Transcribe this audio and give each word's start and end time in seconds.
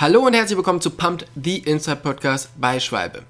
Hallo 0.00 0.24
und 0.24 0.32
herzlich 0.32 0.56
willkommen 0.56 0.80
zu 0.80 0.90
Pumped, 0.90 1.26
the 1.34 1.58
Inside 1.58 1.96
Podcast 1.96 2.50
bei 2.56 2.78
Schwalbe. 2.78 3.24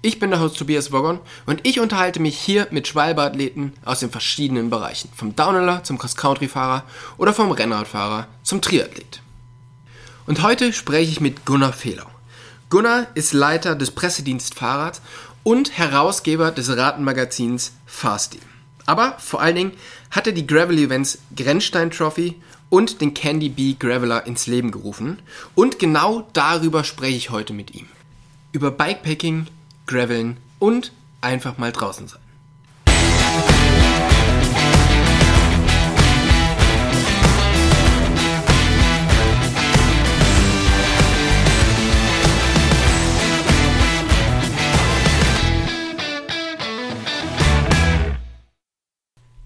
Ich 0.00 0.18
bin 0.18 0.30
der 0.30 0.40
Host 0.40 0.56
Tobias 0.56 0.90
Woggon 0.90 1.20
und 1.44 1.66
ich 1.66 1.80
unterhalte 1.80 2.18
mich 2.18 2.38
hier 2.38 2.66
mit 2.70 2.88
Schwalbe-Athleten 2.88 3.74
aus 3.84 4.00
den 4.00 4.10
verschiedenen 4.10 4.70
Bereichen. 4.70 5.10
Vom 5.14 5.36
Downhiller 5.36 5.84
zum 5.84 5.98
Cross-Country-Fahrer 5.98 6.84
oder 7.18 7.34
vom 7.34 7.50
Rennradfahrer 7.50 8.26
zum 8.42 8.62
Triathlet. 8.62 9.20
Und 10.26 10.42
heute 10.42 10.72
spreche 10.72 11.12
ich 11.12 11.20
mit 11.20 11.44
Gunnar 11.44 11.74
Fehlau. 11.74 12.06
Gunnar 12.70 13.08
ist 13.12 13.34
Leiter 13.34 13.74
des 13.74 13.90
Pressedienst 13.90 14.54
Fahrrad 14.54 15.02
und 15.42 15.76
Herausgeber 15.76 16.52
des 16.52 16.74
Ratenmagazins 16.74 17.72
Fahrstil. 17.84 18.40
Aber 18.86 19.16
vor 19.18 19.42
allen 19.42 19.56
Dingen 19.56 19.72
hat 20.10 20.26
er 20.26 20.32
die 20.32 20.46
Gravel-Events 20.46 21.18
Grenzstein 21.36 21.90
Trophy 21.90 22.40
und 22.70 23.00
den 23.00 23.14
Candy 23.14 23.48
Bee 23.48 23.76
Graveler 23.78 24.26
ins 24.26 24.46
Leben 24.46 24.70
gerufen. 24.70 25.20
Und 25.54 25.78
genau 25.78 26.28
darüber 26.32 26.84
spreche 26.84 27.16
ich 27.16 27.30
heute 27.30 27.52
mit 27.52 27.74
ihm. 27.74 27.86
Über 28.52 28.70
Bikepacking, 28.70 29.46
Graveln 29.86 30.36
und 30.58 30.92
einfach 31.20 31.58
mal 31.58 31.72
draußen 31.72 32.08
sein. 32.08 32.20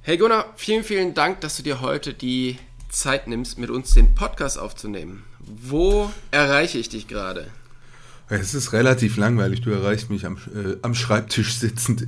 Hey 0.04 0.16
Gunnar, 0.16 0.52
vielen, 0.56 0.82
vielen 0.82 1.14
Dank, 1.14 1.40
dass 1.42 1.56
du 1.56 1.62
dir 1.62 1.80
heute 1.80 2.12
die 2.12 2.58
Zeit 2.92 3.26
nimmst, 3.26 3.58
mit 3.58 3.70
uns 3.70 3.94
den 3.94 4.14
Podcast 4.14 4.58
aufzunehmen. 4.58 5.24
Wo 5.40 6.10
erreiche 6.30 6.78
ich 6.78 6.88
dich 6.88 7.08
gerade? 7.08 7.50
Es 8.28 8.54
ist 8.54 8.72
relativ 8.72 9.16
langweilig. 9.16 9.60
Du 9.60 9.70
erreichst 9.70 10.08
mich 10.08 10.24
am, 10.24 10.36
äh, 10.36 10.76
am 10.82 10.94
Schreibtisch 10.94 11.54
sitzend 11.54 12.06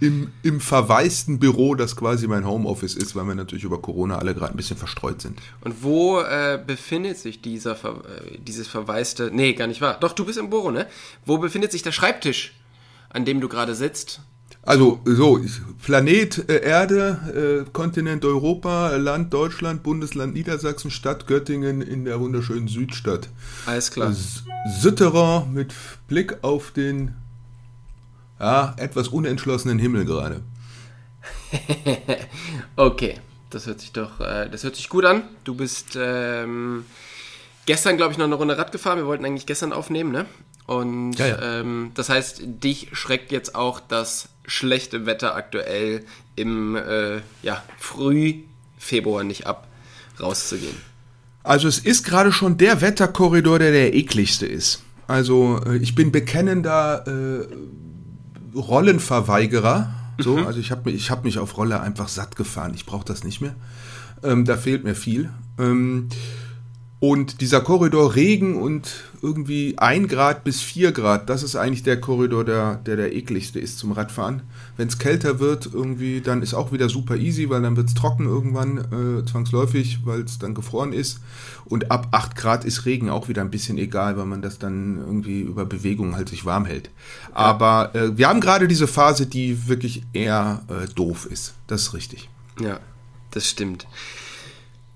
im, 0.00 0.30
im 0.42 0.60
verwaisten 0.60 1.38
Büro, 1.38 1.74
das 1.74 1.96
quasi 1.96 2.26
mein 2.28 2.46
Homeoffice 2.46 2.94
ist, 2.94 3.14
weil 3.16 3.24
wir 3.24 3.34
natürlich 3.34 3.64
über 3.64 3.80
Corona 3.82 4.18
alle 4.18 4.34
gerade 4.34 4.54
ein 4.54 4.56
bisschen 4.56 4.76
verstreut 4.76 5.20
sind. 5.20 5.38
Und 5.62 5.82
wo 5.82 6.20
äh, 6.20 6.62
befindet 6.64 7.18
sich 7.18 7.42
dieser 7.42 7.72
äh, 7.72 8.38
dieses 8.38 8.68
verwaiste? 8.68 9.30
Nee, 9.32 9.54
gar 9.54 9.66
nicht 9.66 9.80
wahr. 9.80 9.98
Doch, 10.00 10.12
du 10.12 10.24
bist 10.24 10.38
im 10.38 10.48
Büro, 10.48 10.70
ne? 10.70 10.86
Wo 11.24 11.38
befindet 11.38 11.72
sich 11.72 11.82
der 11.82 11.92
Schreibtisch, 11.92 12.54
an 13.10 13.24
dem 13.24 13.40
du 13.40 13.48
gerade 13.48 13.74
sitzt? 13.74 14.20
Also 14.66 15.00
so, 15.04 15.40
Planet 15.84 16.50
äh, 16.50 16.60
Erde, 16.60 17.64
äh, 17.66 17.70
Kontinent 17.72 18.24
Europa, 18.24 18.96
Land 18.96 19.32
Deutschland, 19.32 19.84
Bundesland 19.84 20.34
Niedersachsen, 20.34 20.90
Stadt 20.90 21.28
Göttingen 21.28 21.80
in 21.80 22.04
der 22.04 22.18
wunderschönen 22.18 22.66
Südstadt. 22.66 23.28
Alles 23.66 23.92
klar. 23.92 24.12
Sütterer 24.80 25.46
mit 25.46 25.72
Blick 26.08 26.38
auf 26.42 26.72
den 26.72 27.14
ja, 28.40 28.74
etwas 28.76 29.06
unentschlossenen 29.06 29.78
Himmel 29.78 30.04
gerade. 30.04 30.42
okay, 32.76 33.20
das 33.50 33.68
hört 33.68 33.80
sich 33.80 33.92
doch, 33.92 34.18
äh, 34.18 34.50
das 34.50 34.64
hört 34.64 34.74
sich 34.74 34.88
gut 34.88 35.04
an. 35.04 35.22
Du 35.44 35.54
bist 35.54 35.96
ähm, 35.96 36.84
gestern, 37.66 37.96
glaube 37.96 38.10
ich, 38.10 38.18
noch 38.18 38.26
eine 38.26 38.34
Runde 38.34 38.58
Rad 38.58 38.72
gefahren. 38.72 38.98
Wir 38.98 39.06
wollten 39.06 39.24
eigentlich 39.24 39.46
gestern 39.46 39.72
aufnehmen, 39.72 40.10
ne? 40.10 40.26
Und 40.66 41.14
ja, 41.14 41.26
ja. 41.28 41.60
Ähm, 41.60 41.92
das 41.94 42.08
heißt, 42.08 42.42
dich 42.44 42.88
schreckt 42.92 43.30
jetzt 43.32 43.54
auch 43.54 43.80
das 43.80 44.28
schlechte 44.46 45.06
Wetter 45.06 45.34
aktuell 45.34 46.04
im 46.34 46.76
äh, 46.76 47.20
ja, 47.42 47.62
Frühfebruar 47.78 49.24
nicht 49.24 49.46
ab, 49.46 49.68
rauszugehen. 50.20 50.76
Also 51.42 51.68
es 51.68 51.78
ist 51.78 52.04
gerade 52.04 52.32
schon 52.32 52.58
der 52.58 52.80
Wetterkorridor, 52.80 53.60
der 53.60 53.70
der 53.70 53.94
ekligste 53.94 54.46
ist. 54.46 54.82
Also 55.06 55.60
äh, 55.64 55.76
ich 55.76 55.94
bin 55.94 56.10
bekennender 56.10 57.04
äh, 57.06 58.58
Rollenverweigerer. 58.58 59.94
So, 60.18 60.38
mhm. 60.38 60.46
also 60.46 60.58
ich 60.58 60.70
habe 60.70 60.90
ich 60.90 61.10
hab 61.10 61.24
mich 61.24 61.38
auf 61.38 61.56
Rolle 61.56 61.80
einfach 61.80 62.08
satt 62.08 62.34
gefahren. 62.34 62.72
Ich 62.74 62.86
brauche 62.86 63.04
das 63.04 63.22
nicht 63.22 63.40
mehr. 63.40 63.54
Ähm, 64.24 64.44
da 64.44 64.56
fehlt 64.56 64.82
mir 64.82 64.94
viel. 64.94 65.30
Ähm, 65.58 66.08
und 66.98 67.42
dieser 67.42 67.60
Korridor 67.60 68.14
Regen 68.14 68.56
und 68.56 69.04
irgendwie 69.20 69.76
1 69.76 70.08
Grad 70.08 70.44
bis 70.44 70.62
4 70.62 70.92
Grad, 70.92 71.28
das 71.28 71.42
ist 71.42 71.54
eigentlich 71.54 71.82
der 71.82 72.00
Korridor, 72.00 72.42
der 72.42 72.76
der, 72.86 72.96
der 72.96 73.14
ekligste 73.14 73.60
ist 73.60 73.78
zum 73.78 73.92
Radfahren. 73.92 74.42
Wenn 74.78 74.88
es 74.88 74.98
kälter 74.98 75.38
wird, 75.38 75.68
irgendwie, 75.72 76.22
dann 76.22 76.40
ist 76.40 76.54
auch 76.54 76.72
wieder 76.72 76.88
super 76.88 77.16
easy, 77.16 77.50
weil 77.50 77.60
dann 77.60 77.76
wird 77.76 77.88
es 77.88 77.94
trocken 77.94 78.24
irgendwann, 78.24 78.78
äh, 78.78 79.26
zwangsläufig, 79.26 80.00
weil 80.04 80.20
es 80.22 80.38
dann 80.38 80.54
gefroren 80.54 80.94
ist. 80.94 81.20
Und 81.66 81.90
ab 81.90 82.08
8 82.12 82.34
Grad 82.34 82.64
ist 82.64 82.86
Regen 82.86 83.10
auch 83.10 83.28
wieder 83.28 83.42
ein 83.42 83.50
bisschen 83.50 83.76
egal, 83.76 84.16
weil 84.16 84.26
man 84.26 84.40
das 84.40 84.58
dann 84.58 84.96
irgendwie 84.96 85.40
über 85.42 85.66
Bewegung 85.66 86.16
halt 86.16 86.30
sich 86.30 86.46
warm 86.46 86.64
hält. 86.64 86.90
Aber 87.32 87.94
äh, 87.94 88.16
wir 88.16 88.28
haben 88.28 88.40
gerade 88.40 88.68
diese 88.68 88.86
Phase, 88.86 89.26
die 89.26 89.68
wirklich 89.68 90.02
eher 90.14 90.62
äh, 90.68 90.86
doof 90.94 91.26
ist. 91.26 91.54
Das 91.66 91.82
ist 91.82 91.94
richtig. 91.94 92.30
Ja, 92.58 92.80
das 93.32 93.46
stimmt. 93.46 93.86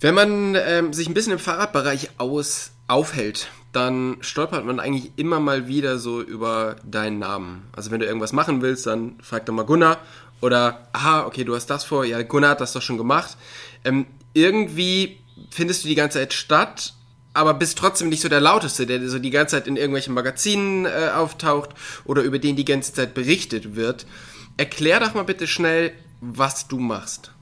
Wenn 0.00 0.15
man 0.15 0.55
ähm, 0.55 0.94
sich 0.94 1.09
ein 1.09 1.15
bisschen 1.15 1.34
im 1.34 1.38
Fahrradbereich 1.38 2.11
aus, 2.16 2.71
aufhält, 2.88 3.49
dann 3.72 4.16
stolpert 4.21 4.65
man 4.65 4.81
eigentlich 4.81 5.12
immer 5.16 5.41
mal 5.41 5.69
wieder 5.69 5.99
so 5.99 6.22
über 6.22 6.77
deinen 6.84 7.19
Namen. 7.19 7.69
Also 7.72 7.91
wenn 7.91 8.00
du 8.00 8.06
irgendwas 8.06 8.33
machen 8.33 8.62
willst, 8.62 8.87
dann 8.87 9.16
frag 9.22 9.44
doch 9.44 9.53
mal 9.53 9.65
Gunnar 9.65 9.99
oder, 10.41 10.89
aha, 10.94 11.27
okay, 11.27 11.44
du 11.44 11.55
hast 11.55 11.66
das 11.66 11.84
vor, 11.84 12.06
ja, 12.06 12.22
Gunnar 12.22 12.53
hat 12.53 12.62
das 12.62 12.72
doch 12.72 12.81
schon 12.81 12.97
gemacht. 12.97 13.37
Ähm, 13.84 14.06
irgendwie 14.33 15.19
findest 15.50 15.84
du 15.84 15.89
die 15.89 15.94
ganze 15.94 16.19
Zeit 16.19 16.33
statt, 16.33 16.94
aber 17.34 17.53
bist 17.53 17.77
trotzdem 17.77 18.09
nicht 18.09 18.22
so 18.22 18.31
der 18.31 18.41
Lauteste, 18.41 18.87
der 18.87 19.06
so 19.06 19.19
die 19.19 19.31
ganze 19.31 19.56
Zeit 19.56 19.66
in 19.66 19.77
irgendwelchen 19.77 20.15
Magazinen 20.15 20.87
äh, 20.87 21.10
auftaucht 21.15 21.71
oder 22.06 22.22
über 22.22 22.39
den 22.39 22.56
die 22.56 22.65
ganze 22.65 22.94
Zeit 22.94 23.12
berichtet 23.12 23.77
wird. 23.77 24.06
Erklär 24.56 24.99
doch 24.99 25.12
mal 25.12 25.25
bitte 25.25 25.47
schnell, 25.47 25.93
was 26.22 26.69
du 26.69 26.78
machst. 26.78 27.33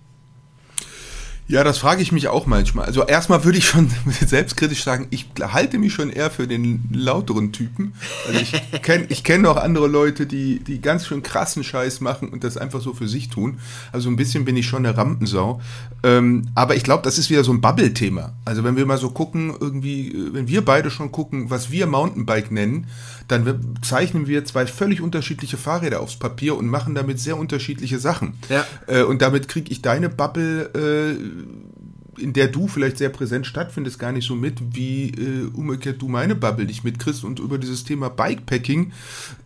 Ja, 1.50 1.64
das 1.64 1.78
frage 1.78 2.02
ich 2.02 2.12
mich 2.12 2.28
auch 2.28 2.44
manchmal. 2.44 2.84
Also 2.84 3.06
erstmal 3.06 3.42
würde 3.42 3.56
ich 3.56 3.66
schon 3.66 3.90
selbstkritisch 4.26 4.84
sagen, 4.84 5.06
ich 5.08 5.28
halte 5.40 5.78
mich 5.78 5.94
schon 5.94 6.10
eher 6.10 6.30
für 6.30 6.46
den 6.46 6.86
lauteren 6.92 7.52
Typen. 7.52 7.94
Also 8.26 8.38
ich 8.38 8.52
kenne 8.82 9.06
ich 9.08 9.24
kenn 9.24 9.46
auch 9.46 9.56
andere 9.56 9.86
Leute, 9.86 10.26
die, 10.26 10.60
die 10.60 10.82
ganz 10.82 11.06
schön 11.06 11.22
krassen 11.22 11.64
Scheiß 11.64 12.02
machen 12.02 12.28
und 12.28 12.44
das 12.44 12.58
einfach 12.58 12.82
so 12.82 12.92
für 12.92 13.08
sich 13.08 13.30
tun. 13.30 13.60
Also 13.92 14.10
ein 14.10 14.16
bisschen 14.16 14.44
bin 14.44 14.58
ich 14.58 14.66
schon 14.66 14.84
eine 14.84 14.94
Rampensau. 14.94 15.62
Ähm, 16.02 16.48
aber 16.54 16.76
ich 16.76 16.84
glaube, 16.84 17.02
das 17.02 17.18
ist 17.18 17.30
wieder 17.30 17.44
so 17.44 17.52
ein 17.52 17.60
Bubble-Thema. 17.60 18.32
Also 18.44 18.64
wenn 18.64 18.76
wir 18.76 18.86
mal 18.86 18.98
so 18.98 19.10
gucken, 19.10 19.52
irgendwie, 19.58 20.14
wenn 20.32 20.48
wir 20.48 20.64
beide 20.64 20.90
schon 20.90 21.10
gucken, 21.10 21.50
was 21.50 21.70
wir 21.70 21.86
Mountainbike 21.86 22.50
nennen, 22.50 22.86
dann 23.26 23.76
zeichnen 23.82 24.26
wir 24.26 24.44
zwei 24.44 24.66
völlig 24.66 25.00
unterschiedliche 25.00 25.56
Fahrräder 25.56 26.00
aufs 26.00 26.16
Papier 26.16 26.56
und 26.56 26.66
machen 26.66 26.94
damit 26.94 27.20
sehr 27.20 27.36
unterschiedliche 27.36 27.98
Sachen. 27.98 28.34
Ja. 28.48 28.64
Äh, 28.86 29.02
und 29.02 29.22
damit 29.22 29.48
kriege 29.48 29.70
ich 29.70 29.82
deine 29.82 30.08
Bubble, 30.08 30.70
äh, 30.74 32.22
in 32.22 32.32
der 32.32 32.48
du 32.48 32.68
vielleicht 32.68 32.98
sehr 32.98 33.10
präsent 33.10 33.46
stattfindest, 33.46 33.98
gar 33.98 34.12
nicht 34.12 34.26
so 34.26 34.34
mit, 34.34 34.74
wie 34.74 35.10
äh, 35.10 35.50
umgekehrt 35.54 36.02
du 36.02 36.08
meine 36.08 36.34
Bubble 36.34 36.64
nicht 36.64 36.84
mitkriegst. 36.84 37.24
Und 37.24 37.38
über 37.38 37.58
dieses 37.58 37.84
Thema 37.84 38.08
Bikepacking 38.08 38.92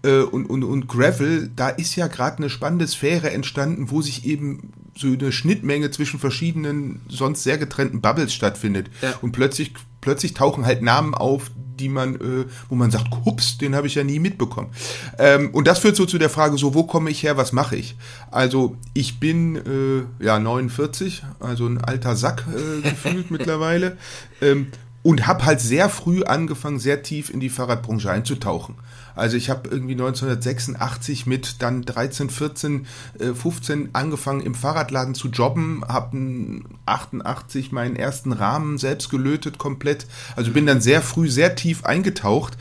äh, 0.02 0.20
und, 0.20 0.46
und, 0.46 0.64
und 0.64 0.88
Gravel, 0.88 1.50
da 1.54 1.68
ist 1.68 1.96
ja 1.96 2.06
gerade 2.06 2.38
eine 2.38 2.50
spannende 2.50 2.86
Sphäre 2.86 3.30
entstanden, 3.30 3.90
wo 3.90 4.02
sich 4.02 4.26
eben 4.26 4.72
so 4.96 5.06
eine 5.06 5.32
Schnittmenge 5.32 5.90
zwischen 5.90 6.20
verschiedenen, 6.20 7.00
sonst 7.08 7.42
sehr 7.42 7.58
getrennten 7.58 8.00
Bubbles 8.00 8.34
stattfindet. 8.34 8.88
Ja. 9.00 9.14
Und 9.22 9.32
plötzlich, 9.32 9.72
plötzlich 10.00 10.34
tauchen 10.34 10.66
halt 10.66 10.82
Namen 10.82 11.14
auf, 11.14 11.50
die 11.78 11.88
man, 11.88 12.16
äh, 12.16 12.44
wo 12.68 12.74
man 12.74 12.90
sagt, 12.90 13.08
hups, 13.24 13.58
den 13.58 13.74
habe 13.74 13.86
ich 13.86 13.94
ja 13.94 14.04
nie 14.04 14.18
mitbekommen. 14.18 14.70
Ähm, 15.18 15.50
und 15.50 15.66
das 15.66 15.78
führt 15.78 15.96
so 15.96 16.06
zu 16.06 16.18
der 16.18 16.30
Frage, 16.30 16.58
so 16.58 16.74
wo 16.74 16.84
komme 16.84 17.10
ich 17.10 17.22
her, 17.22 17.36
was 17.36 17.52
mache 17.52 17.76
ich? 17.76 17.96
Also 18.30 18.76
ich 18.94 19.18
bin 19.18 19.56
äh, 19.56 20.24
ja 20.24 20.38
49, 20.38 21.24
also 21.40 21.66
ein 21.66 21.78
alter 21.78 22.16
Sack 22.16 22.44
äh, 22.54 22.82
gefühlt 22.88 23.30
mittlerweile. 23.30 23.96
Ähm, 24.40 24.68
und 25.02 25.26
habe 25.26 25.44
halt 25.44 25.60
sehr 25.60 25.88
früh 25.88 26.22
angefangen, 26.22 26.78
sehr 26.78 27.02
tief 27.02 27.28
in 27.28 27.40
die 27.40 27.48
Fahrradbranche 27.48 28.10
einzutauchen. 28.10 28.76
Also 29.14 29.36
ich 29.36 29.50
habe 29.50 29.68
irgendwie 29.68 29.92
1986 29.92 31.26
mit 31.26 31.62
dann 31.62 31.82
13, 31.82 32.30
14, 32.30 32.86
15 33.34 33.90
angefangen 33.94 34.40
im 34.40 34.54
Fahrradladen 34.54 35.14
zu 35.14 35.28
jobben, 35.28 35.84
habe 35.86 36.16
88 36.86 37.72
meinen 37.72 37.96
ersten 37.96 38.32
Rahmen 38.32 38.78
selbst 38.78 39.10
gelötet 39.10 39.58
komplett. 39.58 40.06
Also 40.36 40.52
bin 40.52 40.66
dann 40.66 40.80
sehr 40.80 41.02
früh 41.02 41.28
sehr 41.28 41.54
tief 41.54 41.84
eingetaucht 41.84 42.56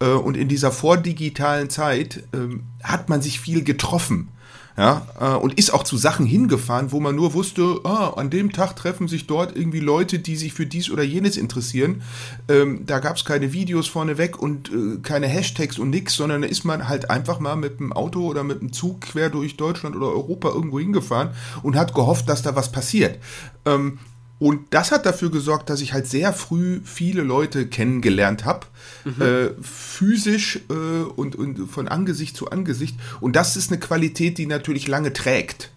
äh, 0.00 0.06
und 0.06 0.36
in 0.36 0.48
dieser 0.48 0.72
vordigitalen 0.72 1.70
Zeit 1.70 2.24
ähm, 2.32 2.64
hat 2.82 3.08
man 3.08 3.22
sich 3.22 3.40
viel 3.40 3.64
getroffen 3.64 4.28
ja, 4.76 5.06
äh, 5.20 5.36
und 5.36 5.54
ist 5.54 5.72
auch 5.72 5.84
zu 5.84 5.96
Sachen 5.96 6.26
hingefahren, 6.26 6.90
wo 6.90 6.98
man 6.98 7.14
nur 7.14 7.32
wusste, 7.34 7.80
ah, 7.84 8.14
an 8.16 8.30
dem 8.30 8.52
Tag 8.52 8.74
treffen 8.74 9.06
sich 9.06 9.26
dort 9.26 9.56
irgendwie 9.56 9.80
Leute, 9.80 10.18
die 10.18 10.36
sich 10.36 10.52
für 10.52 10.66
dies 10.66 10.90
oder 10.90 11.04
jenes 11.04 11.36
interessieren. 11.36 12.02
Ähm, 12.48 12.84
da 12.84 12.98
gab 12.98 13.16
es 13.16 13.24
keine 13.24 13.52
Videos 13.52 13.86
vorneweg 13.86 14.40
und 14.40 14.70
äh, 14.70 14.98
keine 15.02 15.28
Hashtags 15.28 15.78
und 15.78 15.90
nix, 15.90 16.14
sondern 16.14 16.42
da 16.42 16.48
ist 16.48 16.64
man 16.64 16.88
halt 16.88 17.08
einfach 17.08 17.38
mal 17.38 17.54
mit 17.54 17.78
dem 17.78 17.92
Auto 17.92 18.26
oder 18.26 18.42
mit 18.42 18.60
dem 18.60 18.72
Zug 18.72 19.02
quer 19.02 19.30
durch 19.30 19.56
Deutschland 19.56 19.94
oder 19.94 20.08
Europa 20.08 20.48
irgendwo 20.48 20.80
hingefahren 20.80 21.30
und 21.62 21.76
hat 21.76 21.94
gehofft, 21.94 22.28
dass 22.28 22.42
da 22.42 22.56
was 22.56 22.72
passiert. 22.72 23.18
Ähm, 23.64 23.98
Und 24.38 24.74
das 24.74 24.90
hat 24.90 25.06
dafür 25.06 25.30
gesorgt, 25.30 25.70
dass 25.70 25.80
ich 25.80 25.92
halt 25.92 26.06
sehr 26.06 26.32
früh 26.32 26.80
viele 26.84 27.22
Leute 27.22 27.66
kennengelernt 27.66 28.44
habe, 28.44 28.66
mhm. 29.04 29.22
äh, 29.22 29.50
physisch 29.62 30.60
äh, 30.68 30.72
und, 30.72 31.36
und 31.36 31.68
von 31.70 31.88
Angesicht 31.88 32.36
zu 32.36 32.50
Angesicht. 32.50 32.96
Und 33.20 33.36
das 33.36 33.56
ist 33.56 33.70
eine 33.70 33.80
Qualität, 33.80 34.38
die 34.38 34.46
natürlich 34.46 34.88
lange 34.88 35.12
trägt. 35.12 35.70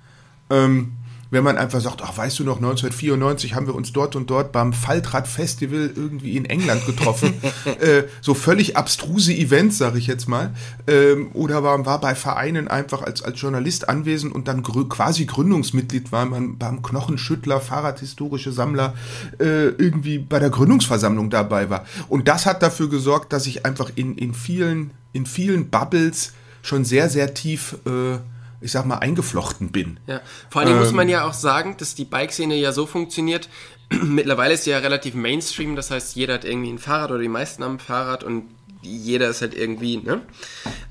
Ähm, 0.50 0.94
wenn 1.30 1.44
man 1.44 1.58
einfach 1.58 1.82
sagt, 1.82 2.02
ach, 2.04 2.18
weißt 2.18 2.40
du 2.40 2.44
noch, 2.44 2.58
1994 2.58 3.56
haben 3.56 3.68
wir 3.68 3.76
uns 3.76 3.92
dort 3.92 4.16
und 4.16 4.30
dort 4.30 4.52
beim 4.52 4.74
Faltrad-Festival 4.74 5.92
irgendwie 5.96 6.38
in 6.38 6.46
England 6.46 6.86
getroffen. 6.86 7.34
äh, 7.80 8.04
so 8.22 8.34
völlig 8.34 8.78
abstruse 8.78 9.34
Events, 9.34 9.78
sage 9.78 10.00
ich 10.00 10.08
jetzt 10.08 10.28
mal. 10.28 10.54
Ähm, 10.88 11.30
oder 11.34 11.64
war, 11.64 11.86
war 11.86 12.00
bei 12.00 12.16
Vereinen 12.16 12.68
einfach 12.68 13.02
als, 13.02 13.22
als 13.22 13.40
Journalist 13.42 13.90
anwesend 13.90 14.34
und 14.34 14.48
dann 14.48 14.64
grü 14.64 14.86
quasi 14.88 15.26
Gründungsmitglied 15.26 16.12
war 16.12 16.26
man 16.26 16.58
beim 16.58 16.82
Knochenschüttler, 16.82 17.60
Fahrradhistorische 17.60 18.52
Sammler, 18.52 18.94
äh, 19.40 19.68
irgendwie 19.68 20.20
bei 20.20 20.40
der 20.40 20.50
Gründungsversammlung 20.50 21.30
dabei 21.30 21.70
war. 21.70 21.86
Und 22.08 22.28
das 22.28 22.46
hat 22.46 22.64
dafür 22.64 22.90
gesorgt, 22.90 23.34
dass 23.34 23.46
ich 23.46 23.66
einfach 23.66 23.92
in, 23.96 24.18
in 24.18 24.34
vielen, 24.34 24.92
in 25.14 25.26
vielen 25.26 25.70
Bubbles 25.70 26.34
schon 26.62 26.86
sehr, 26.86 27.10
sehr 27.10 27.34
tief 27.34 27.78
äh, 27.86 28.18
ich 28.62 28.72
sag 28.72 28.86
mal, 28.86 28.98
eingeflochten 28.98 29.72
bin. 29.72 30.00
Ja. 30.08 30.22
Vor 30.50 30.62
allem 30.62 30.74
ähm, 30.74 30.80
muss 30.80 30.92
man 30.92 31.10
ja 31.10 31.26
auch 31.26 31.34
sagen, 31.34 31.76
dass 31.78 31.96
die 31.96 32.06
Bike-Szene 32.06 32.56
ja 32.56 32.72
so 32.72 32.86
funktioniert. 32.86 33.50
Mittlerweile 33.90 34.54
ist 34.54 34.64
sie 34.64 34.72
ja 34.72 34.80
relativ 34.80 35.14
Mainstream, 35.14 35.76
das 35.76 35.92
heißt, 35.92 36.16
jeder 36.16 36.36
hat 36.36 36.46
irgendwie 36.46 36.72
ein 36.72 36.80
Fahrrad 36.80 37.12
oder 37.12 37.22
die 37.22 37.28
meisten 37.28 37.64
haben 37.64 37.76
ein 37.76 37.80
Fahrrad 37.80 38.24
und 38.24 38.46
jeder 38.82 39.30
ist 39.30 39.42
halt 39.42 39.56
irgendwie, 39.56 39.98
ne? 39.98 40.22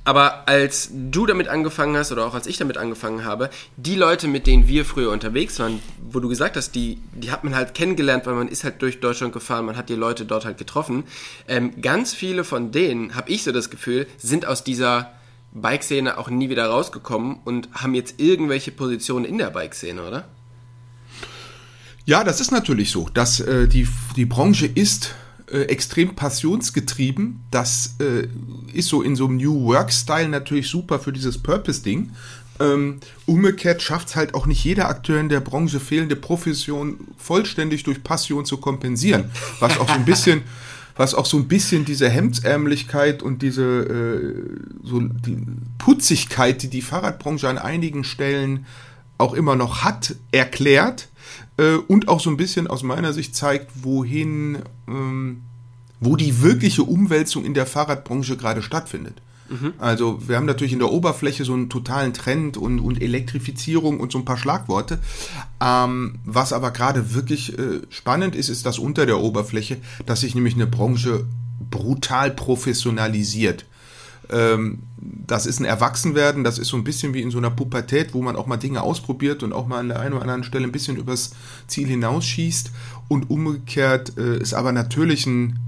Aber 0.04 0.48
als 0.48 0.90
du 0.92 1.26
damit 1.26 1.48
angefangen 1.48 1.96
hast 1.96 2.12
oder 2.12 2.26
auch 2.26 2.34
als 2.34 2.46
ich 2.46 2.58
damit 2.58 2.76
angefangen 2.76 3.24
habe, 3.24 3.50
die 3.76 3.94
Leute, 3.94 4.28
mit 4.28 4.46
denen 4.46 4.68
wir 4.68 4.84
früher 4.84 5.10
unterwegs 5.10 5.58
waren, 5.58 5.80
wo 6.10 6.20
du 6.20 6.28
gesagt 6.28 6.56
hast, 6.56 6.74
die, 6.74 6.98
die 7.14 7.30
hat 7.30 7.44
man 7.44 7.54
halt 7.54 7.74
kennengelernt, 7.74 8.26
weil 8.26 8.34
man 8.34 8.48
ist 8.48 8.64
halt 8.64 8.82
durch 8.82 9.00
Deutschland 9.00 9.32
gefahren, 9.32 9.64
man 9.64 9.76
hat 9.76 9.88
die 9.88 9.94
Leute 9.94 10.24
dort 10.24 10.44
halt 10.44 10.58
getroffen. 10.58 11.04
Ähm, 11.48 11.80
ganz 11.80 12.14
viele 12.14 12.44
von 12.44 12.70
denen, 12.70 13.14
habe 13.14 13.30
ich 13.30 13.44
so 13.44 13.52
das 13.52 13.70
Gefühl, 13.70 14.06
sind 14.18 14.46
aus 14.46 14.64
dieser 14.64 15.12
Bike-Szene 15.60 16.18
auch 16.18 16.30
nie 16.30 16.48
wieder 16.48 16.66
rausgekommen 16.66 17.38
und 17.44 17.68
haben 17.72 17.94
jetzt 17.94 18.20
irgendwelche 18.20 18.72
Positionen 18.72 19.24
in 19.24 19.38
der 19.38 19.50
Bike-Szene, 19.50 20.06
oder? 20.06 20.28
Ja, 22.04 22.22
das 22.22 22.40
ist 22.40 22.52
natürlich 22.52 22.90
so. 22.90 23.08
Dass, 23.12 23.40
äh, 23.40 23.66
die, 23.66 23.88
die 24.14 24.26
Branche 24.26 24.66
ist 24.66 25.14
äh, 25.50 25.62
extrem 25.62 26.14
passionsgetrieben. 26.14 27.40
Das 27.50 27.96
äh, 28.00 28.28
ist 28.72 28.88
so 28.88 29.02
in 29.02 29.16
so 29.16 29.26
einem 29.26 29.36
New 29.36 29.64
Work-Style 29.64 30.28
natürlich 30.28 30.68
super 30.68 30.98
für 30.98 31.12
dieses 31.12 31.42
Purpose-Ding. 31.42 32.12
Ähm, 32.58 33.00
umgekehrt 33.26 33.82
schafft 33.82 34.08
es 34.08 34.16
halt 34.16 34.34
auch 34.34 34.46
nicht 34.46 34.64
jeder 34.64 34.88
Akteur 34.88 35.20
in 35.20 35.28
der 35.28 35.40
Branche, 35.40 35.78
fehlende 35.78 36.16
Profession 36.16 37.08
vollständig 37.18 37.82
durch 37.82 38.02
Passion 38.02 38.46
zu 38.46 38.56
kompensieren. 38.56 39.30
Was 39.60 39.78
auch 39.78 39.88
so 39.88 39.94
ein 39.94 40.04
bisschen 40.04 40.42
was 40.96 41.14
auch 41.14 41.26
so 41.26 41.36
ein 41.36 41.48
bisschen 41.48 41.84
diese 41.84 42.08
Hemdsärmlichkeit 42.08 43.22
und 43.22 43.42
diese 43.42 43.62
äh, 43.64 44.60
so 44.82 45.00
die 45.00 45.38
Putzigkeit, 45.78 46.62
die 46.62 46.70
die 46.70 46.82
Fahrradbranche 46.82 47.48
an 47.48 47.58
einigen 47.58 48.04
Stellen 48.04 48.66
auch 49.18 49.34
immer 49.34 49.56
noch 49.56 49.84
hat, 49.84 50.16
erklärt 50.32 51.08
äh, 51.58 51.74
und 51.74 52.08
auch 52.08 52.20
so 52.20 52.30
ein 52.30 52.36
bisschen 52.36 52.66
aus 52.66 52.82
meiner 52.82 53.12
Sicht 53.12 53.34
zeigt, 53.34 53.70
wohin, 53.82 54.58
ähm, 54.88 55.42
wo 56.00 56.16
die 56.16 56.42
wirkliche 56.42 56.82
Umwälzung 56.82 57.44
in 57.44 57.54
der 57.54 57.66
Fahrradbranche 57.66 58.36
gerade 58.36 58.62
stattfindet. 58.62 59.20
Also 59.78 60.20
wir 60.26 60.36
haben 60.36 60.46
natürlich 60.46 60.72
in 60.72 60.78
der 60.78 60.90
Oberfläche 60.90 61.44
so 61.44 61.52
einen 61.52 61.68
totalen 61.68 62.12
Trend 62.12 62.56
und, 62.56 62.80
und 62.80 63.00
Elektrifizierung 63.00 64.00
und 64.00 64.12
so 64.12 64.18
ein 64.18 64.24
paar 64.24 64.38
Schlagworte. 64.38 64.98
Ähm, 65.60 66.18
was 66.24 66.52
aber 66.52 66.70
gerade 66.70 67.14
wirklich 67.14 67.58
äh, 67.58 67.82
spannend 67.88 68.34
ist, 68.36 68.48
ist 68.48 68.66
das 68.66 68.78
unter 68.78 69.06
der 69.06 69.20
Oberfläche, 69.20 69.78
dass 70.04 70.20
sich 70.20 70.34
nämlich 70.34 70.54
eine 70.54 70.66
Branche 70.66 71.26
brutal 71.70 72.30
professionalisiert. 72.30 73.66
Ähm, 74.30 74.80
das 74.98 75.46
ist 75.46 75.60
ein 75.60 75.64
Erwachsenwerden, 75.64 76.42
das 76.42 76.58
ist 76.58 76.68
so 76.68 76.76
ein 76.76 76.84
bisschen 76.84 77.14
wie 77.14 77.22
in 77.22 77.30
so 77.30 77.38
einer 77.38 77.50
Pubertät, 77.50 78.14
wo 78.14 78.22
man 78.22 78.36
auch 78.36 78.46
mal 78.46 78.56
Dinge 78.56 78.82
ausprobiert 78.82 79.42
und 79.42 79.52
auch 79.52 79.66
mal 79.66 79.78
an 79.78 79.88
der 79.88 80.00
einen 80.00 80.14
oder 80.14 80.22
anderen 80.22 80.44
Stelle 80.44 80.64
ein 80.64 80.72
bisschen 80.72 80.96
übers 80.96 81.30
Ziel 81.66 81.86
hinausschießt. 81.86 82.70
Und 83.08 83.30
umgekehrt 83.30 84.18
äh, 84.18 84.38
ist 84.38 84.54
aber 84.54 84.72
natürlich 84.72 85.26
ein, 85.26 85.60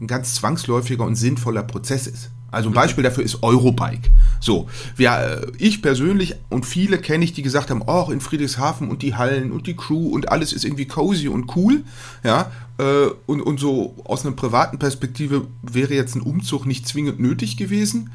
ein 0.00 0.06
ganz 0.06 0.34
zwangsläufiger 0.34 1.04
und 1.04 1.16
sinnvoller 1.16 1.64
Prozess 1.64 2.06
ist. 2.06 2.30
Also 2.50 2.70
ein 2.70 2.74
Beispiel 2.74 3.04
dafür 3.04 3.24
ist 3.24 3.42
Eurobike. 3.42 4.10
So, 4.40 4.68
wir, 4.96 5.10
äh, 5.10 5.52
ich 5.58 5.82
persönlich 5.82 6.36
und 6.48 6.64
viele 6.64 6.98
kenne 6.98 7.24
ich, 7.24 7.32
die 7.32 7.42
gesagt 7.42 7.70
haben, 7.70 7.82
oh, 7.86 8.10
in 8.10 8.20
Friedrichshafen 8.20 8.88
und 8.88 9.02
die 9.02 9.14
Hallen 9.16 9.52
und 9.52 9.66
die 9.66 9.76
Crew 9.76 10.08
und 10.08 10.30
alles 10.30 10.52
ist 10.52 10.64
irgendwie 10.64 10.86
cozy 10.86 11.28
und 11.28 11.54
cool, 11.56 11.82
ja, 12.24 12.50
äh, 12.78 13.08
und, 13.26 13.42
und 13.42 13.60
so 13.60 13.94
aus 14.04 14.24
einer 14.24 14.34
privaten 14.34 14.78
Perspektive 14.78 15.46
wäre 15.62 15.94
jetzt 15.94 16.14
ein 16.14 16.22
Umzug 16.22 16.66
nicht 16.66 16.86
zwingend 16.88 17.20
nötig 17.20 17.56
gewesen. 17.56 18.10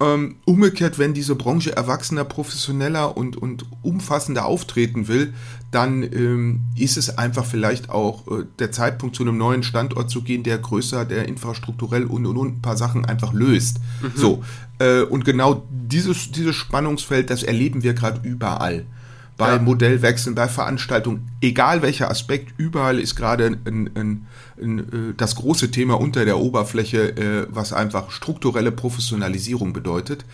Ähm, 0.00 0.36
umgekehrt, 0.44 0.98
wenn 0.98 1.14
diese 1.14 1.36
Branche 1.36 1.76
erwachsener, 1.76 2.24
professioneller 2.24 3.16
und, 3.16 3.36
und 3.36 3.64
umfassender 3.82 4.44
auftreten 4.44 5.06
will, 5.06 5.34
dann 5.70 6.02
ähm, 6.02 6.62
ist 6.76 6.96
es 6.96 7.16
einfach 7.16 7.44
vielleicht 7.44 7.90
auch 7.90 8.26
äh, 8.26 8.44
der 8.58 8.72
Zeitpunkt, 8.72 9.14
zu 9.14 9.22
einem 9.22 9.38
neuen 9.38 9.62
Standort 9.62 10.10
zu 10.10 10.22
gehen, 10.22 10.42
der 10.42 10.58
größer, 10.58 11.04
der 11.04 11.28
infrastrukturell 11.28 12.04
und, 12.04 12.26
und, 12.26 12.36
und 12.36 12.58
ein 12.58 12.62
paar 12.62 12.76
Sachen 12.76 13.04
einfach 13.04 13.32
löst. 13.32 13.78
Mhm. 14.02 14.12
So, 14.16 14.44
äh, 14.80 15.02
und 15.02 15.24
genau 15.24 15.64
dieses, 15.70 16.32
dieses 16.32 16.56
Spannungsfeld, 16.56 17.30
das 17.30 17.44
erleben 17.44 17.84
wir 17.84 17.94
gerade 17.94 18.20
überall 18.28 18.86
bei 19.36 19.54
ja. 19.54 19.58
Modellwechseln, 19.58 20.34
bei 20.34 20.48
Veranstaltungen, 20.48 21.30
egal 21.40 21.82
welcher 21.82 22.10
Aspekt, 22.10 22.54
überall 22.56 23.00
ist 23.00 23.16
gerade 23.16 23.46
ein, 23.46 23.90
ein, 23.94 24.26
ein, 24.60 24.78
äh, 24.78 25.14
das 25.16 25.34
große 25.36 25.70
Thema 25.70 26.00
unter 26.00 26.24
der 26.24 26.38
Oberfläche, 26.38 27.16
äh, 27.16 27.46
was 27.50 27.72
einfach 27.72 28.10
strukturelle 28.10 28.70
Professionalisierung 28.70 29.72
bedeutet. 29.72 30.24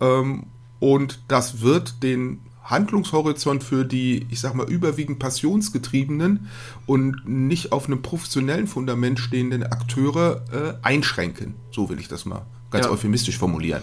Ähm, 0.00 0.44
und 0.78 1.20
das 1.28 1.60
wird 1.60 2.02
den 2.02 2.40
Handlungshorizont 2.64 3.64
für 3.64 3.84
die, 3.84 4.26
ich 4.30 4.40
sag 4.40 4.54
mal, 4.54 4.70
überwiegend 4.70 5.18
passionsgetriebenen 5.18 6.48
und 6.86 7.28
nicht 7.28 7.72
auf 7.72 7.86
einem 7.86 8.02
professionellen 8.02 8.66
Fundament 8.66 9.18
stehenden 9.18 9.64
Akteure 9.64 10.44
äh, 10.52 10.86
einschränken. 10.86 11.54
So 11.72 11.88
will 11.88 11.98
ich 11.98 12.08
das 12.08 12.26
mal 12.26 12.42
ganz 12.70 12.86
ja. 12.86 12.92
euphemistisch 12.92 13.38
formulieren. 13.38 13.82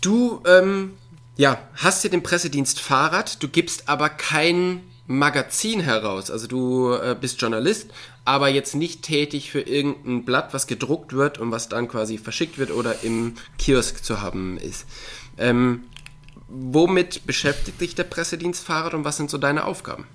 Du 0.00 0.40
ähm, 0.46 0.90
ja, 1.36 1.58
hast 1.74 2.04
ja 2.04 2.10
den 2.10 2.22
Pressedienst 2.22 2.80
Fahrrad, 2.80 3.42
du 3.42 3.48
gibst 3.48 3.88
aber 3.88 4.08
kein 4.08 4.82
Magazin 5.06 5.80
heraus. 5.80 6.30
Also 6.30 6.46
du 6.46 6.92
äh, 6.92 7.16
bist 7.18 7.40
Journalist, 7.40 7.90
aber 8.24 8.48
jetzt 8.48 8.74
nicht 8.74 9.02
tätig 9.02 9.50
für 9.50 9.60
irgendein 9.60 10.24
Blatt, 10.24 10.54
was 10.54 10.66
gedruckt 10.66 11.12
wird 11.12 11.38
und 11.38 11.50
was 11.50 11.68
dann 11.68 11.88
quasi 11.88 12.18
verschickt 12.18 12.58
wird 12.58 12.70
oder 12.70 13.02
im 13.02 13.34
Kiosk 13.58 14.04
zu 14.04 14.20
haben 14.20 14.58
ist. 14.58 14.86
Ähm, 15.38 15.84
womit 16.48 17.26
beschäftigt 17.26 17.80
dich 17.80 17.94
der 17.94 18.04
Pressedienst 18.04 18.64
Fahrrad 18.64 18.94
und 18.94 19.04
was 19.04 19.16
sind 19.16 19.30
so 19.30 19.38
deine 19.38 19.64
Aufgaben? 19.64 20.06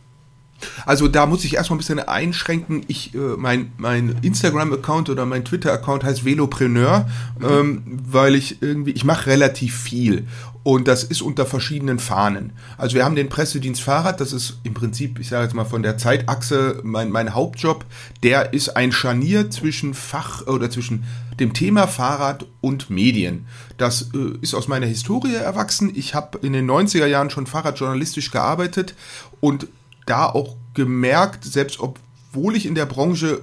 Also 0.85 1.07
da 1.07 1.25
muss 1.25 1.43
ich 1.45 1.55
erstmal 1.55 1.75
ein 1.75 1.79
bisschen 1.79 1.99
einschränken. 1.99 2.83
Ich, 2.87 3.13
äh, 3.13 3.17
mein, 3.17 3.71
mein 3.77 4.17
Instagram-Account 4.21 5.09
oder 5.09 5.25
mein 5.25 5.45
Twitter-Account 5.45 6.03
heißt 6.03 6.25
Velopreneur, 6.25 7.07
mhm. 7.39 7.45
ähm, 7.45 7.83
weil 7.85 8.35
ich 8.35 8.61
irgendwie, 8.61 8.91
ich 8.91 9.03
mache 9.03 9.27
relativ 9.27 9.75
viel 9.75 10.27
und 10.67 10.89
das 10.89 11.05
ist 11.05 11.21
unter 11.21 11.45
verschiedenen 11.45 11.97
Fahnen. 11.97 12.51
Also 12.77 12.95
wir 12.95 13.05
haben 13.05 13.15
den 13.15 13.29
Pressedienst 13.29 13.81
Fahrrad, 13.81 14.19
das 14.19 14.33
ist 14.33 14.59
im 14.63 14.73
Prinzip, 14.73 15.17
ich 15.17 15.29
sage 15.29 15.45
jetzt 15.45 15.53
mal 15.53 15.63
von 15.63 15.81
der 15.81 15.97
Zeitachse 15.97 16.81
mein, 16.83 17.09
mein 17.09 17.33
Hauptjob, 17.33 17.85
der 18.21 18.53
ist 18.53 18.75
ein 18.75 18.91
Scharnier 18.91 19.49
zwischen 19.49 19.93
Fach 19.93 20.45
oder 20.45 20.69
zwischen 20.69 21.05
dem 21.39 21.53
Thema 21.53 21.87
Fahrrad 21.87 22.47
und 22.59 22.89
Medien. 22.89 23.45
Das 23.77 24.09
äh, 24.13 24.37
ist 24.41 24.55
aus 24.55 24.67
meiner 24.67 24.87
Historie 24.87 25.35
erwachsen. 25.35 25.89
Ich 25.95 26.13
habe 26.13 26.39
in 26.39 26.51
den 26.51 26.69
90er 26.69 27.05
Jahren 27.05 27.29
schon 27.29 27.47
fahrradjournalistisch 27.47 28.29
gearbeitet 28.31 28.93
und 29.39 29.67
da 30.07 30.25
auch 30.25 30.55
gemerkt, 30.73 31.45
selbst 31.45 31.79
obwohl 31.79 32.55
ich 32.55 32.65
in 32.65 32.75
der 32.75 32.85
Branche 32.85 33.41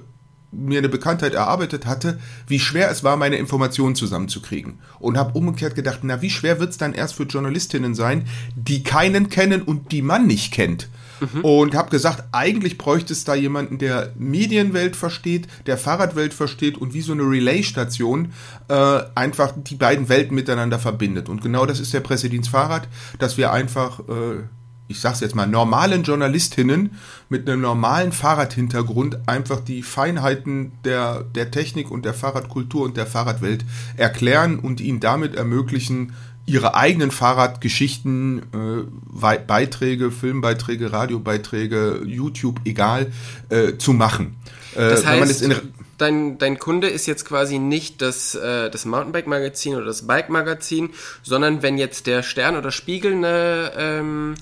mir 0.57 0.79
eine 0.79 0.89
Bekanntheit 0.89 1.35
erarbeitet 1.35 1.87
hatte, 1.87 2.19
wie 2.47 2.61
schwer 2.61 2.91
es 2.91 3.03
war, 3.03 3.17
meine 3.17 3.37
Informationen 3.37 3.95
zusammenzukriegen. 3.95 4.79
Und 4.99 5.17
habe 5.17 5.37
umgekehrt 5.37 5.75
gedacht, 5.75 6.01
na, 6.03 6.23
wie 6.23 6.31
schwer 6.31 6.61
wird 6.61 6.71
es 6.71 6.79
dann 6.79 6.95
erst 6.95 7.15
für 7.15 7.25
Journalistinnen 7.25 7.95
sein, 7.95 8.27
die 8.55 8.83
keinen 8.83 9.29
kennen 9.29 9.63
und 9.63 9.93
die 9.93 10.03
man 10.03 10.27
nicht 10.27 10.53
kennt. 10.53 10.89
Mhm. 11.21 11.41
Und 11.45 11.75
habe 11.75 11.91
gesagt, 11.91 12.25
eigentlich 12.33 12.79
bräuchte 12.79 13.13
es 13.13 13.25
da 13.25 13.35
jemanden, 13.35 13.79
der 13.79 14.13
Medienwelt 14.17 14.97
versteht, 14.97 15.49
der 15.67 15.79
Fahrradwelt 15.79 16.35
versteht 16.35 16.79
und 16.79 16.95
wie 16.95 17.03
so 17.03 17.13
eine 17.13 17.23
Relay-Station 17.23 18.33
äh, 18.69 19.01
einfach 19.15 19.53
die 19.57 19.77
beiden 19.77 20.09
Welten 20.09 20.35
miteinander 20.35 20.79
verbindet. 20.79 21.29
Und 21.29 21.43
genau 21.43 21.67
das 21.67 21.81
ist 21.81 21.93
der 21.93 22.01
Pressedienst 22.01 22.51
Fahrrad, 22.51 22.89
dass 23.19 23.37
wir 23.37 23.53
einfach... 23.53 24.01
Äh, 24.01 24.45
ich 24.87 25.01
sag's 25.01 25.21
jetzt 25.21 25.35
mal, 25.35 25.47
normalen 25.47 26.03
Journalistinnen 26.03 26.99
mit 27.29 27.49
einem 27.49 27.63
normalen 27.63 28.13
Fahrradhintergrund 28.13 29.19
einfach 29.27 29.61
die 29.61 29.83
Feinheiten 29.83 30.73
der, 30.85 31.25
der 31.35 31.51
Technik 31.51 31.91
und 31.91 32.05
der 32.05 32.15
Fahrradkultur 32.15 32.85
und 32.85 32.97
der 32.97 33.07
Fahrradwelt 33.07 33.65
erklären 33.97 34.59
und 34.59 34.81
ihnen 34.81 35.01
damit 35.01 35.35
ermöglichen, 35.35 36.13
ihre 36.47 36.75
eigenen 36.75 37.11
Fahrradgeschichten, 37.11 38.43
äh, 38.53 39.39
Beiträge, 39.47 40.11
Filmbeiträge, 40.11 40.93
Radiobeiträge, 40.93 42.03
YouTube, 42.05 42.61
egal, 42.67 43.11
äh, 43.49 43.79
zu 43.79 43.95
machen. 43.95 44.37
Äh, 44.75 44.91
das 44.91 45.07
heißt, 45.07 45.51
dein, 45.97 46.39
dein 46.39 46.59
Kunde 46.59 46.89
ist 46.89 47.07
jetzt 47.07 47.25
quasi 47.25 47.59
nicht 47.59 48.03
das, 48.03 48.35
äh, 48.35 48.71
das 48.71 48.85
Mountainbike-Magazin 48.85 49.77
oder 49.77 49.87
das 49.87 50.07
Bike-Magazin, 50.07 50.91
sondern 51.23 51.63
wenn 51.63 51.79
jetzt 51.79 52.07
der 52.07 52.23
Stern 52.23 52.57
oder 52.57 52.71
Spiegel 52.71 53.15
eine, 53.15 53.73
ähm, 53.77 54.35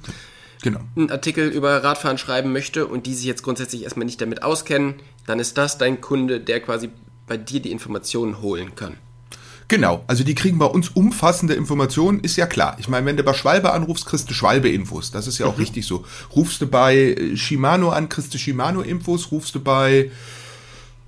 genau. 0.62 0.80
einen 0.96 1.10
Artikel 1.10 1.48
über 1.48 1.84
Radfahren 1.84 2.18
schreiben 2.18 2.52
möchte 2.52 2.86
und 2.86 3.06
die 3.06 3.14
sich 3.14 3.26
jetzt 3.26 3.42
grundsätzlich 3.42 3.82
erstmal 3.84 4.06
nicht 4.06 4.20
damit 4.20 4.42
auskennen, 4.42 4.94
dann 5.26 5.38
ist 5.38 5.58
das 5.58 5.78
dein 5.78 6.00
Kunde, 6.00 6.40
der 6.40 6.60
quasi 6.60 6.90
bei 7.26 7.36
dir 7.36 7.60
die 7.60 7.70
Informationen 7.70 8.40
holen 8.40 8.74
kann. 8.74 8.96
Genau, 9.68 10.04
also 10.06 10.22
die 10.22 10.34
kriegen 10.34 10.58
bei 10.58 10.66
uns 10.66 10.90
umfassende 10.90 11.54
Informationen, 11.54 12.20
ist 12.20 12.36
ja 12.36 12.46
klar. 12.46 12.76
Ich 12.78 12.88
meine, 12.88 13.06
wenn 13.06 13.16
du 13.16 13.22
bei 13.22 13.32
Schwalbe 13.32 13.72
anrufst, 13.72 14.04
kriegst 14.04 14.28
du 14.28 14.34
Schwalbe-Infos. 14.34 15.12
Das 15.12 15.26
ist 15.26 15.38
ja 15.38 15.46
auch 15.46 15.56
mhm. 15.56 15.62
richtig 15.62 15.86
so. 15.86 16.04
Rufst 16.36 16.60
du 16.60 16.66
bei 16.66 17.16
Shimano 17.36 17.88
an, 17.88 18.10
kriegst 18.10 18.34
du 18.34 18.38
Shimano-Infos. 18.38 19.30
Rufst 19.30 19.54
du 19.54 19.60
bei 19.60 20.10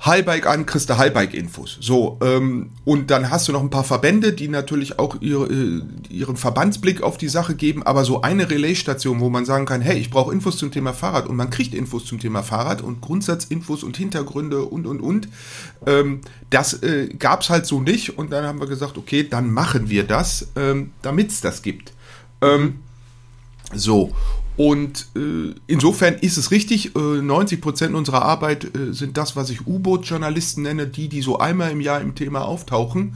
Highbike 0.04 0.46
an, 0.46 0.66
kriegst 0.66 0.90
du 0.90 0.98
Highbike-Infos. 0.98 1.78
So, 1.80 2.18
ähm, 2.22 2.70
und 2.84 3.10
dann 3.10 3.30
hast 3.30 3.48
du 3.48 3.52
noch 3.52 3.62
ein 3.62 3.70
paar 3.70 3.84
Verbände, 3.84 4.32
die 4.32 4.48
natürlich 4.48 4.98
auch 4.98 5.16
ihre, 5.20 5.46
äh, 5.46 5.82
ihren 6.10 6.36
Verbandsblick 6.36 7.02
auf 7.02 7.16
die 7.16 7.28
Sache 7.28 7.54
geben, 7.54 7.82
aber 7.82 8.04
so 8.04 8.20
eine 8.20 8.50
Relaisstation, 8.50 9.20
wo 9.20 9.30
man 9.30 9.44
sagen 9.44 9.64
kann, 9.64 9.80
hey, 9.80 9.96
ich 9.96 10.10
brauche 10.10 10.32
Infos 10.32 10.58
zum 10.58 10.70
Thema 10.70 10.92
Fahrrad 10.92 11.26
und 11.26 11.36
man 11.36 11.50
kriegt 11.50 11.74
Infos 11.74 12.04
zum 12.04 12.18
Thema 12.20 12.42
Fahrrad 12.42 12.82
und 12.82 13.00
Grundsatzinfos 13.00 13.82
und 13.82 13.96
Hintergründe 13.96 14.64
und, 14.64 14.86
und, 14.86 15.00
und. 15.00 15.28
Ähm, 15.86 16.20
das 16.50 16.82
äh, 16.82 17.08
gab 17.18 17.48
halt 17.48 17.66
so 17.66 17.80
nicht 17.80 18.18
und 18.18 18.30
dann 18.30 18.44
haben 18.44 18.60
wir 18.60 18.66
gesagt, 18.66 18.98
okay, 18.98 19.26
dann 19.28 19.50
machen 19.50 19.88
wir 19.88 20.04
das, 20.04 20.48
ähm, 20.56 20.92
damit 21.02 21.30
es 21.30 21.40
das 21.40 21.62
gibt. 21.62 21.92
Ähm, 22.42 22.80
so, 23.72 24.14
und 24.56 25.06
äh, 25.16 25.54
insofern 25.66 26.14
ist 26.14 26.36
es 26.36 26.50
richtig, 26.50 26.94
äh, 26.94 26.98
90 26.98 27.60
Prozent 27.60 27.94
unserer 27.94 28.22
Arbeit 28.22 28.64
äh, 28.76 28.92
sind 28.92 29.16
das, 29.16 29.34
was 29.34 29.50
ich 29.50 29.66
U-Boot-Journalisten 29.66 30.62
nenne, 30.62 30.86
die, 30.86 31.08
die 31.08 31.22
so 31.22 31.38
einmal 31.38 31.72
im 31.72 31.80
Jahr 31.80 32.00
im 32.00 32.14
Thema 32.14 32.44
auftauchen 32.44 33.14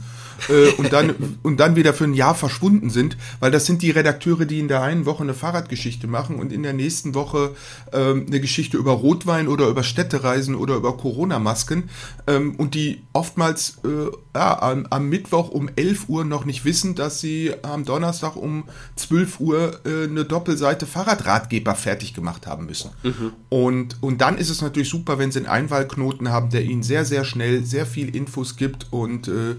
äh, 0.49 0.71
und, 0.77 0.93
dann, 0.93 1.37
und 1.43 1.59
dann 1.59 1.75
wieder 1.75 1.93
für 1.93 2.05
ein 2.05 2.13
Jahr 2.13 2.35
verschwunden 2.35 2.89
sind, 2.89 3.17
weil 3.39 3.51
das 3.51 3.65
sind 3.65 3.81
die 3.81 3.91
Redakteure, 3.91 4.45
die 4.45 4.59
in 4.59 4.67
der 4.67 4.81
einen 4.81 5.05
Woche 5.05 5.23
eine 5.23 5.33
Fahrradgeschichte 5.33 6.07
machen 6.07 6.37
und 6.37 6.51
in 6.51 6.63
der 6.63 6.73
nächsten 6.73 7.13
Woche 7.15 7.55
ähm, 7.91 8.25
eine 8.27 8.39
Geschichte 8.39 8.77
über 8.77 8.91
Rotwein 8.91 9.47
oder 9.47 9.67
über 9.67 9.83
Städtereisen 9.83 10.55
oder 10.55 10.75
über 10.75 10.95
Corona-Masken 10.97 11.89
ähm, 12.27 12.55
und 12.55 12.73
die 12.75 13.01
oftmals 13.13 13.79
äh, 13.83 14.11
ja, 14.35 14.61
am, 14.61 14.87
am, 14.89 15.09
Mittwoch 15.09 15.49
um 15.49 15.69
11 15.75 16.07
Uhr 16.07 16.25
noch 16.25 16.45
nicht 16.45 16.65
wissen, 16.65 16.95
dass 16.95 17.19
sie 17.19 17.53
am 17.63 17.85
Donnerstag 17.85 18.35
um 18.35 18.65
12 18.95 19.39
Uhr 19.39 19.79
äh, 19.85 20.03
eine 20.05 20.25
Doppelseite 20.25 20.85
Fahrradratgeber 20.85 21.75
fertig 21.75 22.13
gemacht 22.13 22.47
haben 22.47 22.65
müssen. 22.65 22.91
Mhm. 23.03 23.31
Und, 23.49 23.97
und 24.01 24.21
dann 24.21 24.37
ist 24.37 24.49
es 24.49 24.61
natürlich 24.61 24.89
super, 24.89 25.17
wenn 25.17 25.31
sie 25.31 25.39
einen 25.39 25.47
Einwahlknoten 25.47 26.29
haben, 26.29 26.49
der 26.49 26.63
ihnen 26.63 26.83
sehr, 26.83 27.05
sehr 27.05 27.25
schnell 27.25 27.65
sehr 27.65 27.85
viel 27.85 28.15
Infos 28.15 28.55
gibt 28.55 28.87
und 28.91 29.27
äh, 29.27 29.55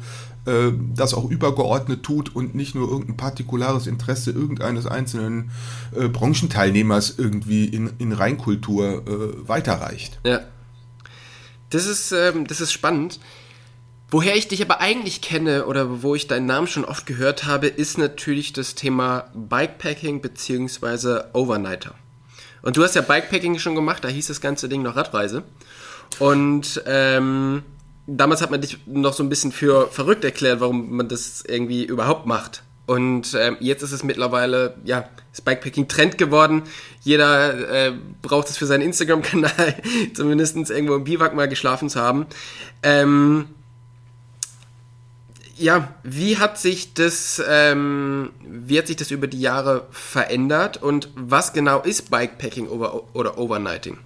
äh, 0.51 0.73
das 0.95 1.15
auch 1.15 1.31
übergeordnet 1.31 2.03
tut 2.03 2.35
und 2.35 2.55
nicht 2.55 2.75
nur 2.75 2.89
irgendein 2.89 3.17
partikulares 3.17 3.87
Interesse 3.87 4.33
irgendeines 4.33 4.87
einzelnen 4.87 5.51
äh, 5.97 6.09
Branchenteilnehmers 6.09 7.15
irgendwie 7.17 7.67
in, 7.67 7.93
in 7.99 8.13
Reinkultur 8.13 9.05
äh, 9.07 9.49
weiterreicht. 9.49 10.19
Ja. 10.25 10.41
Das 11.71 11.87
ist, 11.87 12.13
ähm, 12.13 12.47
das 12.47 12.61
ist 12.61 12.73
spannend. 12.73 13.21
Woher 14.11 14.35
ich 14.35 14.49
dich 14.49 14.61
aber 14.61 14.81
eigentlich 14.81 15.21
kenne 15.21 15.67
oder 15.67 16.03
wo 16.03 16.17
ich 16.17 16.27
deinen 16.27 16.47
Namen 16.47 16.67
schon 16.67 16.85
oft 16.85 17.07
gehört 17.07 17.45
habe, 17.45 17.69
ist 17.69 17.97
natürlich 17.97 18.53
das 18.53 18.75
Thema 18.75 19.31
Bikepacking 19.35 20.21
bzw. 20.21 21.21
Overnighter. 21.33 21.95
Und 22.63 22.77
du 22.77 22.83
hast 22.83 22.97
ja 22.97 23.03
Bikepacking 23.03 23.61
schon 23.61 23.77
gemacht, 23.77 24.03
da 24.03 24.09
hieß 24.09 24.27
das 24.27 24.41
ganze 24.41 24.69
Ding 24.69 24.83
noch 24.83 24.97
Radreise. 24.97 25.45
Und 26.19 26.83
ähm, 26.87 27.63
damals 28.17 28.43
hat 28.43 28.51
man 28.51 28.61
dich 28.61 28.79
noch 28.87 29.13
so 29.13 29.23
ein 29.23 29.29
bisschen 29.29 29.53
für 29.53 29.89
verrückt 29.89 30.25
erklärt, 30.25 30.61
warum 30.61 30.97
man 30.97 31.09
das 31.09 31.45
irgendwie 31.47 31.85
überhaupt 31.85 32.27
macht. 32.27 32.63
Und 32.87 33.37
ähm, 33.39 33.57
jetzt 33.61 33.83
ist 33.83 33.93
es 33.93 34.03
mittlerweile, 34.03 34.75
ja, 34.85 35.09
ist 35.33 35.45
Bikepacking 35.45 35.87
Trend 35.87 36.19
geworden. 36.19 36.63
Jeder 37.03 37.71
äh, 37.71 37.93
braucht 38.21 38.51
es 38.51 38.57
für 38.57 38.67
seinen 38.67 38.83
Instagram-Kanal, 38.83 39.77
zumindest 40.15 40.57
irgendwo 40.57 40.97
im 40.97 41.05
Biwak 41.05 41.35
mal 41.35 41.49
geschlafen 41.49 41.89
zu 41.89 42.01
haben. 42.01 42.27
Ähm, 42.83 43.47
ja, 45.57 45.95
wie 46.03 46.39
hat 46.39 46.59
sich 46.59 46.95
das, 46.95 47.41
ähm, 47.47 48.31
wie 48.43 48.79
hat 48.79 48.89
sich 48.89 48.97
das 48.97 49.13
über 49.13 49.29
die 49.29 49.41
Jahre 49.41 49.87
verändert 49.91 50.83
und 50.83 51.11
was 51.15 51.53
genau 51.53 51.83
ist 51.83 52.11
Bikepacking 52.11 52.67
oder, 52.67 53.15
oder 53.15 53.39
Overnighting? 53.39 53.99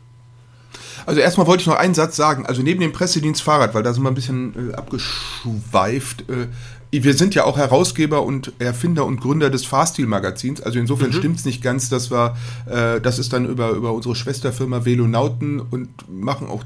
Also 1.07 1.21
erstmal 1.21 1.47
wollte 1.47 1.63
ich 1.63 1.67
noch 1.67 1.77
einen 1.77 1.95
Satz 1.95 2.17
sagen. 2.17 2.47
Also 2.47 2.63
neben 2.63 2.81
dem 2.81 2.93
Pressedienst 2.93 3.43
Fahrrad, 3.43 3.75
weil 3.75 3.83
da 3.83 3.93
sind 3.93 4.03
wir 4.03 4.11
ein 4.11 4.15
bisschen 4.15 4.71
äh, 4.71 4.75
abgeschweift. 4.75 6.29
Äh, 6.29 6.47
wir 6.91 7.15
sind 7.15 7.35
ja 7.35 7.45
auch 7.45 7.57
Herausgeber 7.57 8.23
und 8.23 8.53
Erfinder 8.61 9.05
und 9.05 9.21
Gründer 9.21 9.51
des 9.51 9.65
Fahrstil-Magazins. 9.65 10.61
Also 10.61 10.79
insofern 10.79 11.09
mhm. 11.09 11.15
stimmt 11.15 11.39
es 11.39 11.45
nicht 11.45 11.63
ganz, 11.63 11.89
dass 11.89 12.11
wir, 12.11 12.37
äh, 12.67 13.01
das 13.01 13.19
ist 13.19 13.33
dann 13.33 13.47
über, 13.47 13.71
über 13.71 13.93
unsere 13.93 14.15
Schwesterfirma 14.15 14.85
Velonauten 14.85 15.61
und 15.61 15.89
machen 16.09 16.49
auch 16.49 16.63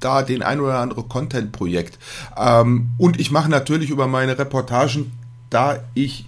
da 0.00 0.22
den 0.22 0.42
ein 0.42 0.60
oder 0.60 0.78
andere 0.78 1.04
Content-Projekt. 1.04 1.98
Ähm, 2.36 2.90
und 2.98 3.20
ich 3.20 3.30
mache 3.30 3.50
natürlich 3.50 3.90
über 3.90 4.06
meine 4.06 4.38
Reportagen, 4.38 5.12
da 5.50 5.78
ich 5.94 6.27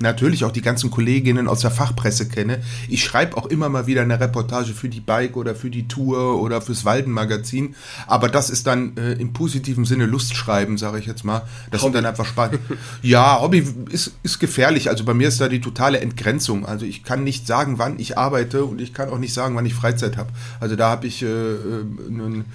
natürlich 0.00 0.44
auch 0.44 0.52
die 0.52 0.62
ganzen 0.62 0.90
Kolleginnen 0.90 1.48
aus 1.48 1.60
der 1.60 1.70
Fachpresse 1.70 2.28
kenne. 2.28 2.60
Ich 2.88 3.04
schreibe 3.04 3.36
auch 3.36 3.46
immer 3.46 3.68
mal 3.68 3.86
wieder 3.86 4.02
eine 4.02 4.18
Reportage 4.18 4.72
für 4.72 4.88
die 4.88 5.00
Bike 5.00 5.36
oder 5.36 5.54
für 5.54 5.70
die 5.70 5.88
Tour 5.88 6.40
oder 6.40 6.60
fürs 6.60 6.84
Walden-Magazin. 6.84 7.74
Aber 8.06 8.28
das 8.28 8.50
ist 8.50 8.66
dann 8.66 8.96
äh, 8.96 9.12
im 9.12 9.32
positiven 9.32 9.84
Sinne 9.84 10.06
Lustschreiben, 10.06 10.78
sage 10.78 10.98
ich 10.98 11.06
jetzt 11.06 11.24
mal. 11.24 11.42
Das 11.70 11.82
Hobby. 11.82 11.92
sind 11.92 11.94
dann 11.94 12.06
einfach 12.06 12.26
spannend. 12.26 12.60
ja, 13.02 13.40
Hobby 13.40 13.66
ist, 13.90 14.12
ist 14.22 14.38
gefährlich. 14.38 14.88
Also 14.88 15.04
bei 15.04 15.14
mir 15.14 15.28
ist 15.28 15.40
da 15.40 15.48
die 15.48 15.60
totale 15.60 16.00
Entgrenzung. 16.00 16.66
Also 16.66 16.86
ich 16.86 17.04
kann 17.04 17.24
nicht 17.24 17.46
sagen, 17.46 17.78
wann 17.78 17.98
ich 17.98 18.18
arbeite 18.18 18.64
und 18.64 18.80
ich 18.80 18.94
kann 18.94 19.10
auch 19.10 19.18
nicht 19.18 19.34
sagen, 19.34 19.54
wann 19.56 19.66
ich 19.66 19.74
Freizeit 19.74 20.16
habe. 20.16 20.30
Also 20.60 20.76
da 20.76 20.90
habe 20.90 21.06
ich 21.06 21.22
äh, 21.22 21.26
äh 21.26 21.84
einen 22.08 22.46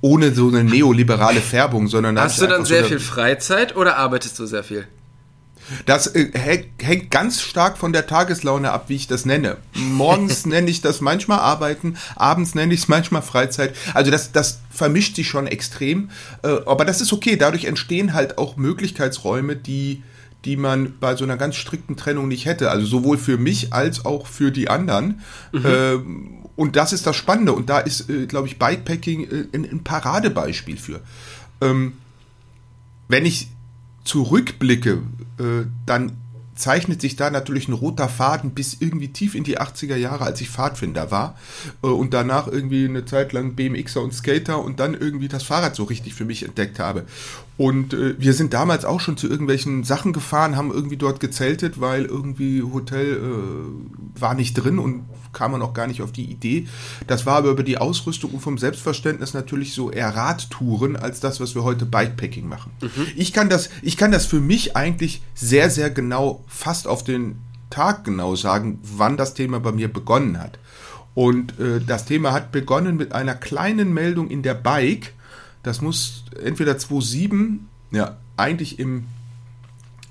ohne 0.00 0.34
so 0.34 0.48
eine 0.48 0.64
neoliberale 0.64 1.40
Färbung, 1.40 1.86
sondern 1.86 2.18
hast 2.18 2.42
du 2.42 2.46
dann 2.46 2.64
sehr 2.64 2.82
so 2.82 2.88
viel 2.88 2.98
Freizeit 2.98 3.76
oder 3.76 3.98
arbeitest 3.98 4.38
du 4.38 4.46
sehr 4.46 4.64
viel? 4.64 4.86
Das 5.86 6.08
äh, 6.08 6.30
hängt 6.78 7.10
ganz 7.10 7.40
stark 7.40 7.78
von 7.78 7.92
der 7.92 8.06
Tageslaune 8.06 8.70
ab, 8.70 8.84
wie 8.88 8.96
ich 8.96 9.06
das 9.06 9.24
nenne. 9.24 9.58
Morgens 9.74 10.46
nenne 10.46 10.70
ich 10.70 10.80
das 10.80 11.00
manchmal 11.00 11.40
Arbeiten, 11.40 11.96
abends 12.16 12.54
nenne 12.54 12.74
ich 12.74 12.80
es 12.80 12.88
manchmal 12.88 13.22
Freizeit. 13.22 13.74
Also 13.94 14.10
das, 14.10 14.32
das 14.32 14.60
vermischt 14.70 15.16
sich 15.16 15.28
schon 15.28 15.46
extrem. 15.46 16.10
Äh, 16.42 16.48
aber 16.66 16.84
das 16.84 17.00
ist 17.00 17.12
okay. 17.12 17.36
Dadurch 17.36 17.64
entstehen 17.64 18.14
halt 18.14 18.38
auch 18.38 18.56
Möglichkeitsräume, 18.56 19.56
die 19.56 20.02
die 20.44 20.56
man 20.56 20.98
bei 20.98 21.14
so 21.14 21.22
einer 21.22 21.36
ganz 21.36 21.54
strikten 21.54 21.96
Trennung 21.96 22.26
nicht 22.26 22.46
hätte. 22.46 22.70
Also 22.70 22.84
sowohl 22.84 23.16
für 23.16 23.38
mich 23.38 23.72
als 23.72 24.04
auch 24.04 24.26
für 24.26 24.50
die 24.50 24.68
anderen. 24.68 25.20
Mhm. 25.52 25.62
Ähm, 25.64 26.38
und 26.56 26.76
das 26.76 26.92
ist 26.92 27.06
das 27.06 27.16
Spannende. 27.16 27.52
Und 27.52 27.70
da 27.70 27.78
ist, 27.78 28.10
äh, 28.10 28.26
glaube 28.26 28.48
ich, 28.48 28.58
Bikepacking 28.58 29.48
ein, 29.54 29.84
Paradebeispiel 29.84 30.76
für. 30.76 31.00
Ähm, 31.60 31.94
wenn 33.08 33.24
ich 33.24 33.48
zurückblicke, 34.04 35.02
äh, 35.38 35.66
dann 35.86 36.12
zeichnet 36.54 37.00
sich 37.00 37.16
da 37.16 37.30
natürlich 37.30 37.68
ein 37.68 37.72
roter 37.72 38.08
Faden 38.08 38.50
bis 38.50 38.76
irgendwie 38.78 39.08
tief 39.08 39.34
in 39.34 39.44
die 39.44 39.58
80er 39.58 39.96
Jahre, 39.96 40.24
als 40.24 40.40
ich 40.40 40.50
Pfadfinder 40.50 41.10
war 41.10 41.36
äh, 41.82 41.86
und 41.86 42.14
danach 42.14 42.46
irgendwie 42.46 42.84
eine 42.84 43.04
Zeit 43.04 43.32
lang 43.32 43.54
BMXer 43.54 44.02
und 44.02 44.12
Skater 44.14 44.62
und 44.62 44.78
dann 44.78 44.94
irgendwie 44.94 45.28
das 45.28 45.42
Fahrrad 45.42 45.74
so 45.74 45.84
richtig 45.84 46.14
für 46.14 46.24
mich 46.24 46.44
entdeckt 46.44 46.78
habe. 46.78 47.04
Und 47.56 47.94
äh, 47.94 48.14
wir 48.18 48.34
sind 48.34 48.54
damals 48.54 48.84
auch 48.84 49.00
schon 49.00 49.16
zu 49.16 49.28
irgendwelchen 49.28 49.82
Sachen 49.84 50.12
gefahren, 50.12 50.56
haben 50.56 50.70
irgendwie 50.70 50.96
dort 50.96 51.20
gezeltet, 51.20 51.80
weil 51.80 52.04
irgendwie 52.04 52.62
Hotel 52.62 53.16
äh, 53.16 54.20
war 54.20 54.34
nicht 54.34 54.54
drin 54.54 54.78
und 54.78 55.04
kam 55.32 55.52
man 55.52 55.62
auch 55.62 55.74
gar 55.74 55.86
nicht 55.86 56.02
auf 56.02 56.12
die 56.12 56.24
Idee. 56.24 56.68
Das 57.06 57.26
war 57.26 57.36
aber 57.36 57.50
über 57.50 57.62
die 57.62 57.78
Ausrüstung 57.78 58.32
und 58.32 58.40
vom 58.40 58.58
Selbstverständnis 58.58 59.34
natürlich 59.34 59.74
so 59.74 59.90
eher 59.90 60.14
Radtouren 60.14 60.96
als 60.96 61.20
das, 61.20 61.40
was 61.40 61.54
wir 61.54 61.64
heute 61.64 61.86
Bikepacking 61.86 62.48
machen. 62.48 62.70
Mhm. 62.80 63.06
Ich 63.16 63.32
kann 63.32 63.48
das, 63.48 63.70
ich 63.82 63.96
kann 63.96 64.12
das 64.12 64.26
für 64.26 64.40
mich 64.40 64.76
eigentlich 64.76 65.22
sehr, 65.34 65.70
sehr 65.70 65.90
genau 65.90 66.44
fast 66.46 66.86
auf 66.86 67.04
den 67.04 67.36
Tag 67.70 68.04
genau 68.04 68.36
sagen, 68.36 68.78
wann 68.82 69.16
das 69.16 69.34
Thema 69.34 69.58
bei 69.60 69.72
mir 69.72 69.92
begonnen 69.92 70.38
hat. 70.38 70.58
Und 71.14 71.58
äh, 71.58 71.80
das 71.80 72.04
Thema 72.04 72.32
hat 72.32 72.52
begonnen 72.52 72.96
mit 72.96 73.12
einer 73.12 73.34
kleinen 73.34 73.92
Meldung 73.92 74.30
in 74.30 74.42
der 74.42 74.54
Bike, 74.54 75.14
das 75.62 75.80
muss 75.80 76.24
entweder 76.42 76.72
2.7, 76.72 77.58
ja, 77.92 78.16
eigentlich 78.36 78.78
im, 78.78 79.06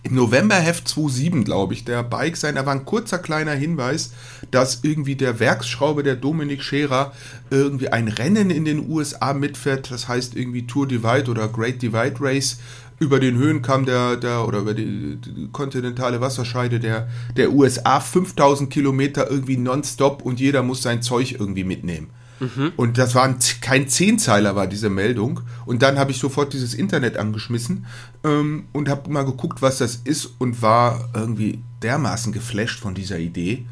im 0.03 0.15
Novemberheft 0.15 0.87
2.7, 0.87 1.43
glaube 1.43 1.73
ich, 1.73 1.85
der 1.85 2.03
Bike 2.03 2.37
sein. 2.37 2.55
Da 2.55 2.65
war 2.65 2.73
ein 2.73 2.85
kurzer 2.85 3.19
kleiner 3.19 3.53
Hinweis, 3.53 4.11
dass 4.49 4.79
irgendwie 4.83 5.15
der 5.15 5.39
Werksschraube 5.39 6.03
der 6.03 6.15
Dominik 6.15 6.63
Scherer 6.63 7.13
irgendwie 7.49 7.89
ein 7.89 8.07
Rennen 8.07 8.49
in 8.49 8.65
den 8.65 8.89
USA 8.89 9.33
mitfährt. 9.33 9.91
Das 9.91 10.07
heißt 10.07 10.35
irgendwie 10.35 10.65
Tour 10.65 10.87
Divide 10.87 11.29
oder 11.29 11.47
Great 11.47 11.81
Divide 11.81 12.15
Race 12.19 12.57
über 12.99 13.19
den 13.19 13.35
Höhenkamm 13.35 13.85
der, 13.85 14.15
der 14.15 14.47
oder 14.47 14.59
über 14.59 14.73
die, 14.73 15.17
die 15.17 15.49
kontinentale 15.51 16.21
Wasserscheide 16.21 16.79
der, 16.79 17.07
der 17.35 17.51
USA 17.51 17.99
5000 17.99 18.69
Kilometer 18.69 19.29
irgendwie 19.29 19.57
nonstop 19.57 20.21
und 20.21 20.39
jeder 20.39 20.61
muss 20.61 20.83
sein 20.83 21.01
Zeug 21.01 21.35
irgendwie 21.39 21.63
mitnehmen. 21.63 22.11
Mhm. 22.41 22.73
Und 22.75 22.97
das 22.97 23.13
war 23.13 23.23
ein, 23.23 23.37
kein 23.61 23.87
Zehnzeiler, 23.87 24.55
war 24.55 24.65
diese 24.65 24.89
Meldung. 24.89 25.41
Und 25.65 25.83
dann 25.83 25.99
habe 25.99 26.09
ich 26.11 26.17
sofort 26.17 26.53
dieses 26.53 26.73
Internet 26.73 27.15
angeschmissen 27.15 27.85
ähm, 28.23 28.65
und 28.73 28.89
habe 28.89 29.09
mal 29.11 29.23
geguckt, 29.23 29.61
was 29.61 29.77
das 29.77 29.95
ist 30.03 30.31
und 30.39 30.61
war 30.61 31.09
irgendwie 31.13 31.59
dermaßen 31.83 32.33
geflasht 32.33 32.79
von 32.79 32.95
dieser 32.95 33.19
Idee, 33.19 33.65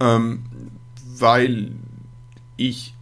ähm, 0.00 0.42
weil 1.16 1.72
ich 2.56 2.94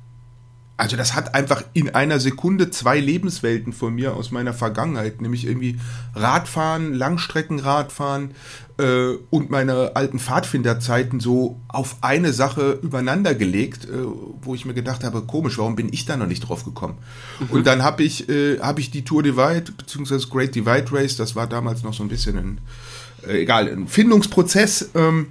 also 0.77 0.97
das 0.97 1.15
hat 1.15 1.35
einfach 1.35 1.63
in 1.73 1.95
einer 1.95 2.21
Sekunde 2.21 2.71
zwei 2.71 3.01
Lebenswelten 3.01 3.73
von 3.73 3.95
mir 3.95 4.15
aus 4.15 4.31
meiner 4.31 4.53
Vergangenheit, 4.53 5.23
nämlich 5.23 5.47
irgendwie 5.47 5.79
Radfahren, 6.15 6.93
Langstreckenradfahren 6.93 8.33
äh, 8.79 9.15
und 9.31 9.49
meine 9.51 9.97
alten 9.97 10.19
Pfadfinderzeiten 10.19 11.19
so 11.19 11.59
auf 11.69 11.97
eine 12.03 12.35
Sache 12.35 12.79
übereinander 12.83 13.35
gelegt, 13.35 13.87
äh, 13.87 13.89
wo 14.43 14.55
ich 14.55 14.67
mir 14.67 14.75
gedacht 14.75 15.03
habe, 15.03 15.23
komisch, 15.23 15.57
warum 15.57 15.77
bin 15.77 15.91
ich 15.93 16.05
da 16.05 16.19
noch 16.19 16.27
nicht 16.27 16.41
drauf 16.41 16.65
gekommen? 16.65 16.99
Mhm. 17.41 17.47
Und 17.51 17.67
dann 17.67 17.83
habe 17.83 18.03
ich, 18.03 18.29
äh, 18.29 18.59
hab 18.61 18.79
ich 18.79 18.91
die 18.91 19.03
Tour 19.03 19.23
Divide, 19.23 19.73
beziehungsweise 19.73 20.29
Great 20.29 20.55
Divide 20.55 20.93
Race, 20.93 21.17
das 21.17 21.35
war 21.35 21.47
damals 21.47 21.85
noch 21.85 21.95
so 21.95 22.03
ein 22.03 22.09
bisschen 22.09 22.37
ein, 22.37 22.61
äh, 23.27 23.43
egal, 23.43 23.67
ein 23.69 23.89
Findungsprozess, 23.89 24.91
ähm, 24.95 25.29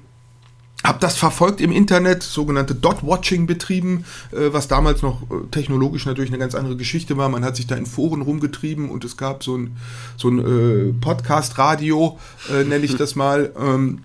habe 0.85 0.99
das 0.99 1.17
verfolgt 1.17 1.61
im 1.61 1.71
Internet, 1.71 2.23
sogenannte 2.23 2.75
Dot-Watching 2.75 3.47
betrieben, 3.47 4.05
äh, 4.31 4.53
was 4.53 4.67
damals 4.67 5.01
noch 5.01 5.23
äh, 5.23 5.47
technologisch 5.51 6.05
natürlich 6.05 6.29
eine 6.29 6.39
ganz 6.39 6.55
andere 6.55 6.75
Geschichte 6.75 7.17
war. 7.17 7.29
Man 7.29 7.43
hat 7.43 7.55
sich 7.55 7.67
da 7.67 7.75
in 7.75 7.85
Foren 7.85 8.21
rumgetrieben 8.21 8.89
und 8.89 9.03
es 9.03 9.17
gab 9.17 9.43
so 9.43 9.57
ein, 9.57 9.77
so 10.17 10.29
ein 10.29 10.39
äh, 10.39 10.93
Podcast-Radio, 10.93 12.19
äh, 12.51 12.63
nenne 12.63 12.85
ich 12.85 12.95
das 12.95 13.15
mal. 13.15 13.51
Ähm, 13.59 13.99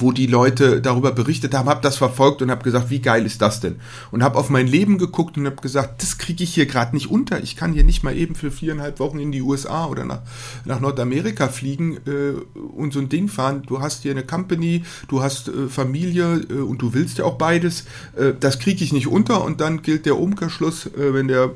wo 0.00 0.12
die 0.12 0.26
Leute 0.26 0.80
darüber 0.80 1.12
berichtet 1.12 1.54
haben, 1.54 1.68
habe 1.68 1.80
das 1.82 1.96
verfolgt 1.96 2.42
und 2.42 2.50
habe 2.50 2.62
gesagt, 2.62 2.90
wie 2.90 3.00
geil 3.00 3.26
ist 3.26 3.42
das 3.42 3.60
denn? 3.60 3.76
Und 4.10 4.22
habe 4.22 4.38
auf 4.38 4.50
mein 4.50 4.66
Leben 4.66 4.98
geguckt 4.98 5.36
und 5.36 5.46
habe 5.46 5.56
gesagt, 5.56 6.02
das 6.02 6.18
kriege 6.18 6.44
ich 6.44 6.54
hier 6.54 6.66
gerade 6.66 6.94
nicht 6.94 7.10
unter. 7.10 7.42
Ich 7.42 7.56
kann 7.56 7.72
hier 7.72 7.84
nicht 7.84 8.02
mal 8.02 8.16
eben 8.16 8.34
für 8.34 8.50
viereinhalb 8.50 9.00
Wochen 9.00 9.18
in 9.18 9.32
die 9.32 9.42
USA 9.42 9.86
oder 9.86 10.04
nach, 10.04 10.20
nach 10.64 10.80
Nordamerika 10.80 11.48
fliegen 11.48 11.98
äh, 12.06 12.32
und 12.76 12.92
so 12.92 13.00
ein 13.00 13.08
Ding 13.08 13.28
fahren. 13.28 13.62
Du 13.66 13.80
hast 13.80 14.02
hier 14.02 14.12
eine 14.12 14.24
Company, 14.24 14.84
du 15.08 15.22
hast 15.22 15.48
äh, 15.48 15.68
Familie 15.68 16.40
äh, 16.48 16.54
und 16.54 16.82
du 16.82 16.94
willst 16.94 17.18
ja 17.18 17.24
auch 17.24 17.38
beides. 17.38 17.84
Äh, 18.16 18.32
das 18.38 18.58
kriege 18.58 18.84
ich 18.84 18.92
nicht 18.92 19.06
unter 19.06 19.44
und 19.44 19.60
dann 19.60 19.82
gilt 19.82 20.06
der 20.06 20.18
Umkehrschluss, 20.18 20.86
äh, 20.86 21.14
wenn 21.14 21.28
der 21.28 21.50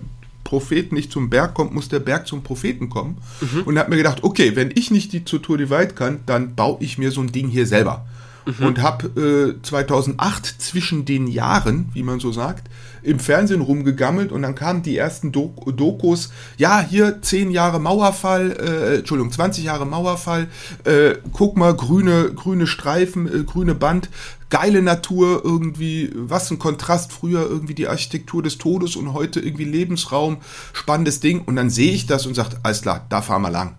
Prophet 0.44 0.92
nicht 0.92 1.12
zum 1.12 1.30
Berg 1.30 1.54
kommt, 1.54 1.72
muss 1.72 1.88
der 1.88 2.00
Berg 2.00 2.26
zum 2.26 2.42
Propheten 2.42 2.90
kommen. 2.90 3.16
Mhm. 3.40 3.62
Und 3.62 3.78
habe 3.78 3.90
mir 3.90 3.96
gedacht, 3.96 4.22
okay, 4.22 4.56
wenn 4.56 4.70
ich 4.74 4.90
nicht 4.90 5.12
die 5.12 5.24
zur 5.24 5.40
Tour 5.40 5.56
Divide 5.56 5.94
kann, 5.94 6.20
dann 6.26 6.54
baue 6.54 6.78
ich 6.80 6.98
mir 6.98 7.10
so 7.10 7.20
ein 7.20 7.32
Ding 7.32 7.48
hier 7.48 7.66
selber 7.66 8.04
mhm. 8.44 8.66
und 8.66 8.82
habe 8.82 9.56
äh, 9.58 9.62
2008 9.62 10.60
zwischen 10.60 11.04
den 11.04 11.26
Jahren, 11.26 11.90
wie 11.92 12.02
man 12.02 12.20
so 12.20 12.32
sagt, 12.32 12.68
im 13.02 13.18
Fernsehen 13.18 13.60
rumgegammelt 13.60 14.32
und 14.32 14.42
dann 14.42 14.54
kamen 14.54 14.82
die 14.82 14.96
ersten 14.96 15.32
Dok 15.32 15.76
Dokus. 15.76 16.30
Ja, 16.56 16.80
hier 16.80 17.20
10 17.20 17.50
Jahre 17.50 17.80
Mauerfall, 17.80 18.52
äh, 18.52 18.98
Entschuldigung, 18.98 19.32
20 19.32 19.64
Jahre 19.64 19.86
Mauerfall. 19.86 20.48
Äh, 20.84 21.14
guck 21.32 21.56
mal, 21.56 21.74
grüne, 21.74 22.32
grüne 22.34 22.66
Streifen, 22.66 23.26
äh, 23.26 23.44
grüne 23.44 23.74
Band, 23.74 24.08
geile 24.50 24.82
Natur 24.82 25.42
irgendwie, 25.44 26.10
was 26.14 26.50
ein 26.50 26.58
Kontrast. 26.58 27.12
Früher 27.12 27.42
irgendwie 27.42 27.74
die 27.74 27.88
Architektur 27.88 28.42
des 28.42 28.58
Todes 28.58 28.96
und 28.96 29.12
heute 29.12 29.40
irgendwie 29.40 29.64
Lebensraum, 29.64 30.38
spannendes 30.72 31.20
Ding. 31.20 31.42
Und 31.42 31.56
dann 31.56 31.70
sehe 31.70 31.92
ich 31.92 32.06
das 32.06 32.26
und 32.26 32.34
sage, 32.34 32.56
alles 32.62 32.82
klar, 32.82 33.06
da 33.08 33.22
fahren 33.22 33.42
wir 33.42 33.50
lang. 33.50 33.74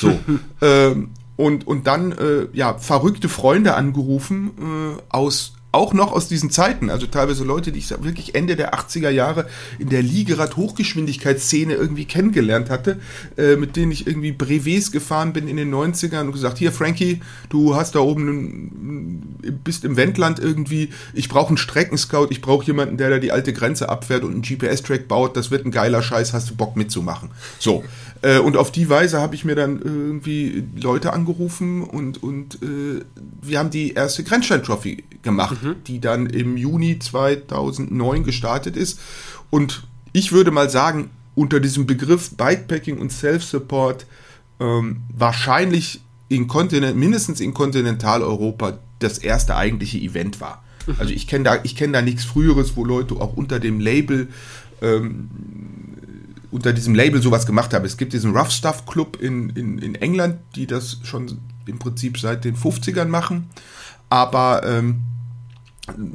So. 0.00 0.18
ähm, 0.62 1.10
und, 1.36 1.66
und 1.66 1.86
dann 1.86 2.12
äh, 2.12 2.46
ja 2.52 2.78
verrückte 2.78 3.28
Freunde 3.28 3.74
angerufen 3.74 4.98
äh, 4.98 5.02
aus 5.08 5.54
auch 5.74 5.92
noch 5.92 6.12
aus 6.12 6.28
diesen 6.28 6.50
Zeiten, 6.50 6.88
also 6.88 7.06
teilweise 7.06 7.44
Leute, 7.44 7.72
die 7.72 7.80
ich 7.80 7.90
wirklich 7.90 8.34
Ende 8.34 8.56
der 8.56 8.74
80er 8.74 9.10
Jahre 9.10 9.46
in 9.78 9.88
der 9.88 10.02
Liegerad-Hochgeschwindigkeitsszene 10.02 11.74
irgendwie 11.74 12.04
kennengelernt 12.04 12.70
hatte, 12.70 13.00
äh, 13.36 13.56
mit 13.56 13.76
denen 13.76 13.92
ich 13.92 14.06
irgendwie 14.06 14.32
Brevets 14.32 14.92
gefahren 14.92 15.32
bin 15.32 15.48
in 15.48 15.56
den 15.56 15.74
90ern 15.74 16.22
und 16.22 16.32
gesagt, 16.32 16.58
hier 16.58 16.72
Frankie, 16.72 17.20
du 17.48 17.74
hast 17.74 17.94
da 17.94 17.98
oben, 17.98 19.36
bist 19.64 19.84
im 19.84 19.96
Wendland 19.96 20.38
irgendwie, 20.38 20.90
ich 21.12 21.28
brauche 21.28 21.48
einen 21.48 21.58
Streckenscout, 21.58 22.28
ich 22.30 22.40
brauche 22.40 22.64
jemanden, 22.64 22.96
der 22.96 23.10
da 23.10 23.18
die 23.18 23.32
alte 23.32 23.52
Grenze 23.52 23.88
abfährt 23.88 24.24
und 24.24 24.32
einen 24.32 24.42
GPS-Track 24.42 25.08
baut, 25.08 25.36
das 25.36 25.50
wird 25.50 25.66
ein 25.66 25.70
geiler 25.70 26.02
Scheiß, 26.02 26.32
hast 26.32 26.50
du 26.50 26.54
Bock 26.54 26.76
mitzumachen. 26.76 27.30
So, 27.58 27.84
äh, 28.22 28.38
und 28.38 28.56
auf 28.56 28.72
die 28.72 28.88
Weise 28.88 29.20
habe 29.20 29.34
ich 29.34 29.44
mir 29.44 29.54
dann 29.54 29.80
irgendwie 29.82 30.64
Leute 30.80 31.12
angerufen 31.12 31.82
und, 31.82 32.22
und 32.22 32.54
äh, 32.62 33.02
wir 33.42 33.58
haben 33.58 33.70
die 33.70 33.92
erste 33.92 34.24
Grenzstein-Trophy 34.24 35.04
gemacht, 35.22 35.58
mhm. 35.64 35.76
die 35.86 36.00
dann 36.00 36.26
im 36.26 36.56
Juni 36.56 36.98
2009 36.98 38.24
gestartet 38.24 38.76
ist. 38.76 39.00
Und 39.50 39.84
ich 40.12 40.32
würde 40.32 40.50
mal 40.50 40.70
sagen, 40.70 41.10
unter 41.34 41.60
diesem 41.60 41.86
Begriff 41.86 42.36
Bikepacking 42.36 42.98
und 42.98 43.10
Self-Support 43.10 44.06
ähm, 44.60 44.98
wahrscheinlich 45.08 46.00
in 46.28 46.46
Kontinent, 46.46 46.96
mindestens 46.96 47.40
in 47.40 47.54
Kontinentaleuropa 47.54 48.78
das 49.00 49.18
erste 49.18 49.56
eigentliche 49.56 49.98
Event 49.98 50.40
war. 50.40 50.62
Mhm. 50.86 50.94
Also 50.98 51.12
ich 51.12 51.26
kenne 51.26 51.44
da, 51.44 51.58
ich 51.62 51.76
kenne 51.76 51.94
da 51.94 52.02
nichts 52.02 52.24
Früheres, 52.24 52.76
wo 52.76 52.84
Leute 52.84 53.16
auch 53.16 53.36
unter 53.36 53.58
dem 53.58 53.80
Label 53.80 54.28
ähm, 54.80 55.30
unter 56.50 56.72
diesem 56.72 56.94
Label 56.94 57.20
sowas 57.20 57.46
gemacht 57.46 57.74
habe. 57.74 57.84
Es 57.84 57.96
gibt 57.96 58.12
diesen 58.12 58.36
Rough 58.36 58.52
Stuff 58.52 58.86
Club 58.86 59.18
in, 59.20 59.50
in, 59.50 59.78
in 59.78 59.96
England, 59.96 60.38
die 60.54 60.68
das 60.68 61.00
schon 61.02 61.38
im 61.66 61.80
Prinzip 61.80 62.16
seit 62.18 62.44
den 62.44 62.56
50ern 62.56 63.06
machen, 63.06 63.50
aber 64.08 64.62
ähm, 64.64 65.00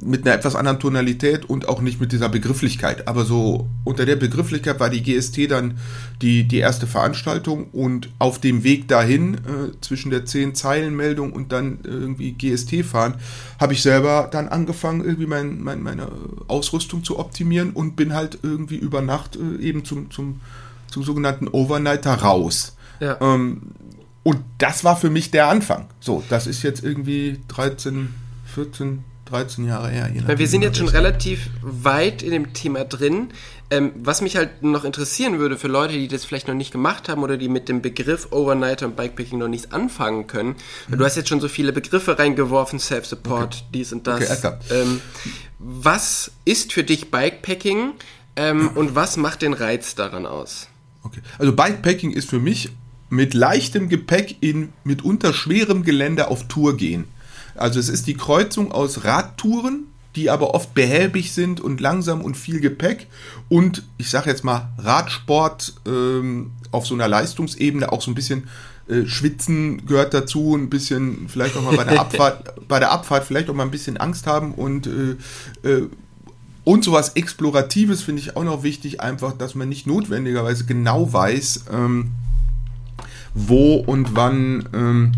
mit 0.02 0.26
einer 0.26 0.36
etwas 0.36 0.56
anderen 0.56 0.80
Tonalität 0.80 1.46
und 1.46 1.68
auch 1.70 1.82
nicht 1.82 2.02
mit 2.02 2.12
dieser 2.12 2.30
Begrifflichkeit. 2.30 3.08
Aber 3.08 3.24
so 3.24 3.68
unter 3.84 4.06
der 4.06 4.16
Begrifflichkeit 4.16 4.80
war 4.80 4.90
die 4.90 5.04
GST 5.04 5.50
dann 5.50 5.78
die, 6.22 6.48
die 6.48 6.58
erste 6.58 6.88
Veranstaltung 6.88 7.68
und 7.72 8.10
auf 8.18 8.40
dem 8.40 8.64
Weg 8.64 8.88
dahin, 8.88 9.36
äh, 9.36 9.40
zwischen 9.82 10.10
der 10.10 10.26
10-Zeilen-Meldung 10.26 11.34
und 11.34 11.52
dann 11.52 11.80
irgendwie 11.84 12.32
GST 12.32 12.84
fahren, 12.84 13.16
habe 13.60 13.74
ich 13.74 13.84
selber 13.84 14.28
dann 14.32 14.48
angefangen, 14.48 15.02
irgendwie 15.04 15.28
mein, 15.28 15.62
mein, 15.62 15.84
meine 15.84 16.08
Ausrüstung 16.48 17.04
zu 17.04 17.20
optimieren 17.20 17.70
und 17.72 17.96
bin 17.96 18.14
halt 18.14 18.40
irgendwie 18.42 18.78
über 18.78 19.02
Nacht 19.02 19.36
äh, 19.36 19.62
eben 19.62 19.86
zum, 19.86 20.10
zum, 20.10 20.42
zum 20.88 21.04
sogenannten 21.04 21.48
Overnighter 21.48 22.16
raus. 22.16 22.76
Ja. 23.00 23.18
Ähm, 23.22 23.62
und 24.24 24.40
das 24.58 24.84
war 24.84 24.98
für 24.98 25.12
mich 25.12 25.30
der 25.30 25.48
Anfang. 25.48 25.86
So, 26.00 26.24
das 26.28 26.48
ist 26.48 26.64
jetzt 26.64 26.84
irgendwie 26.84 27.40
13, 27.50 28.14
14, 28.54 29.04
13 29.30 29.68
Jahre 29.68 29.90
her. 29.90 30.10
wir 30.28 30.48
sind 30.48 30.62
jetzt 30.62 30.78
schon 30.78 30.88
relativ 30.88 31.50
weit 31.62 32.24
in 32.24 32.32
dem 32.32 32.54
Thema 32.54 32.84
drin. 32.86 33.30
Ähm, 33.72 33.92
was 33.96 34.22
mich 34.22 34.36
halt 34.36 34.64
noch 34.64 34.84
interessieren 34.84 35.38
würde 35.38 35.56
für 35.56 35.68
Leute, 35.68 35.94
die 35.94 36.08
das 36.08 36.26
vielleicht 36.26 36.48
noch 36.48 36.56
nicht 36.56 36.72
gemacht 36.72 37.08
haben 37.08 37.22
oder 37.22 37.38
die 37.38 37.50
mit 37.50 37.70
dem 37.70 37.84
Begriff 37.84 38.32
Overnighter 38.32 38.88
und 38.88 38.96
Bikepacking 38.96 39.38
noch 39.38 39.48
nichts 39.48 39.72
anfangen 39.72 40.26
können. 40.26 40.56
Mhm. 40.88 40.98
Du 40.98 41.06
hast 41.06 41.16
jetzt 41.16 41.30
schon 41.30 41.40
so 41.40 41.48
viele 41.48 41.72
Begriffe 41.72 42.18
reingeworfen, 42.18 42.80
Self-Support, 42.80 43.56
okay. 43.56 43.64
dies 43.76 43.94
und 43.94 44.08
das. 44.08 44.44
Okay, 44.44 44.54
ähm, 44.72 45.02
was 45.60 46.32
ist 46.46 46.74
für 46.74 46.84
dich 46.84 47.12
Bikepacking 47.12 47.92
ähm, 48.36 48.70
und 48.76 48.96
was 48.96 49.18
macht 49.18 49.44
den 49.44 49.54
Reiz 49.54 49.94
daran 49.94 50.26
aus? 50.26 50.68
Okay. 51.04 51.22
Also 51.38 51.54
Bikepacking 51.54 52.12
ist 52.12 52.28
für 52.28 52.40
mich 52.40 52.72
mit 53.10 53.36
leichtem 53.36 53.88
Gepäck 53.88 54.38
in 54.42 54.74
mitunter 54.84 55.34
schwerem 55.34 55.84
Gelände 55.84 56.30
auf 56.30 56.48
Tour 56.48 56.76
gehen. 56.76 57.06
Also 57.60 57.80
es 57.80 57.90
ist 57.90 58.08
die 58.08 58.16
Kreuzung 58.16 58.72
aus 58.72 59.04
Radtouren, 59.04 59.86
die 60.16 60.30
aber 60.30 60.54
oft 60.54 60.74
behäbig 60.74 61.34
sind 61.34 61.62
und 61.62 61.82
langsam 61.82 62.22
und 62.22 62.36
viel 62.36 62.60
Gepäck 62.62 63.08
und 63.48 63.84
ich 63.98 64.10
sage 64.10 64.30
jetzt 64.30 64.44
mal 64.44 64.70
Radsport 64.78 65.74
ähm, 65.86 66.52
auf 66.72 66.88
so 66.88 66.96
einer 66.96 67.08
Leistungsebene 67.08 67.92
auch 67.92 68.02
so 68.02 68.10
ein 68.10 68.16
bisschen 68.16 68.48
äh, 68.88 69.06
Schwitzen 69.06 69.86
gehört 69.86 70.14
dazu, 70.14 70.56
ein 70.56 70.70
bisschen 70.70 71.30
vielleicht 71.30 71.56
auch 71.56 71.62
mal 71.62 71.76
bei 71.78 71.84
der 71.84 72.00
Abfahrt, 72.02 72.68
bei 72.68 72.80
der 72.80 72.92
Abfahrt 72.92 73.26
vielleicht 73.26 73.50
auch 73.50 73.54
mal 73.54 73.64
ein 73.64 73.72
bisschen 73.72 73.98
Angst 73.98 74.26
haben 74.26 74.54
und 74.54 74.88
äh, 74.88 75.70
äh, 75.70 75.88
und 76.64 76.84
sowas 76.84 77.10
Exploratives 77.10 78.04
finde 78.04 78.22
ich 78.22 78.36
auch 78.36 78.44
noch 78.44 78.64
wichtig, 78.64 79.02
einfach, 79.02 79.34
dass 79.34 79.56
man 79.56 79.70
nicht 79.70 79.88
notwendigerweise 79.88 80.66
genau 80.66 81.12
weiß, 81.12 81.66
ähm, 81.72 82.12
wo 83.34 83.76
und 83.76 84.16
wann, 84.16 84.68
ähm, 84.74 85.12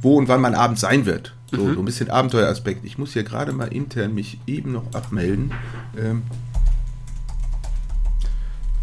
wo 0.00 0.16
und 0.16 0.28
wann 0.28 0.40
man 0.40 0.54
abends 0.54 0.80
sein 0.80 1.06
wird. 1.06 1.34
So, 1.52 1.64
mhm. 1.64 1.74
so 1.74 1.80
ein 1.80 1.84
bisschen 1.84 2.10
Abenteueraspekt. 2.10 2.84
Ich 2.84 2.96
muss 2.96 3.12
hier 3.12 3.24
gerade 3.24 3.52
mal 3.52 3.66
intern 3.66 4.14
mich 4.14 4.40
eben 4.46 4.72
noch 4.72 4.94
abmelden, 4.94 5.52
ähm, 5.98 6.22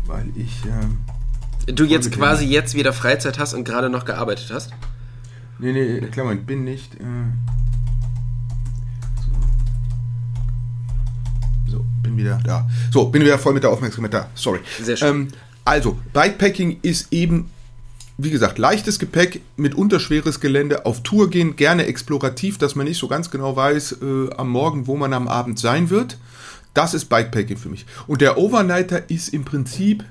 weil 0.05 0.27
ich. 0.35 0.63
Ähm, 0.65 0.99
du 1.65 1.83
jetzt 1.83 2.11
quasi 2.11 2.45
jetzt 2.45 2.75
wieder 2.75 2.93
Freizeit 2.93 3.39
hast 3.39 3.55
und 3.55 3.63
gerade 3.63 3.89
noch 3.89 4.05
gearbeitet 4.05 4.51
hast? 4.53 4.71
Nee, 5.57 5.73
nee, 5.73 5.99
Klammer, 6.11 6.33
ich 6.33 6.45
bin 6.45 6.63
nicht. 6.63 6.93
Äh, 6.95 7.03
so. 11.65 11.77
so. 11.77 11.85
bin 12.03 12.15
wieder 12.15 12.39
da. 12.43 12.69
So, 12.91 13.09
bin 13.09 13.23
wieder 13.23 13.39
voll 13.39 13.53
mit 13.53 13.63
der 13.63 13.71
Aufmerksamkeit 13.71 14.13
da. 14.13 14.29
Sorry. 14.35 14.59
Sehr 14.79 14.95
schön. 14.95 15.07
Ähm, 15.09 15.27
also, 15.65 15.99
Bikepacking 16.13 16.79
ist 16.83 17.11
eben 17.11 17.49
wie 18.21 18.31
gesagt, 18.31 18.57
leichtes 18.57 18.99
Gepäck 18.99 19.41
mit 19.55 19.75
unterschweres 19.75 20.41
Gelände 20.41 20.85
auf 20.85 21.03
Tour 21.03 21.29
gehen, 21.29 21.55
gerne 21.55 21.85
explorativ, 21.85 22.57
dass 22.57 22.75
man 22.75 22.85
nicht 22.85 22.97
so 22.97 23.07
ganz 23.07 23.31
genau 23.31 23.55
weiß 23.55 23.97
äh, 24.01 24.33
am 24.35 24.49
Morgen, 24.49 24.87
wo 24.87 24.97
man 24.97 25.13
am 25.13 25.29
Abend 25.29 25.57
sein 25.57 25.89
wird. 25.89 26.17
Das 26.73 26.93
ist 26.93 27.05
Bikepacking 27.05 27.57
für 27.57 27.69
mich. 27.69 27.85
Und 28.07 28.19
der 28.19 28.37
Overnighter 28.37 29.09
ist 29.09 29.29
im 29.29 29.45
Prinzip 29.45 30.03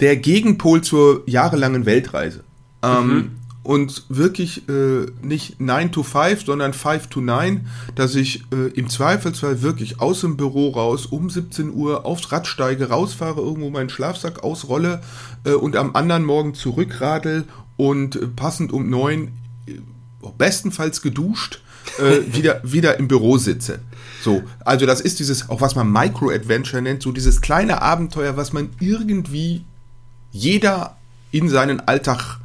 der 0.00 0.16
Gegenpol 0.16 0.80
zur 0.80 1.22
jahrelangen 1.26 1.84
Weltreise. 1.84 2.40
Ähm, 2.82 3.06
mhm. 3.06 3.30
Und 3.64 4.04
wirklich 4.08 4.68
äh, 4.68 5.06
nicht 5.22 5.58
9 5.58 5.90
to 5.90 6.02
5, 6.02 6.44
sondern 6.44 6.74
5 6.74 7.06
to 7.08 7.20
9, 7.20 7.66
dass 7.94 8.14
ich 8.14 8.44
äh, 8.52 8.68
im 8.74 8.90
Zweifelsfall 8.90 9.62
wirklich 9.62 10.00
aus 10.00 10.20
dem 10.20 10.36
Büro 10.36 10.70
raus, 10.70 11.06
um 11.06 11.30
17 11.30 11.72
Uhr 11.72 12.04
aufs 12.04 12.30
Rad 12.30 12.46
steige, 12.46 12.90
rausfahre, 12.90 13.40
irgendwo 13.40 13.70
meinen 13.70 13.88
Schlafsack 13.88 14.44
ausrolle 14.44 15.00
äh, 15.44 15.52
und 15.52 15.76
am 15.76 15.96
anderen 15.96 16.24
Morgen 16.24 16.54
zurückradel 16.54 17.44
und 17.76 18.16
äh, 18.16 18.26
passend 18.26 18.70
um 18.70 18.90
9, 18.90 19.28
äh, 19.66 19.72
bestenfalls 20.36 21.00
geduscht, 21.00 21.62
äh, 21.98 22.20
wieder, 22.34 22.60
wieder 22.64 22.98
im 22.98 23.08
Büro 23.08 23.38
sitze. 23.38 23.80
So, 24.22 24.42
also 24.64 24.86
das 24.86 25.00
ist 25.00 25.18
dieses, 25.18 25.50
auch 25.50 25.60
was 25.60 25.74
man 25.74 25.90
Micro-Adventure 25.90 26.82
nennt, 26.82 27.02
so 27.02 27.12
dieses 27.12 27.40
kleine 27.40 27.82
Abenteuer, 27.82 28.36
was 28.36 28.52
man 28.52 28.70
irgendwie 28.80 29.64
jeder 30.32 30.96
in 31.30 31.48
seinen 31.48 31.80
Alltag, 31.80 32.38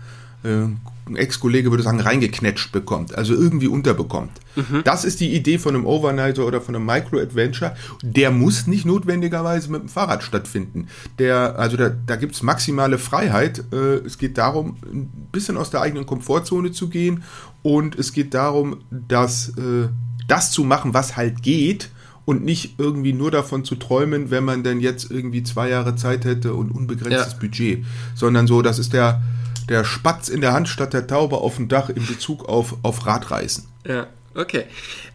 äh, 0.43 0.67
Ex-Kollege 1.15 1.72
würde 1.72 1.84
sagen, 1.84 2.00
reingeknetscht 2.00 2.72
bekommt, 2.72 3.15
also 3.15 3.34
irgendwie 3.34 3.67
unterbekommt. 3.67 4.32
Mhm. 4.56 4.82
Das 4.84 5.06
ist 5.06 5.19
die 5.19 5.36
Idee 5.36 5.58
von 5.58 5.76
einem 5.76 5.86
Overnighter 5.86 6.45
oder 6.45 6.62
von 6.62 6.76
einem 6.76 6.86
Micro-Adventure. 6.86 7.76
Der 8.02 8.32
muss 8.32 8.67
nicht 8.67 8.86
notwendigerweise 8.86 9.72
mit 9.72 9.82
dem 9.82 9.89
Fahrrad 9.89 10.24
stattfinden. 10.24 10.88
Der, 11.17 11.58
also 11.58 11.78
da, 11.78 11.89
da 11.89 12.15
gibt 12.15 12.36
es 12.36 12.43
maximale 12.43 12.98
Freiheit. 12.98 13.63
Äh, 13.72 14.06
es 14.06 14.17
geht 14.17 14.38
darum, 14.38 14.78
ein 14.86 15.30
bisschen 15.32 15.58
aus 15.58 15.69
der 15.69 15.82
eigenen 15.82 16.06
Komfortzone 16.06 16.72
zu 16.72 16.89
gehen 16.89 17.24
und 17.62 17.98
es 17.98 18.13
geht 18.13 18.34
darum, 18.34 18.78
dass 18.89 19.50
äh, 19.50 19.89
das 20.28 20.52
zu 20.52 20.63
machen, 20.63 20.93
was 20.93 21.17
halt 21.17 21.41
geht 21.41 21.89
und 22.30 22.45
nicht 22.45 22.76
irgendwie 22.78 23.12
nur 23.12 23.32
davon 23.32 23.65
zu 23.65 23.76
träumen, 23.76 24.30
wenn 24.30 24.43
man 24.43 24.62
denn 24.62 24.80
jetzt 24.80 25.10
irgendwie 25.10 25.41
zwei 25.41 25.67
Jahre 25.69 25.95
Zeit 25.95 26.26
hätte 26.26 26.54
und 26.54 26.69
unbegrenztes 26.69 27.34
ja. 27.34 27.39
Budget, 27.39 27.86
sondern 28.13 28.45
so, 28.45 28.62
das 28.62 28.78
ist 28.78 28.93
der, 28.93 29.24
der 29.69 29.86
Spatz 29.86 30.29
in 30.29 30.41
der 30.41 30.53
Hand 30.53 30.67
statt 30.67 30.93
der 30.93 31.08
Taube 31.08 31.38
auf 31.38 31.55
dem 31.55 31.67
Dach 31.67 31.89
in 31.89 32.05
Bezug 32.05 32.49
auf, 32.49 32.75
auf 32.84 33.05
Radreisen. 33.05 33.67
Ja. 33.86 34.08
Okay. 34.36 34.65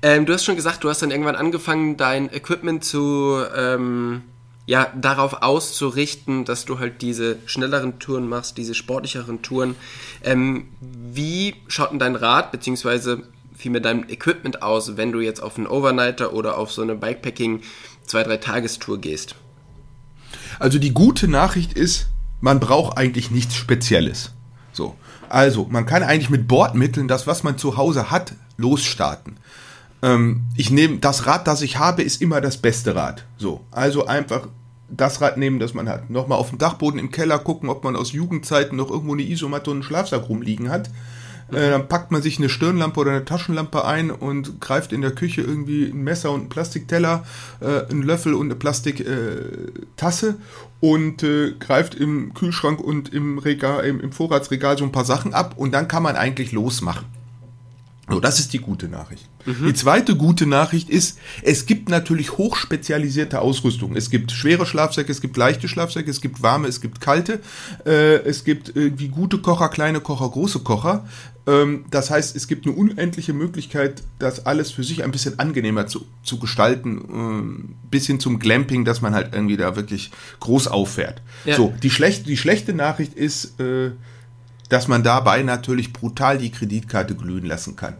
Ähm, 0.02 0.26
du 0.26 0.32
hast 0.32 0.44
schon 0.44 0.56
gesagt, 0.56 0.84
du 0.84 0.90
hast 0.90 1.02
dann 1.02 1.10
irgendwann 1.10 1.36
angefangen, 1.36 1.96
dein 1.96 2.32
Equipment 2.32 2.84
zu, 2.84 3.42
ähm, 3.56 4.22
ja, 4.66 4.92
darauf 5.00 5.42
auszurichten, 5.42 6.44
dass 6.44 6.64
du 6.64 6.78
halt 6.78 7.00
diese 7.00 7.36
schnelleren 7.46 7.98
Touren 7.98 8.28
machst, 8.28 8.58
diese 8.58 8.74
sportlicheren 8.74 9.42
Touren. 9.42 9.76
Ähm, 10.22 10.68
wie 10.80 11.54
schaut 11.68 11.92
denn 11.92 11.98
dein 11.98 12.16
Rad, 12.16 12.50
beziehungsweise 12.50 13.22
viel 13.56 13.70
mit 13.70 13.84
deinem 13.84 14.04
Equipment 14.08 14.62
aus, 14.62 14.96
wenn 14.96 15.12
du 15.12 15.20
jetzt 15.20 15.42
auf 15.42 15.56
einen 15.56 15.68
Overnighter 15.68 16.32
oder 16.32 16.58
auf 16.58 16.72
so 16.72 16.82
eine 16.82 16.94
Bikepacking 16.94 17.62
zwei, 18.04 18.24
drei 18.24 18.38
Tagestour 18.38 18.98
gehst? 18.98 19.36
Also 20.58 20.78
die 20.78 20.92
gute 20.92 21.28
Nachricht 21.28 21.72
ist, 21.74 22.08
man 22.40 22.60
braucht 22.60 22.98
eigentlich 22.98 23.30
nichts 23.30 23.54
Spezielles. 23.54 24.33
So. 24.74 24.94
Also, 25.30 25.66
man 25.70 25.86
kann 25.86 26.02
eigentlich 26.02 26.30
mit 26.30 26.46
Bordmitteln 26.46 27.08
das, 27.08 27.26
was 27.26 27.42
man 27.42 27.56
zu 27.56 27.78
Hause 27.78 28.10
hat, 28.10 28.34
losstarten. 28.58 29.38
Ähm, 30.02 30.42
ich 30.56 30.70
nehme, 30.70 30.98
das 30.98 31.26
Rad, 31.26 31.46
das 31.46 31.62
ich 31.62 31.78
habe, 31.78 32.02
ist 32.02 32.20
immer 32.20 32.42
das 32.42 32.58
beste 32.58 32.94
Rad. 32.94 33.24
So. 33.38 33.62
Also 33.70 34.06
einfach 34.06 34.48
das 34.90 35.20
Rad 35.20 35.38
nehmen, 35.38 35.58
das 35.58 35.72
man 35.72 35.88
hat. 35.88 36.10
Nochmal 36.10 36.38
auf 36.38 36.50
dem 36.50 36.58
Dachboden 36.58 37.00
im 37.00 37.10
Keller 37.10 37.38
gucken, 37.38 37.70
ob 37.70 37.84
man 37.84 37.96
aus 37.96 38.12
Jugendzeiten 38.12 38.76
noch 38.76 38.90
irgendwo 38.90 39.14
eine 39.14 39.22
Isomatte 39.22 39.70
und 39.70 39.78
einen 39.78 39.82
Schlafsack 39.82 40.28
rumliegen 40.28 40.68
hat. 40.68 40.90
Äh, 41.52 41.70
dann 41.70 41.88
packt 41.88 42.10
man 42.10 42.22
sich 42.22 42.38
eine 42.38 42.48
Stirnlampe 42.48 43.00
oder 43.00 43.10
eine 43.12 43.24
Taschenlampe 43.24 43.84
ein 43.84 44.10
und 44.10 44.60
greift 44.60 44.92
in 44.92 45.02
der 45.02 45.12
Küche 45.12 45.42
irgendwie 45.42 45.86
ein 45.86 46.02
Messer 46.02 46.30
und 46.30 46.40
einen 46.40 46.48
Plastikteller, 46.48 47.24
äh, 47.60 47.90
einen 47.90 48.02
Löffel 48.02 48.34
und 48.34 48.46
eine 48.46 48.54
Plastiktasse 48.54 50.28
äh, 50.28 50.34
und 50.80 51.22
äh, 51.22 51.52
greift 51.58 51.94
im 51.94 52.34
Kühlschrank 52.34 52.80
und 52.80 53.12
im 53.12 53.38
Regal, 53.38 53.84
im, 53.84 54.00
im 54.00 54.12
Vorratsregal 54.12 54.78
so 54.78 54.84
ein 54.84 54.92
paar 54.92 55.04
Sachen 55.04 55.34
ab 55.34 55.54
und 55.56 55.72
dann 55.72 55.88
kann 55.88 56.02
man 56.02 56.16
eigentlich 56.16 56.52
losmachen. 56.52 57.06
So, 58.08 58.20
das 58.20 58.38
ist 58.38 58.52
die 58.52 58.58
gute 58.58 58.86
Nachricht. 58.88 59.26
Mhm. 59.46 59.66
Die 59.66 59.74
zweite 59.74 60.14
gute 60.14 60.46
Nachricht 60.46 60.90
ist, 60.90 61.18
es 61.42 61.64
gibt 61.64 61.88
natürlich 61.88 62.36
hochspezialisierte 62.36 63.40
Ausrüstung. 63.40 63.96
Es 63.96 64.10
gibt 64.10 64.30
schwere 64.30 64.66
Schlafsäcke, 64.66 65.10
es 65.10 65.22
gibt 65.22 65.38
leichte 65.38 65.68
Schlafsäcke, 65.68 66.10
es 66.10 66.20
gibt 66.20 66.42
warme, 66.42 66.68
es 66.68 66.82
gibt 66.82 67.00
kalte, 67.00 67.40
äh, 67.86 68.16
es 68.16 68.44
gibt 68.44 68.72
irgendwie 68.74 69.08
gute 69.08 69.38
Kocher, 69.38 69.70
kleine 69.70 70.00
Kocher, 70.00 70.28
große 70.28 70.60
Kocher. 70.60 71.06
Ähm, 71.46 71.84
das 71.90 72.10
heißt, 72.10 72.34
es 72.36 72.48
gibt 72.48 72.66
eine 72.66 72.74
unendliche 72.74 73.32
Möglichkeit, 73.32 74.02
das 74.18 74.46
alles 74.46 74.70
für 74.70 74.82
sich 74.82 75.04
ein 75.04 75.10
bisschen 75.10 75.38
angenehmer 75.38 75.86
zu, 75.86 76.06
zu 76.22 76.38
gestalten, 76.38 77.68
äh, 77.68 77.88
bis 77.90 78.06
hin 78.06 78.20
zum 78.20 78.38
Glamping, 78.38 78.84
dass 78.84 79.02
man 79.02 79.14
halt 79.14 79.34
irgendwie 79.34 79.56
da 79.56 79.76
wirklich 79.76 80.10
groß 80.40 80.68
auffährt. 80.68 81.20
Ja. 81.44 81.56
So, 81.56 81.74
die 81.82 81.90
schlechte, 81.90 82.24
die 82.24 82.36
schlechte 82.36 82.72
Nachricht 82.72 83.14
ist, 83.14 83.60
äh, 83.60 83.90
dass 84.70 84.88
man 84.88 85.02
dabei 85.02 85.42
natürlich 85.42 85.92
brutal 85.92 86.38
die 86.38 86.50
Kreditkarte 86.50 87.14
glühen 87.14 87.44
lassen 87.44 87.76
kann. 87.76 87.94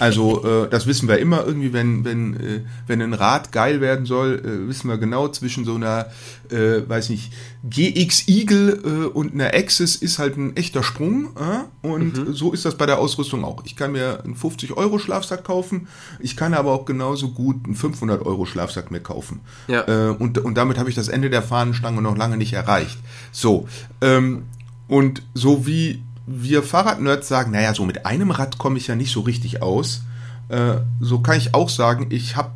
Also 0.00 0.44
äh, 0.44 0.68
das 0.68 0.86
wissen 0.86 1.08
wir 1.08 1.18
immer 1.18 1.46
irgendwie, 1.46 1.72
wenn 1.72 2.04
wenn 2.04 2.34
äh, 2.34 2.60
wenn 2.86 3.00
ein 3.00 3.14
Rad 3.14 3.52
geil 3.52 3.80
werden 3.80 4.06
soll, 4.06 4.42
äh, 4.44 4.68
wissen 4.68 4.88
wir 4.88 4.98
genau 4.98 5.28
zwischen 5.28 5.64
so 5.64 5.74
einer, 5.74 6.06
äh, 6.50 6.88
weiß 6.88 7.10
nicht, 7.10 7.32
GX 7.68 8.28
Eagle 8.28 8.80
äh, 8.84 9.06
und 9.06 9.34
einer 9.34 9.54
Axis 9.54 9.96
ist 9.96 10.18
halt 10.18 10.36
ein 10.36 10.56
echter 10.56 10.82
Sprung. 10.82 11.30
Äh? 11.36 11.86
Und 11.86 12.18
mhm. 12.18 12.34
so 12.34 12.52
ist 12.52 12.64
das 12.64 12.76
bei 12.76 12.86
der 12.86 12.98
Ausrüstung 12.98 13.44
auch. 13.44 13.62
Ich 13.64 13.76
kann 13.76 13.92
mir 13.92 14.22
einen 14.24 14.36
50 14.36 14.76
Euro 14.76 14.98
Schlafsack 14.98 15.44
kaufen, 15.44 15.88
ich 16.20 16.36
kann 16.36 16.54
aber 16.54 16.72
auch 16.72 16.84
genauso 16.84 17.30
gut 17.30 17.64
einen 17.64 17.74
500 17.74 18.24
Euro 18.24 18.46
Schlafsack 18.46 18.90
mir 18.90 19.00
kaufen. 19.00 19.40
Ja. 19.68 19.84
Und 20.12 20.38
und 20.38 20.54
damit 20.56 20.78
habe 20.78 20.88
ich 20.88 20.94
das 20.94 21.08
Ende 21.08 21.30
der 21.30 21.42
Fahnenstange 21.42 22.02
noch 22.02 22.16
lange 22.16 22.36
nicht 22.36 22.52
erreicht. 22.52 22.98
So 23.32 23.68
ähm, 24.00 24.44
und 24.88 25.22
so 25.34 25.66
wie 25.66 26.02
wir 26.28 26.62
Fahrradnerds 26.62 27.26
sagen, 27.28 27.52
naja, 27.52 27.74
so 27.74 27.84
mit 27.84 28.04
einem 28.06 28.30
Rad 28.30 28.58
komme 28.58 28.78
ich 28.78 28.86
ja 28.86 28.94
nicht 28.94 29.12
so 29.12 29.20
richtig 29.20 29.62
aus. 29.62 30.02
Äh, 30.48 30.76
so 31.00 31.20
kann 31.20 31.38
ich 31.38 31.54
auch 31.54 31.68
sagen, 31.68 32.08
ich 32.10 32.36
habe 32.36 32.52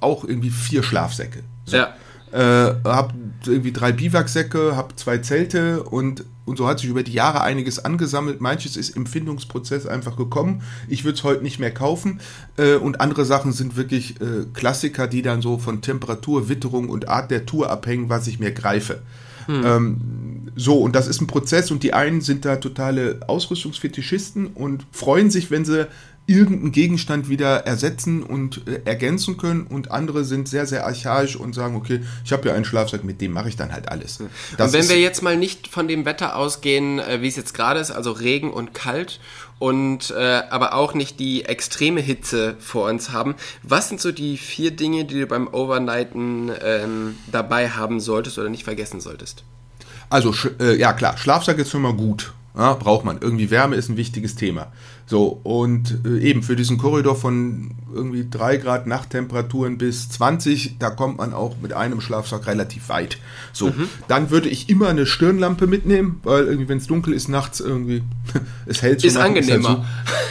auch 0.00 0.24
irgendwie 0.24 0.50
vier 0.50 0.82
Schlafsäcke. 0.82 1.42
So. 1.64 1.76
Ja. 1.76 1.94
Äh, 2.32 2.74
habe 2.84 3.14
irgendwie 3.46 3.72
drei 3.72 3.92
Biwaksäcke, 3.92 4.74
habe 4.76 4.96
zwei 4.96 5.18
Zelte 5.18 5.82
und, 5.84 6.24
und 6.46 6.58
so 6.58 6.66
hat 6.66 6.80
sich 6.80 6.88
über 6.88 7.02
die 7.02 7.12
Jahre 7.12 7.42
einiges 7.42 7.84
angesammelt. 7.84 8.40
Manches 8.40 8.76
ist 8.76 8.90
im 8.90 9.06
Findungsprozess 9.06 9.86
einfach 9.86 10.16
gekommen. 10.16 10.62
Ich 10.88 11.04
würde 11.04 11.16
es 11.16 11.24
heute 11.24 11.42
nicht 11.42 11.60
mehr 11.60 11.72
kaufen. 11.72 12.20
Äh, 12.56 12.74
und 12.74 13.00
andere 13.00 13.24
Sachen 13.24 13.52
sind 13.52 13.76
wirklich 13.76 14.20
äh, 14.20 14.46
Klassiker, 14.52 15.06
die 15.06 15.22
dann 15.22 15.42
so 15.42 15.58
von 15.58 15.80
Temperatur, 15.80 16.48
Witterung 16.48 16.88
und 16.88 17.08
Art 17.08 17.30
der 17.30 17.46
Tour 17.46 17.70
abhängen, 17.70 18.08
was 18.08 18.26
ich 18.26 18.40
mir 18.40 18.52
greife. 18.52 19.02
Hm. 19.46 19.62
Ähm, 19.64 19.96
so, 20.56 20.78
und 20.78 20.94
das 20.94 21.08
ist 21.08 21.20
ein 21.20 21.26
Prozess 21.26 21.70
und 21.70 21.82
die 21.82 21.92
einen 21.92 22.20
sind 22.20 22.44
da 22.44 22.56
totale 22.56 23.20
Ausrüstungsfetischisten 23.26 24.48
und 24.48 24.86
freuen 24.92 25.30
sich, 25.30 25.50
wenn 25.50 25.64
sie 25.64 25.88
irgendeinen 26.26 26.72
Gegenstand 26.72 27.28
wieder 27.28 27.66
ersetzen 27.66 28.22
und 28.22 28.66
äh, 28.66 28.80
ergänzen 28.86 29.36
können 29.36 29.66
und 29.66 29.90
andere 29.90 30.24
sind 30.24 30.48
sehr, 30.48 30.66
sehr 30.66 30.86
archaisch 30.86 31.36
und 31.36 31.54
sagen, 31.54 31.76
okay, 31.76 32.00
ich 32.24 32.32
habe 32.32 32.48
ja 32.48 32.54
einen 32.54 32.64
Schlafsack, 32.64 33.04
mit 33.04 33.20
dem 33.20 33.32
mache 33.32 33.48
ich 33.48 33.56
dann 33.56 33.72
halt 33.72 33.90
alles. 33.90 34.22
Das 34.56 34.72
und 34.72 34.78
wenn 34.78 34.88
wir 34.88 35.00
jetzt 35.00 35.22
mal 35.22 35.36
nicht 35.36 35.68
von 35.68 35.86
dem 35.86 36.06
Wetter 36.06 36.36
ausgehen, 36.36 36.98
äh, 36.98 37.20
wie 37.20 37.28
es 37.28 37.36
jetzt 37.36 37.52
gerade 37.52 37.78
ist, 37.80 37.90
also 37.90 38.12
Regen 38.12 38.50
und 38.50 38.72
kalt 38.72 39.20
und 39.58 40.10
äh, 40.10 40.42
aber 40.50 40.74
auch 40.74 40.94
nicht 40.94 41.20
die 41.20 41.44
extreme 41.44 42.00
Hitze 42.00 42.56
vor 42.58 42.88
uns 42.88 43.10
haben, 43.10 43.34
was 43.62 43.88
sind 43.88 44.00
so 44.00 44.12
die 44.12 44.36
vier 44.36 44.70
Dinge, 44.70 45.04
die 45.04 45.20
du 45.20 45.26
beim 45.26 45.48
Overnighten 45.48 46.52
ähm, 46.62 47.16
dabei 47.30 47.70
haben 47.70 48.00
solltest 48.00 48.38
oder 48.38 48.48
nicht 48.48 48.64
vergessen 48.64 49.00
solltest? 49.00 49.44
Also, 50.10 50.34
äh, 50.60 50.76
ja 50.76 50.92
klar, 50.92 51.16
Schlafsack 51.16 51.58
ist 51.58 51.70
schon 51.70 51.82
mal 51.82 51.94
gut. 51.94 52.32
Ja, 52.56 52.74
braucht 52.74 53.04
man. 53.04 53.18
Irgendwie 53.20 53.50
Wärme 53.50 53.74
ist 53.74 53.88
ein 53.88 53.96
wichtiges 53.96 54.36
Thema. 54.36 54.72
So, 55.06 55.40
und 55.42 55.98
äh, 56.06 56.18
eben 56.20 56.42
für 56.42 56.56
diesen 56.56 56.78
Korridor 56.78 57.16
von 57.16 57.72
irgendwie 57.92 58.26
3 58.28 58.56
Grad 58.56 58.86
Nachttemperaturen 58.86 59.78
bis 59.78 60.08
20, 60.08 60.76
da 60.78 60.90
kommt 60.90 61.18
man 61.18 61.32
auch 61.32 61.56
mit 61.60 61.72
einem 61.72 62.00
Schlafsack 62.00 62.46
relativ 62.46 62.88
weit. 62.88 63.18
So, 63.52 63.68
mhm. 63.68 63.88
dann 64.08 64.30
würde 64.30 64.48
ich 64.48 64.68
immer 64.68 64.88
eine 64.88 65.06
Stirnlampe 65.06 65.66
mitnehmen, 65.66 66.20
weil 66.22 66.44
irgendwie, 66.44 66.68
wenn 66.68 66.78
es 66.78 66.86
dunkel 66.86 67.12
ist, 67.12 67.28
nachts 67.28 67.60
irgendwie, 67.60 68.02
es 68.66 68.82
hält 68.82 69.00
so 69.00 69.06
Ist 69.06 69.14
Nacht, 69.14 69.26
angenehmer. 69.26 69.84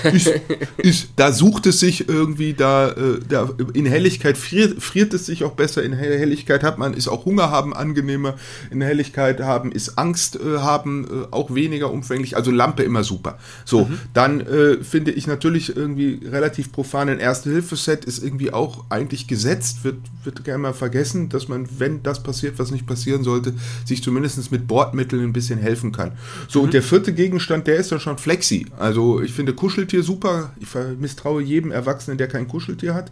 Ist, 0.03 0.25
halt 0.25 0.41
so, 0.41 0.53
ist, 0.83 0.95
ist, 1.03 1.09
da 1.15 1.31
sucht 1.31 1.67
es 1.67 1.79
sich 1.79 2.09
irgendwie, 2.09 2.53
da, 2.53 2.89
äh, 2.89 3.19
da 3.27 3.49
in 3.73 3.85
Helligkeit 3.85 4.37
friert, 4.37 4.81
friert 4.81 5.13
es 5.13 5.25
sich 5.25 5.43
auch 5.43 5.53
besser, 5.53 5.83
in 5.83 5.93
Helligkeit 5.93 6.63
hat 6.63 6.77
man, 6.77 6.93
ist 6.93 7.07
auch 7.07 7.25
Hunger 7.25 7.51
haben 7.51 7.73
angenehmer, 7.73 8.35
in 8.71 8.81
Helligkeit 8.81 9.39
haben 9.39 9.71
ist 9.71 9.97
Angst 9.97 10.35
äh, 10.35 10.59
haben 10.59 11.27
auch 11.31 11.53
weniger 11.53 11.91
überschwänglich. 12.13 12.35
Also 12.35 12.51
Lampe 12.51 12.83
immer 12.83 13.03
super. 13.03 13.37
So, 13.65 13.85
mhm. 13.85 13.99
dann 14.13 14.41
äh, 14.63 14.83
finde 14.83 15.11
ich 15.11 15.27
natürlich 15.27 15.75
irgendwie 15.75 16.21
relativ 16.25 16.71
profan 16.71 17.09
ein 17.09 17.19
Erste-Hilfe-Set 17.19 18.05
ist 18.05 18.23
irgendwie 18.23 18.53
auch 18.53 18.85
eigentlich 18.89 19.27
gesetzt, 19.27 19.83
wird, 19.83 19.97
wird 20.23 20.43
gerne 20.43 20.59
mal 20.59 20.73
vergessen, 20.73 21.29
dass 21.29 21.47
man, 21.47 21.67
wenn 21.77 22.03
das 22.03 22.23
passiert, 22.23 22.59
was 22.59 22.71
nicht 22.71 22.87
passieren 22.87 23.23
sollte, 23.23 23.53
sich 23.85 24.03
zumindest 24.03 24.51
mit 24.51 24.67
Bordmitteln 24.67 25.23
ein 25.23 25.33
bisschen 25.33 25.59
helfen 25.59 25.91
kann. 25.91 26.13
So, 26.47 26.59
mhm. 26.59 26.65
und 26.65 26.73
der 26.73 26.83
vierte 26.83 27.13
Gegenstand, 27.13 27.67
der 27.67 27.75
ist 27.75 27.91
dann 27.91 27.99
schon 27.99 28.17
Flexi. 28.17 28.67
Also 28.77 29.21
ich 29.21 29.33
finde 29.33 29.53
Kuscheltier 29.53 30.03
super. 30.03 30.53
Ich 30.59 30.69
misstraue 30.99 31.41
jedem 31.41 31.71
Erwachsenen, 31.71 32.17
der 32.17 32.27
kein 32.27 32.47
Kuscheltier 32.47 32.93
hat. 32.93 33.11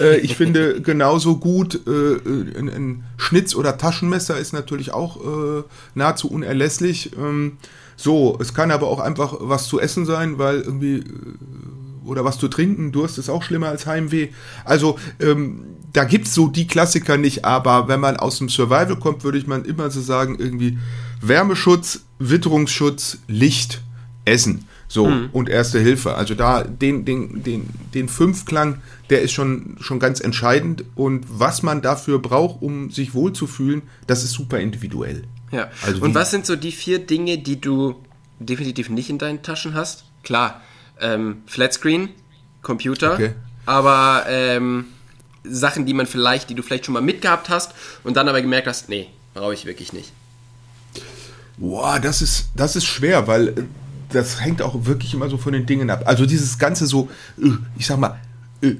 Äh, 0.00 0.18
ich 0.18 0.36
finde 0.38 0.80
genauso 0.82 1.36
gut 1.36 1.80
äh, 1.86 2.58
ein, 2.58 2.68
ein 2.68 3.04
Schnitz- 3.16 3.54
oder 3.54 3.78
Taschenmesser 3.78 4.38
ist 4.38 4.52
natürlich 4.52 4.92
auch 4.92 5.16
äh, 5.58 5.62
nahezu 5.94 6.28
unerlässlich. 6.28 7.12
Ähm, 7.16 7.58
so, 8.00 8.38
es 8.40 8.54
kann 8.54 8.70
aber 8.70 8.86
auch 8.86 9.00
einfach 9.00 9.34
was 9.40 9.66
zu 9.66 9.80
essen 9.80 10.06
sein, 10.06 10.38
weil 10.38 10.60
irgendwie 10.60 10.98
äh, 10.98 11.04
oder 12.04 12.24
was 12.24 12.38
zu 12.38 12.46
trinken, 12.46 12.92
Durst 12.92 13.18
ist 13.18 13.28
auch 13.28 13.42
schlimmer 13.42 13.68
als 13.68 13.86
Heimweh. 13.86 14.28
Also 14.64 14.98
ähm, 15.20 15.64
da 15.92 16.04
gibt's 16.04 16.32
so 16.32 16.46
die 16.46 16.68
Klassiker 16.68 17.16
nicht, 17.16 17.44
aber 17.44 17.88
wenn 17.88 17.98
man 17.98 18.16
aus 18.16 18.38
dem 18.38 18.48
Survival 18.48 18.96
kommt, 18.96 19.24
würde 19.24 19.36
ich 19.36 19.48
man 19.48 19.64
immer 19.64 19.90
so 19.90 20.00
sagen, 20.00 20.36
irgendwie 20.38 20.78
Wärmeschutz, 21.20 22.04
Witterungsschutz, 22.20 23.18
Licht, 23.26 23.82
Essen. 24.24 24.64
So, 24.86 25.06
mhm. 25.08 25.30
und 25.32 25.48
Erste 25.48 25.80
Hilfe. 25.80 26.14
Also 26.14 26.34
da, 26.34 26.62
den, 26.62 27.04
den, 27.04 27.42
den, 27.42 27.68
den 27.92 28.08
Fünfklang, 28.08 28.80
der 29.10 29.22
ist 29.22 29.32
schon, 29.32 29.76
schon 29.80 29.98
ganz 29.98 30.20
entscheidend. 30.20 30.84
Und 30.94 31.26
was 31.28 31.62
man 31.62 31.82
dafür 31.82 32.20
braucht, 32.20 32.62
um 32.62 32.90
sich 32.90 33.12
wohlzufühlen, 33.12 33.82
das 34.06 34.22
ist 34.24 34.32
super 34.32 34.60
individuell. 34.60 35.24
Ja. 35.50 35.70
Also 35.84 36.02
und 36.02 36.14
was 36.14 36.30
sind 36.30 36.46
so 36.46 36.56
die 36.56 36.72
vier 36.72 36.98
Dinge, 36.98 37.38
die 37.38 37.60
du 37.60 37.96
definitiv 38.38 38.90
nicht 38.90 39.10
in 39.10 39.18
deinen 39.18 39.42
Taschen 39.42 39.74
hast? 39.74 40.04
Klar, 40.22 40.60
ähm, 41.00 41.42
Flatscreen, 41.46 42.10
Computer, 42.62 43.14
okay. 43.14 43.34
aber 43.66 44.24
ähm, 44.28 44.86
Sachen, 45.44 45.86
die 45.86 45.94
man 45.94 46.06
vielleicht, 46.06 46.50
die 46.50 46.54
du 46.54 46.62
vielleicht 46.62 46.86
schon 46.86 46.94
mal 46.94 47.02
mitgehabt 47.02 47.48
hast 47.48 47.72
und 48.04 48.16
dann 48.16 48.28
aber 48.28 48.42
gemerkt 48.42 48.66
hast, 48.66 48.88
nee, 48.88 49.08
brauche 49.34 49.54
ich 49.54 49.64
wirklich 49.64 49.92
nicht. 49.92 50.12
Boah, 51.56 51.98
das 51.98 52.22
ist, 52.22 52.48
das 52.54 52.76
ist 52.76 52.84
schwer, 52.84 53.26
weil 53.26 53.48
äh, 53.48 53.52
das 54.10 54.40
hängt 54.40 54.62
auch 54.62 54.86
wirklich 54.86 55.14
immer 55.14 55.28
so 55.28 55.38
von 55.38 55.52
den 55.52 55.66
Dingen 55.66 55.90
ab. 55.90 56.02
Also 56.06 56.24
dieses 56.24 56.58
ganze 56.58 56.86
so, 56.86 57.08
äh, 57.42 57.50
ich 57.76 57.86
sag 57.86 57.98
mal, 57.98 58.18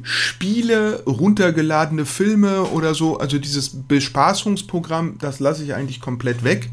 Spiele, 0.03 1.05
runtergeladene 1.07 2.05
Filme 2.05 2.63
oder 2.65 2.95
so, 2.95 3.19
also 3.19 3.39
dieses 3.39 3.71
Bespaßungsprogramm, 3.71 5.19
das 5.21 5.41
lasse 5.41 5.63
ich 5.65 5.75
eigentlich 5.75 6.01
komplett 6.01 6.43
weg. 6.45 6.71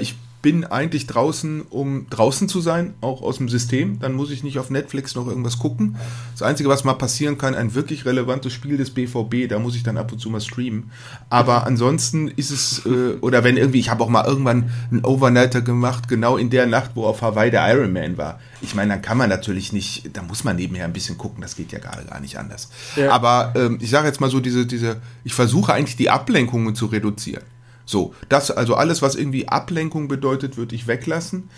Ich 0.00 0.14
bin 0.42 0.64
eigentlich 0.64 1.06
draußen, 1.06 1.62
um 1.70 2.06
draußen 2.10 2.48
zu 2.48 2.60
sein, 2.60 2.94
auch 3.00 3.22
aus 3.22 3.38
dem 3.38 3.48
System. 3.48 4.00
Dann 4.00 4.12
muss 4.12 4.32
ich 4.32 4.42
nicht 4.42 4.58
auf 4.58 4.70
Netflix 4.70 5.14
noch 5.14 5.28
irgendwas 5.28 5.60
gucken. 5.60 5.96
Das 6.32 6.42
Einzige, 6.42 6.68
was 6.68 6.82
mal 6.82 6.94
passieren 6.94 7.38
kann, 7.38 7.54
ein 7.54 7.74
wirklich 7.74 8.04
relevantes 8.04 8.52
Spiel 8.52 8.76
des 8.76 8.90
BVB, 8.90 9.48
da 9.48 9.60
muss 9.60 9.76
ich 9.76 9.84
dann 9.84 9.96
ab 9.96 10.10
und 10.10 10.18
zu 10.18 10.30
mal 10.30 10.40
streamen. 10.40 10.90
Aber 11.30 11.64
ansonsten 11.64 12.26
ist 12.26 12.50
es, 12.50 12.84
äh, 12.84 13.18
oder 13.20 13.44
wenn 13.44 13.56
irgendwie, 13.56 13.78
ich 13.78 13.88
habe 13.88 14.02
auch 14.02 14.08
mal 14.08 14.26
irgendwann 14.26 14.70
einen 14.90 15.04
Overnighter 15.04 15.62
gemacht, 15.62 16.08
genau 16.08 16.36
in 16.36 16.50
der 16.50 16.66
Nacht, 16.66 16.90
wo 16.94 17.04
auf 17.04 17.22
Hawaii 17.22 17.52
der 17.52 17.72
Ironman 17.72 18.18
war. 18.18 18.40
Ich 18.60 18.74
meine, 18.74 18.94
dann 18.94 19.02
kann 19.02 19.18
man 19.18 19.30
natürlich 19.30 19.72
nicht, 19.72 20.10
da 20.16 20.22
muss 20.22 20.42
man 20.42 20.56
nebenher 20.56 20.84
ein 20.86 20.92
bisschen 20.92 21.18
gucken, 21.18 21.40
das 21.40 21.54
geht 21.54 21.70
ja 21.70 21.78
gar, 21.78 22.02
gar 22.02 22.20
nicht 22.20 22.36
anders. 22.36 22.68
Ja. 22.96 23.12
Aber 23.12 23.52
ähm, 23.54 23.78
ich 23.80 23.90
sage 23.90 24.08
jetzt 24.08 24.20
mal 24.20 24.30
so, 24.30 24.40
diese, 24.40 24.66
diese, 24.66 25.00
ich 25.22 25.34
versuche 25.34 25.72
eigentlich 25.72 25.96
die 25.96 26.10
Ablenkungen 26.10 26.74
zu 26.74 26.86
reduzieren. 26.86 27.44
So, 27.84 28.14
das, 28.28 28.50
also 28.50 28.74
alles, 28.74 29.02
was 29.02 29.14
irgendwie 29.14 29.48
Ablenkung 29.48 30.08
bedeutet, 30.08 30.56
würde 30.56 30.74
ich 30.74 30.86
weglassen. 30.86 31.50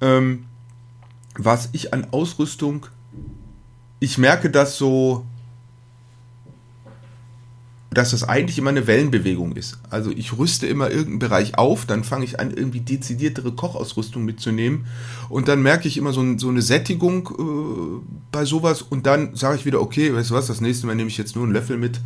Ähm, 0.00 0.46
was 1.36 1.70
ich 1.72 1.92
an 1.94 2.06
Ausrüstung, 2.10 2.86
ich 4.00 4.18
merke 4.18 4.50
das 4.50 4.76
so, 4.76 5.24
dass 7.94 8.12
das 8.12 8.24
eigentlich 8.24 8.58
immer 8.58 8.70
eine 8.70 8.86
Wellenbewegung 8.86 9.52
ist. 9.52 9.78
Also 9.90 10.10
ich 10.10 10.36
rüste 10.36 10.66
immer 10.66 10.90
irgendeinen 10.90 11.18
Bereich 11.18 11.58
auf, 11.58 11.84
dann 11.84 12.04
fange 12.04 12.24
ich 12.24 12.40
an, 12.40 12.50
irgendwie 12.50 12.80
dezidiertere 12.80 13.52
Kochausrüstung 13.52 14.24
mitzunehmen 14.24 14.86
und 15.28 15.48
dann 15.48 15.62
merke 15.62 15.88
ich 15.88 15.96
immer 15.96 16.12
so, 16.12 16.20
ein, 16.20 16.38
so 16.38 16.48
eine 16.48 16.62
Sättigung 16.62 17.28
äh, 17.28 18.12
bei 18.30 18.44
sowas 18.44 18.82
und 18.82 19.06
dann 19.06 19.34
sage 19.34 19.56
ich 19.56 19.66
wieder, 19.66 19.80
okay, 19.80 20.14
weißt 20.14 20.30
du 20.30 20.34
was, 20.34 20.46
das 20.46 20.60
nächste 20.60 20.86
Mal 20.86 20.94
nehme 20.94 21.08
ich 21.08 21.18
jetzt 21.18 21.36
nur 21.36 21.44
einen 21.44 21.52
Löffel 21.52 21.76
mit 21.76 22.00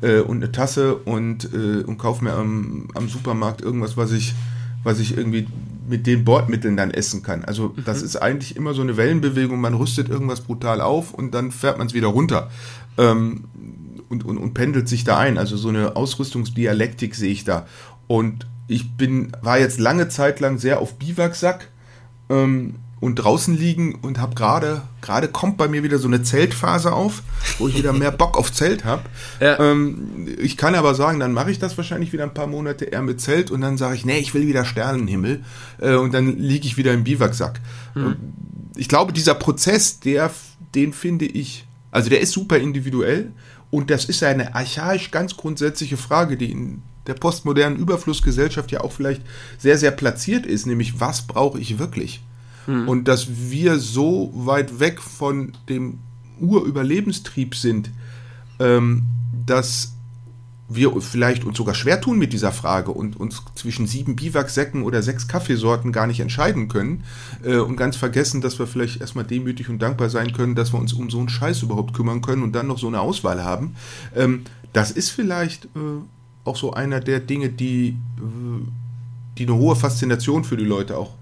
äh, 0.00 0.20
und 0.20 0.36
eine 0.36 0.52
Tasse 0.52 0.96
und, 0.96 1.52
äh, 1.52 1.82
und 1.82 1.98
kaufe 1.98 2.24
mir 2.24 2.32
am, 2.32 2.88
am 2.94 3.08
Supermarkt 3.08 3.60
irgendwas, 3.60 3.96
was 3.96 4.12
ich, 4.12 4.34
was 4.84 5.00
ich 5.00 5.16
irgendwie 5.16 5.46
mit 5.88 6.06
den 6.06 6.24
Bordmitteln 6.24 6.76
dann 6.76 6.90
essen 6.90 7.22
kann. 7.22 7.44
Also 7.44 7.74
mhm. 7.74 7.84
das 7.84 8.02
ist 8.02 8.16
eigentlich 8.16 8.56
immer 8.56 8.74
so 8.74 8.82
eine 8.82 8.96
Wellenbewegung, 8.96 9.60
man 9.60 9.74
rüstet 9.74 10.08
irgendwas 10.08 10.40
brutal 10.40 10.80
auf 10.80 11.12
und 11.12 11.34
dann 11.34 11.50
fährt 11.50 11.78
man 11.78 11.86
es 11.88 11.94
wieder 11.94 12.08
runter. 12.08 12.50
Ähm, 12.98 13.44
und, 14.12 14.24
und, 14.24 14.38
und 14.38 14.54
pendelt 14.54 14.88
sich 14.88 15.04
da 15.04 15.18
ein. 15.18 15.38
Also 15.38 15.56
so 15.56 15.70
eine 15.70 15.96
Ausrüstungsdialektik 15.96 17.14
sehe 17.14 17.32
ich 17.32 17.44
da. 17.44 17.66
Und 18.06 18.46
ich 18.68 18.96
bin, 18.96 19.32
war 19.40 19.58
jetzt 19.58 19.80
lange 19.80 20.08
Zeit 20.08 20.38
lang 20.38 20.58
sehr 20.58 20.80
auf 20.80 20.98
Biwaksack 20.98 21.68
ähm, 22.28 22.74
und 23.00 23.16
draußen 23.16 23.56
liegen 23.56 23.96
und 23.96 24.20
habe 24.20 24.34
gerade, 24.34 24.82
gerade 25.00 25.28
kommt 25.28 25.56
bei 25.56 25.66
mir 25.66 25.82
wieder 25.82 25.98
so 25.98 26.06
eine 26.06 26.22
Zeltphase 26.22 26.92
auf, 26.92 27.22
wo 27.58 27.68
ich 27.68 27.76
wieder 27.76 27.92
mehr 27.92 28.12
Bock 28.12 28.36
auf 28.38 28.52
Zelt 28.52 28.84
habe. 28.84 29.02
Ja. 29.40 29.58
Ähm, 29.58 30.28
ich 30.38 30.56
kann 30.56 30.74
aber 30.74 30.94
sagen, 30.94 31.18
dann 31.18 31.32
mache 31.32 31.50
ich 31.50 31.58
das 31.58 31.76
wahrscheinlich 31.76 32.12
wieder 32.12 32.24
ein 32.24 32.34
paar 32.34 32.46
Monate 32.46 32.84
eher 32.84 33.02
mit 33.02 33.20
Zelt 33.20 33.50
und 33.50 33.62
dann 33.62 33.78
sage 33.78 33.96
ich, 33.96 34.04
nee, 34.04 34.18
ich 34.18 34.34
will 34.34 34.46
wieder 34.46 34.64
Sternenhimmel 34.64 35.42
äh, 35.80 35.94
und 35.94 36.12
dann 36.12 36.38
liege 36.38 36.66
ich 36.66 36.76
wieder 36.76 36.92
im 36.92 37.02
Biwaksack. 37.02 37.60
Mhm. 37.94 38.16
Ich 38.76 38.88
glaube, 38.88 39.12
dieser 39.12 39.34
Prozess, 39.34 40.00
der, 40.00 40.30
den 40.74 40.92
finde 40.92 41.24
ich, 41.24 41.66
also 41.90 42.08
der 42.08 42.20
ist 42.20 42.32
super 42.32 42.58
individuell 42.58 43.32
und 43.72 43.88
das 43.88 44.04
ist 44.04 44.22
eine 44.22 44.54
archaisch 44.54 45.10
ganz 45.10 45.34
grundsätzliche 45.34 45.96
Frage, 45.96 46.36
die 46.36 46.52
in 46.52 46.82
der 47.06 47.14
postmodernen 47.14 47.78
Überflussgesellschaft 47.78 48.70
ja 48.70 48.82
auch 48.82 48.92
vielleicht 48.92 49.22
sehr, 49.56 49.78
sehr 49.78 49.92
platziert 49.92 50.44
ist, 50.44 50.66
nämlich 50.66 51.00
was 51.00 51.22
brauche 51.22 51.58
ich 51.58 51.78
wirklich? 51.78 52.22
Hm. 52.66 52.86
Und 52.86 53.08
dass 53.08 53.28
wir 53.50 53.78
so 53.78 54.30
weit 54.34 54.78
weg 54.78 55.00
von 55.00 55.52
dem 55.70 56.00
Urüberlebenstrieb 56.38 57.54
sind, 57.54 57.90
ähm, 58.60 59.04
dass 59.46 59.94
wir 60.74 61.00
vielleicht 61.00 61.44
uns 61.44 61.56
sogar 61.56 61.74
schwer 61.74 62.00
tun 62.00 62.18
mit 62.18 62.32
dieser 62.32 62.52
Frage 62.52 62.90
und 62.90 63.18
uns 63.18 63.42
zwischen 63.54 63.86
sieben 63.86 64.16
Biwaksäcken 64.16 64.82
oder 64.82 65.02
sechs 65.02 65.28
Kaffeesorten 65.28 65.92
gar 65.92 66.06
nicht 66.06 66.20
entscheiden 66.20 66.68
können 66.68 67.04
äh, 67.44 67.56
und 67.56 67.76
ganz 67.76 67.96
vergessen, 67.96 68.40
dass 68.40 68.58
wir 68.58 68.66
vielleicht 68.66 69.00
erstmal 69.00 69.24
demütig 69.24 69.68
und 69.68 69.80
dankbar 69.80 70.10
sein 70.10 70.32
können, 70.32 70.54
dass 70.54 70.72
wir 70.72 70.80
uns 70.80 70.92
um 70.92 71.10
so 71.10 71.18
einen 71.18 71.28
Scheiß 71.28 71.62
überhaupt 71.62 71.94
kümmern 71.94 72.22
können 72.22 72.42
und 72.42 72.52
dann 72.52 72.66
noch 72.66 72.78
so 72.78 72.88
eine 72.88 73.00
Auswahl 73.00 73.42
haben. 73.44 73.76
Ähm, 74.14 74.44
das 74.72 74.90
ist 74.90 75.10
vielleicht 75.10 75.66
äh, 75.66 75.78
auch 76.44 76.56
so 76.56 76.72
einer 76.72 77.00
der 77.00 77.20
Dinge, 77.20 77.48
die, 77.48 77.88
äh, 77.88 77.94
die 79.38 79.44
eine 79.44 79.56
hohe 79.56 79.76
Faszination 79.76 80.44
für 80.44 80.56
die 80.56 80.64
Leute 80.64 80.96
auch, 80.96 81.14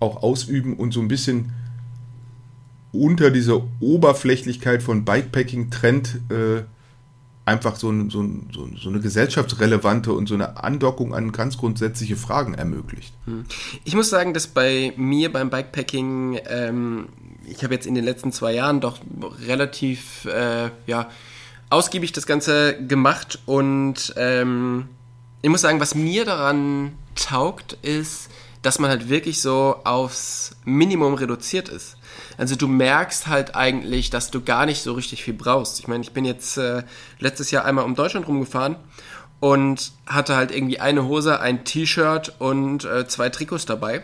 auch 0.00 0.22
ausüben 0.22 0.74
und 0.76 0.92
so 0.92 1.00
ein 1.00 1.08
bisschen 1.08 1.52
unter 2.92 3.30
dieser 3.30 3.62
Oberflächlichkeit 3.80 4.82
von 4.82 5.04
Bikepacking-Trend 5.04 6.20
äh, 6.30 6.62
einfach 7.44 7.76
so, 7.76 7.90
ein, 7.90 8.10
so, 8.10 8.22
ein, 8.22 8.50
so, 8.52 8.88
eine 8.88 9.00
gesellschaftsrelevante 9.00 10.12
und 10.12 10.28
so 10.28 10.34
eine 10.34 10.62
Andockung 10.62 11.14
an 11.14 11.32
ganz 11.32 11.58
grundsätzliche 11.58 12.16
Fragen 12.16 12.54
ermöglicht. 12.54 13.12
Hm. 13.24 13.44
Ich 13.84 13.94
muss 13.94 14.10
sagen, 14.10 14.32
dass 14.32 14.46
bei 14.46 14.92
mir 14.96 15.32
beim 15.32 15.50
Bikepacking, 15.50 16.38
ähm, 16.46 17.08
ich 17.46 17.64
habe 17.64 17.74
jetzt 17.74 17.86
in 17.86 17.94
den 17.94 18.04
letzten 18.04 18.32
zwei 18.32 18.54
Jahren 18.54 18.80
doch 18.80 18.98
relativ 19.46 20.24
äh, 20.26 20.70
ja, 20.86 21.10
ausgiebig 21.70 22.12
das 22.12 22.26
Ganze 22.26 22.80
gemacht 22.86 23.40
und 23.46 24.14
ähm, 24.16 24.88
ich 25.40 25.50
muss 25.50 25.62
sagen, 25.62 25.80
was 25.80 25.96
mir 25.96 26.24
daran 26.24 26.92
taugt, 27.16 27.72
ist, 27.82 28.30
dass 28.62 28.78
man 28.78 28.90
halt 28.90 29.08
wirklich 29.08 29.40
so 29.40 29.76
aufs 29.82 30.54
Minimum 30.64 31.14
reduziert 31.14 31.68
ist. 31.68 31.96
Also 32.38 32.56
du 32.56 32.68
merkst 32.68 33.26
halt 33.26 33.54
eigentlich, 33.54 34.10
dass 34.10 34.30
du 34.30 34.40
gar 34.40 34.66
nicht 34.66 34.82
so 34.82 34.92
richtig 34.92 35.22
viel 35.22 35.34
brauchst. 35.34 35.80
Ich 35.80 35.88
meine, 35.88 36.02
ich 36.02 36.12
bin 36.12 36.24
jetzt 36.24 36.56
äh, 36.56 36.82
letztes 37.18 37.50
Jahr 37.50 37.64
einmal 37.64 37.84
um 37.84 37.94
Deutschland 37.94 38.26
rumgefahren 38.26 38.76
und 39.40 39.92
hatte 40.06 40.36
halt 40.36 40.54
irgendwie 40.54 40.80
eine 40.80 41.04
Hose, 41.04 41.40
ein 41.40 41.64
T-Shirt 41.64 42.34
und 42.38 42.84
äh, 42.84 43.06
zwei 43.08 43.28
Trikots 43.28 43.66
dabei. 43.66 44.02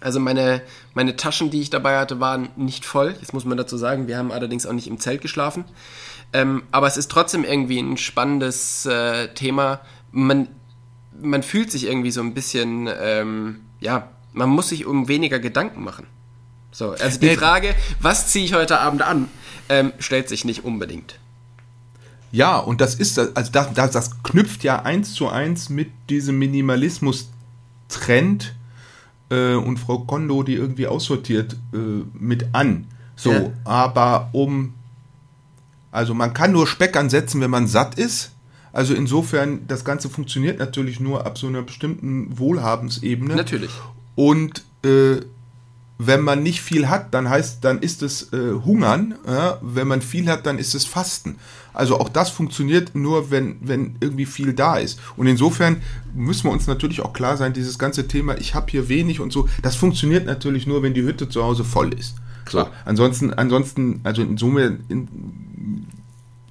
Also 0.00 0.20
meine, 0.20 0.62
meine 0.94 1.16
Taschen, 1.16 1.50
die 1.50 1.60
ich 1.60 1.70
dabei 1.70 1.98
hatte, 1.98 2.20
waren 2.20 2.48
nicht 2.56 2.84
voll. 2.84 3.14
Jetzt 3.20 3.34
muss 3.34 3.44
man 3.44 3.58
dazu 3.58 3.76
sagen, 3.76 4.06
wir 4.06 4.16
haben 4.16 4.30
allerdings 4.30 4.64
auch 4.66 4.72
nicht 4.72 4.86
im 4.86 5.00
Zelt 5.00 5.20
geschlafen. 5.20 5.64
Ähm, 6.32 6.62
aber 6.70 6.86
es 6.86 6.96
ist 6.96 7.10
trotzdem 7.10 7.44
irgendwie 7.44 7.78
ein 7.78 7.96
spannendes 7.96 8.86
äh, 8.86 9.28
Thema. 9.34 9.80
Man, 10.12 10.48
man 11.20 11.42
fühlt 11.42 11.70
sich 11.70 11.84
irgendwie 11.84 12.10
so 12.10 12.20
ein 12.20 12.34
bisschen, 12.34 12.88
ähm, 13.00 13.60
ja, 13.80 14.10
man 14.32 14.50
muss 14.50 14.68
sich 14.68 14.86
um 14.86 15.08
weniger 15.08 15.40
Gedanken 15.40 15.82
machen. 15.82 16.06
So, 16.70 16.92
also 16.92 17.20
die 17.20 17.36
Frage, 17.36 17.74
was 18.00 18.28
ziehe 18.28 18.44
ich 18.44 18.54
heute 18.54 18.78
Abend 18.80 19.02
an, 19.02 19.28
ähm, 19.68 19.92
stellt 19.98 20.28
sich 20.28 20.44
nicht 20.44 20.64
unbedingt. 20.64 21.18
Ja, 22.30 22.58
und 22.58 22.80
das 22.80 22.94
ist, 22.94 23.18
also 23.18 23.50
das, 23.50 23.72
das, 23.72 23.90
das 23.90 24.22
knüpft 24.22 24.62
ja 24.62 24.82
eins 24.82 25.14
zu 25.14 25.28
eins 25.28 25.68
mit 25.70 25.90
diesem 26.08 26.38
Minimalismus-Trend, 26.38 28.54
äh, 29.30 29.54
und 29.54 29.78
Frau 29.78 30.00
Kondo, 30.00 30.42
die 30.42 30.54
irgendwie 30.54 30.86
aussortiert, 30.86 31.56
äh, 31.72 31.76
mit 32.14 32.46
an. 32.52 32.86
So, 33.16 33.32
ja. 33.32 33.50
aber 33.64 34.28
um, 34.32 34.74
also 35.90 36.14
man 36.14 36.34
kann 36.34 36.52
nur 36.52 36.66
Speck 36.66 36.96
ansetzen, 36.96 37.40
wenn 37.40 37.50
man 37.50 37.66
satt 37.66 37.98
ist. 37.98 38.32
Also 38.72 38.94
insofern, 38.94 39.66
das 39.66 39.84
Ganze 39.84 40.08
funktioniert 40.08 40.58
natürlich 40.58 41.00
nur 41.00 41.26
ab 41.26 41.38
so 41.38 41.46
einer 41.46 41.62
bestimmten 41.62 42.38
Wohlhabensebene. 42.38 43.34
Natürlich. 43.34 43.70
Und 44.14 44.62
äh, 44.84 45.20
wenn 45.98 46.20
man 46.20 46.44
nicht 46.44 46.60
viel 46.60 46.88
hat, 46.88 47.12
dann 47.12 47.28
heißt, 47.28 47.64
dann 47.64 47.80
ist 47.80 48.02
es 48.02 48.32
äh, 48.32 48.52
Hungern. 48.64 49.16
Ja? 49.26 49.58
Wenn 49.60 49.88
man 49.88 50.00
viel 50.00 50.28
hat, 50.28 50.46
dann 50.46 50.58
ist 50.58 50.74
es 50.76 50.84
Fasten. 50.84 51.36
Also 51.74 51.98
auch 52.00 52.08
das 52.08 52.30
funktioniert 52.30 52.94
nur, 52.94 53.32
wenn, 53.32 53.56
wenn 53.60 53.96
irgendwie 54.00 54.26
viel 54.26 54.52
da 54.52 54.76
ist. 54.76 55.00
Und 55.16 55.26
insofern 55.26 55.82
müssen 56.14 56.44
wir 56.44 56.52
uns 56.52 56.68
natürlich 56.68 57.00
auch 57.00 57.12
klar 57.12 57.36
sein, 57.36 57.52
dieses 57.52 57.78
ganze 57.78 58.06
Thema, 58.06 58.36
ich 58.38 58.54
habe 58.54 58.70
hier 58.70 58.88
wenig 58.88 59.18
und 59.18 59.32
so, 59.32 59.48
das 59.62 59.74
funktioniert 59.74 60.24
natürlich 60.24 60.66
nur, 60.68 60.82
wenn 60.82 60.94
die 60.94 61.02
Hütte 61.02 61.28
zu 61.28 61.42
Hause 61.42 61.64
voll 61.64 61.92
ist. 61.92 62.14
Klar. 62.44 62.66
So, 62.66 62.70
ansonsten, 62.84 63.34
ansonsten, 63.34 64.00
also 64.04 64.22
in 64.22 64.38
Summe, 64.38 64.78
in, 64.88 65.86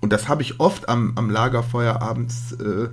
und 0.01 0.11
das 0.11 0.27
habe 0.27 0.41
ich 0.41 0.59
oft 0.59 0.89
am, 0.89 1.13
am 1.15 1.29
Lagerfeuer 1.29 2.01
abends, 2.01 2.51
äh, 2.53 2.89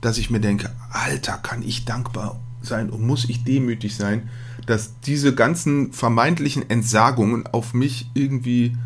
dass 0.00 0.18
ich 0.18 0.30
mir 0.30 0.40
denke, 0.40 0.70
Alter, 0.90 1.38
kann 1.38 1.62
ich 1.62 1.84
dankbar 1.84 2.40
sein 2.62 2.90
und 2.90 3.06
muss 3.06 3.28
ich 3.28 3.44
demütig 3.44 3.96
sein, 3.96 4.28
dass 4.70 5.00
diese 5.00 5.34
ganzen 5.34 5.92
vermeintlichen 5.92 6.70
Entsagungen 6.70 7.44
auf 7.48 7.74
mich 7.74 8.08
irgendwie 8.14 8.76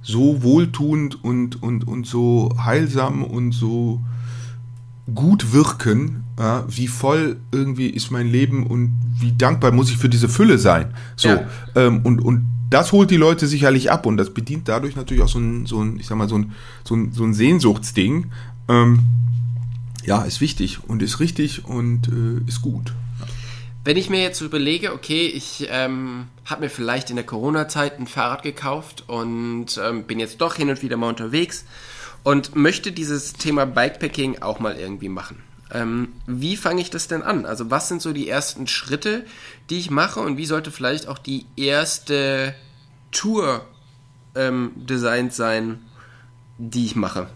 so 0.00 0.42
wohltuend 0.42 1.22
und, 1.22 1.62
und, 1.62 1.86
und 1.86 2.06
so 2.06 2.56
heilsam 2.64 3.22
und 3.22 3.52
so 3.52 4.00
gut 5.14 5.52
wirken, 5.52 6.24
ja, 6.38 6.64
wie 6.68 6.88
voll 6.88 7.36
irgendwie 7.52 7.88
ist 7.88 8.10
mein 8.10 8.28
Leben 8.28 8.66
und 8.66 8.98
wie 9.20 9.32
dankbar 9.32 9.72
muss 9.72 9.90
ich 9.90 9.98
für 9.98 10.08
diese 10.08 10.30
Fülle 10.30 10.56
sein. 10.56 10.94
So, 11.16 11.28
ja. 11.28 11.46
ähm, 11.74 12.00
und, 12.02 12.20
und 12.20 12.46
das 12.70 12.92
holt 12.92 13.10
die 13.10 13.18
Leute 13.18 13.46
sicherlich 13.46 13.90
ab 13.90 14.06
und 14.06 14.16
das 14.16 14.32
bedient 14.32 14.68
dadurch 14.68 14.96
natürlich 14.96 15.22
auch 15.22 15.28
so 15.28 15.38
ein, 15.38 15.66
so 15.66 15.82
ein 15.82 16.00
ich 16.00 16.06
sag 16.06 16.16
mal, 16.16 16.30
so 16.30 16.38
ein, 16.38 16.52
so 16.82 16.94
ein, 16.94 17.12
so 17.12 17.24
ein 17.24 17.34
Sehnsuchtsding. 17.34 18.28
Ähm, 18.68 19.00
ja, 20.02 20.22
ist 20.22 20.40
wichtig 20.40 20.78
und 20.88 21.02
ist 21.02 21.20
richtig 21.20 21.66
und 21.66 22.08
äh, 22.08 22.48
ist 22.48 22.62
gut. 22.62 22.94
Wenn 23.86 23.96
ich 23.96 24.10
mir 24.10 24.20
jetzt 24.20 24.40
überlege, 24.40 24.92
okay, 24.92 25.28
ich 25.28 25.68
ähm, 25.70 26.26
habe 26.44 26.62
mir 26.62 26.70
vielleicht 26.70 27.08
in 27.10 27.14
der 27.14 27.24
Corona-Zeit 27.24 28.00
ein 28.00 28.08
Fahrrad 28.08 28.42
gekauft 28.42 29.04
und 29.06 29.80
ähm, 29.80 30.02
bin 30.02 30.18
jetzt 30.18 30.40
doch 30.40 30.56
hin 30.56 30.68
und 30.68 30.82
wieder 30.82 30.96
mal 30.96 31.08
unterwegs 31.08 31.64
und 32.24 32.56
möchte 32.56 32.90
dieses 32.90 33.34
Thema 33.34 33.64
Bikepacking 33.64 34.42
auch 34.42 34.58
mal 34.58 34.74
irgendwie 34.74 35.08
machen. 35.08 35.40
Ähm, 35.70 36.14
wie 36.26 36.56
fange 36.56 36.80
ich 36.80 36.90
das 36.90 37.06
denn 37.06 37.22
an? 37.22 37.46
Also 37.46 37.70
was 37.70 37.86
sind 37.86 38.02
so 38.02 38.12
die 38.12 38.28
ersten 38.28 38.66
Schritte, 38.66 39.24
die 39.70 39.78
ich 39.78 39.88
mache 39.88 40.18
und 40.18 40.36
wie 40.36 40.46
sollte 40.46 40.72
vielleicht 40.72 41.06
auch 41.06 41.18
die 41.18 41.46
erste 41.54 42.56
Tour 43.12 43.64
ähm, 44.34 44.72
designt 44.74 45.32
sein, 45.32 45.78
die 46.58 46.86
ich 46.86 46.96
mache? 46.96 47.28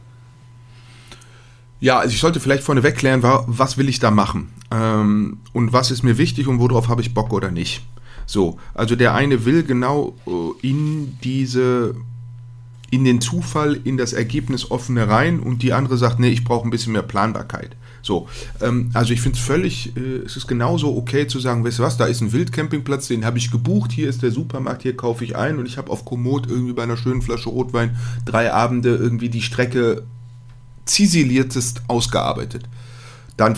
Ja, 1.78 2.00
also 2.00 2.12
ich 2.12 2.20
sollte 2.20 2.40
vielleicht 2.40 2.64
vorneweg 2.64 2.96
klären, 2.96 3.22
was 3.22 3.78
will 3.78 3.88
ich 3.88 4.00
da 4.00 4.10
machen 4.10 4.52
ähm, 4.70 5.38
und 5.52 5.72
was 5.72 5.90
ist 5.90 6.02
mir 6.02 6.18
wichtig 6.18 6.46
und 6.46 6.58
worauf 6.58 6.88
habe 6.88 7.02
ich 7.02 7.14
Bock 7.14 7.32
oder 7.32 7.50
nicht. 7.50 7.82
So, 8.26 8.58
also 8.74 8.94
der 8.94 9.14
eine 9.14 9.44
will 9.44 9.64
genau 9.64 10.14
äh, 10.26 10.68
in 10.68 11.18
diese, 11.24 11.94
in 12.90 13.04
den 13.04 13.20
Zufall, 13.20 13.80
in 13.82 13.96
das 13.96 14.12
Ergebnis 14.12 14.70
offene 14.70 15.08
rein 15.08 15.40
und 15.40 15.62
die 15.62 15.72
andere 15.72 15.96
sagt, 15.96 16.20
nee, 16.20 16.28
ich 16.28 16.44
brauche 16.44 16.66
ein 16.66 16.70
bisschen 16.70 16.92
mehr 16.92 17.02
Planbarkeit. 17.02 17.74
So, 18.02 18.28
ähm, 18.60 18.90
also 18.94 19.12
ich 19.12 19.20
finde 19.20 19.36
es 19.36 19.44
völlig, 19.44 19.96
äh, 19.96 20.24
es 20.24 20.36
ist 20.36 20.46
genauso 20.46 20.96
okay 20.96 21.26
zu 21.26 21.40
sagen, 21.40 21.64
weißt 21.64 21.80
du 21.80 21.82
was, 21.82 21.96
da 21.96 22.06
ist 22.06 22.20
ein 22.20 22.32
Wildcampingplatz, 22.32 23.08
den 23.08 23.24
habe 23.24 23.38
ich 23.38 23.50
gebucht, 23.50 23.92
hier 23.92 24.08
ist 24.08 24.22
der 24.22 24.30
Supermarkt, 24.30 24.82
hier 24.82 24.96
kaufe 24.96 25.24
ich 25.24 25.36
ein 25.36 25.58
und 25.58 25.66
ich 25.66 25.76
habe 25.76 25.90
auf 25.90 26.04
Komoot 26.04 26.46
irgendwie 26.48 26.72
bei 26.72 26.84
einer 26.84 26.96
schönen 26.96 27.22
Flasche 27.22 27.48
Rotwein 27.48 27.96
drei 28.24 28.52
Abende 28.52 28.94
irgendwie 28.94 29.28
die 29.28 29.42
Strecke 29.42 30.04
ziseliertest 30.84 31.82
ausgearbeitet. 31.88 32.64
Dann 33.36 33.56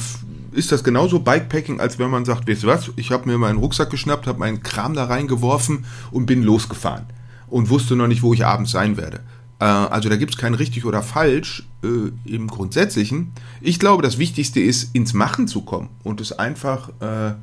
ist 0.52 0.72
das 0.72 0.84
genauso 0.84 1.20
Bikepacking, 1.20 1.80
als 1.80 1.98
wenn 1.98 2.10
man 2.10 2.24
sagt, 2.24 2.48
weißt 2.48 2.62
du 2.62 2.66
was, 2.66 2.90
ich 2.96 3.10
habe 3.10 3.28
mir 3.28 3.38
meinen 3.38 3.58
Rucksack 3.58 3.90
geschnappt, 3.90 4.26
habe 4.26 4.38
meinen 4.38 4.62
Kram 4.62 4.94
da 4.94 5.04
reingeworfen 5.04 5.84
und 6.10 6.26
bin 6.26 6.42
losgefahren 6.42 7.06
und 7.48 7.70
wusste 7.70 7.96
noch 7.96 8.06
nicht, 8.06 8.22
wo 8.22 8.34
ich 8.34 8.44
abends 8.44 8.72
sein 8.72 8.96
werde. 8.96 9.20
Äh, 9.58 9.64
also 9.64 10.08
da 10.08 10.16
gibt 10.16 10.32
es 10.34 10.38
kein 10.38 10.54
richtig 10.54 10.84
oder 10.84 11.02
falsch 11.02 11.64
äh, 11.82 12.10
im 12.24 12.48
Grundsätzlichen. 12.48 13.32
Ich 13.60 13.78
glaube, 13.78 14.02
das 14.02 14.18
Wichtigste 14.18 14.60
ist, 14.60 14.94
ins 14.94 15.14
Machen 15.14 15.48
zu 15.48 15.62
kommen 15.62 15.88
und 16.02 16.20
es 16.20 16.32
einfach, 16.32 16.90
äh, 17.00 17.34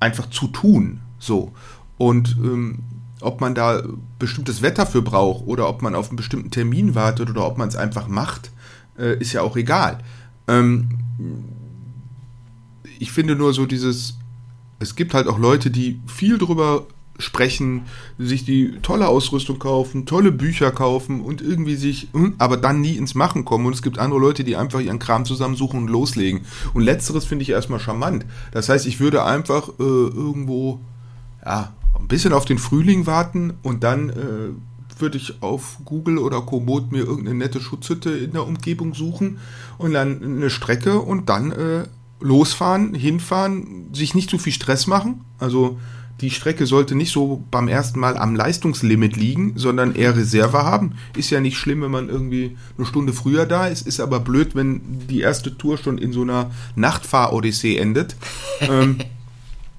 einfach 0.00 0.28
zu 0.30 0.48
tun. 0.48 1.00
So. 1.18 1.52
Und 1.96 2.36
ähm, 2.42 2.80
ob 3.20 3.40
man 3.40 3.54
da 3.54 3.82
bestimmtes 4.18 4.62
Wetter 4.62 4.86
für 4.86 5.02
braucht 5.02 5.46
oder 5.46 5.68
ob 5.68 5.82
man 5.82 5.94
auf 5.94 6.08
einen 6.08 6.16
bestimmten 6.16 6.50
Termin 6.50 6.94
wartet 6.94 7.30
oder 7.30 7.46
ob 7.46 7.56
man 7.56 7.68
es 7.68 7.76
einfach 7.76 8.08
macht, 8.08 8.50
äh, 8.98 9.18
ist 9.18 9.32
ja 9.32 9.42
auch 9.42 9.56
egal. 9.56 9.98
Ähm, 10.48 10.88
ich 13.00 13.12
finde 13.12 13.36
nur 13.36 13.52
so 13.52 13.66
dieses, 13.66 14.16
es 14.78 14.96
gibt 14.96 15.14
halt 15.14 15.26
auch 15.26 15.38
Leute, 15.38 15.70
die 15.70 16.00
viel 16.06 16.38
drüber 16.38 16.86
sprechen, 17.18 17.82
sich 18.18 18.44
die 18.44 18.78
tolle 18.82 19.08
Ausrüstung 19.08 19.58
kaufen, 19.58 20.06
tolle 20.06 20.32
Bücher 20.32 20.70
kaufen 20.70 21.20
und 21.20 21.40
irgendwie 21.40 21.76
sich, 21.76 22.08
hm, 22.12 22.34
aber 22.38 22.56
dann 22.56 22.80
nie 22.80 22.96
ins 22.96 23.14
Machen 23.14 23.44
kommen. 23.44 23.66
Und 23.66 23.74
es 23.74 23.82
gibt 23.82 23.98
andere 23.98 24.20
Leute, 24.20 24.44
die 24.44 24.56
einfach 24.56 24.80
ihren 24.80 24.98
Kram 24.98 25.24
zusammensuchen 25.24 25.80
und 25.80 25.88
loslegen. 25.88 26.42
Und 26.74 26.82
letzteres 26.82 27.24
finde 27.24 27.42
ich 27.42 27.50
erstmal 27.50 27.80
charmant. 27.80 28.26
Das 28.52 28.68
heißt, 28.68 28.86
ich 28.86 29.00
würde 29.00 29.24
einfach 29.24 29.68
äh, 29.78 29.82
irgendwo, 29.82 30.80
ja, 31.44 31.72
ein 31.98 32.08
bisschen 32.08 32.32
auf 32.32 32.44
den 32.44 32.58
Frühling 32.58 33.06
warten 33.06 33.54
und 33.62 33.82
dann 33.82 34.10
äh, 34.10 35.00
würde 35.00 35.16
ich 35.16 35.42
auf 35.42 35.78
Google 35.84 36.18
oder 36.18 36.40
Komoot 36.42 36.92
mir 36.92 37.04
irgendeine 37.04 37.38
nette 37.38 37.60
Schutzhütte 37.60 38.10
in 38.10 38.32
der 38.32 38.46
Umgebung 38.46 38.94
suchen 38.94 39.38
und 39.78 39.92
dann 39.92 40.22
eine 40.22 40.50
Strecke 40.50 41.00
und 41.00 41.28
dann 41.28 41.52
äh, 41.52 41.84
losfahren, 42.20 42.94
hinfahren, 42.94 43.92
sich 43.92 44.14
nicht 44.14 44.30
zu 44.30 44.38
viel 44.38 44.52
Stress 44.52 44.86
machen. 44.86 45.24
Also 45.38 45.78
die 46.20 46.30
Strecke 46.30 46.64
sollte 46.64 46.94
nicht 46.94 47.12
so 47.12 47.44
beim 47.50 47.68
ersten 47.68 48.00
Mal 48.00 48.16
am 48.16 48.34
Leistungslimit 48.34 49.16
liegen, 49.16 49.52
sondern 49.56 49.94
eher 49.94 50.16
Reserve 50.16 50.64
haben. 50.64 50.92
Ist 51.14 51.30
ja 51.30 51.40
nicht 51.40 51.58
schlimm, 51.58 51.82
wenn 51.82 51.90
man 51.90 52.08
irgendwie 52.08 52.56
eine 52.78 52.86
Stunde 52.86 53.12
früher 53.12 53.44
da 53.44 53.66
ist. 53.66 53.86
Ist 53.86 54.00
aber 54.00 54.20
blöd, 54.20 54.54
wenn 54.54 54.80
die 55.08 55.20
erste 55.20 55.56
Tour 55.56 55.76
schon 55.76 55.98
in 55.98 56.12
so 56.12 56.22
einer 56.22 56.50
Nachtfahr-Odyssee 56.74 57.76
endet. 57.76 58.16
ähm, 58.60 58.98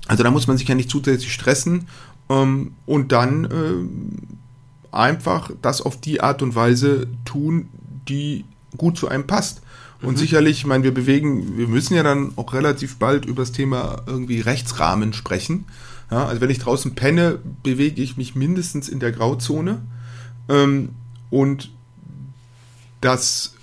also 0.08 0.23
da 0.23 0.30
muss 0.30 0.47
man 0.47 0.58
sich 0.58 0.67
ja 0.67 0.76
nicht 0.76 0.91
zusätzlich 0.91 1.34
stressen. 1.34 1.88
Ähm, 2.30 2.73
und 2.86 3.12
dann 3.12 3.45
äh, 3.45 4.95
einfach 4.95 5.50
das 5.63 5.82
auf 5.82 6.00
die 6.00 6.21
Art 6.21 6.43
und 6.43 6.54
Weise 6.54 7.08
tun, 7.26 7.69
die 8.08 8.45
gut 8.78 8.95
zu 8.95 9.08
einem 9.08 9.26
passt. 9.26 9.62
Und 10.02 10.14
mhm. 10.14 10.18
sicherlich, 10.18 10.60
ich 10.60 10.66
meine, 10.66 10.84
wir 10.84 10.94
bewegen, 10.94 11.58
wir 11.58 11.68
müssen 11.68 11.96
ja 11.96 12.04
dann 12.04 12.34
auch 12.36 12.54
relativ 12.54 12.98
bald 12.98 13.26
über 13.26 13.42
das 13.42 13.52
Thema 13.52 14.04
irgendwie 14.06 14.42
Rechtsrahmen 14.42 15.14
sprechen. 15.14 15.66
Ja, 16.12 16.26
also 16.26 16.40
wenn 16.40 16.50
ich 16.50 16.60
draußen 16.60 16.96
penne, 16.96 17.40
bewege 17.64 18.02
ich 18.02 18.16
mich 18.16 18.36
mindestens 18.36 18.90
in 18.90 19.00
der 19.00 19.12
Grauzone. 19.12 19.82
Ähm, 20.50 20.90
und 21.30 21.72
das 23.02 23.54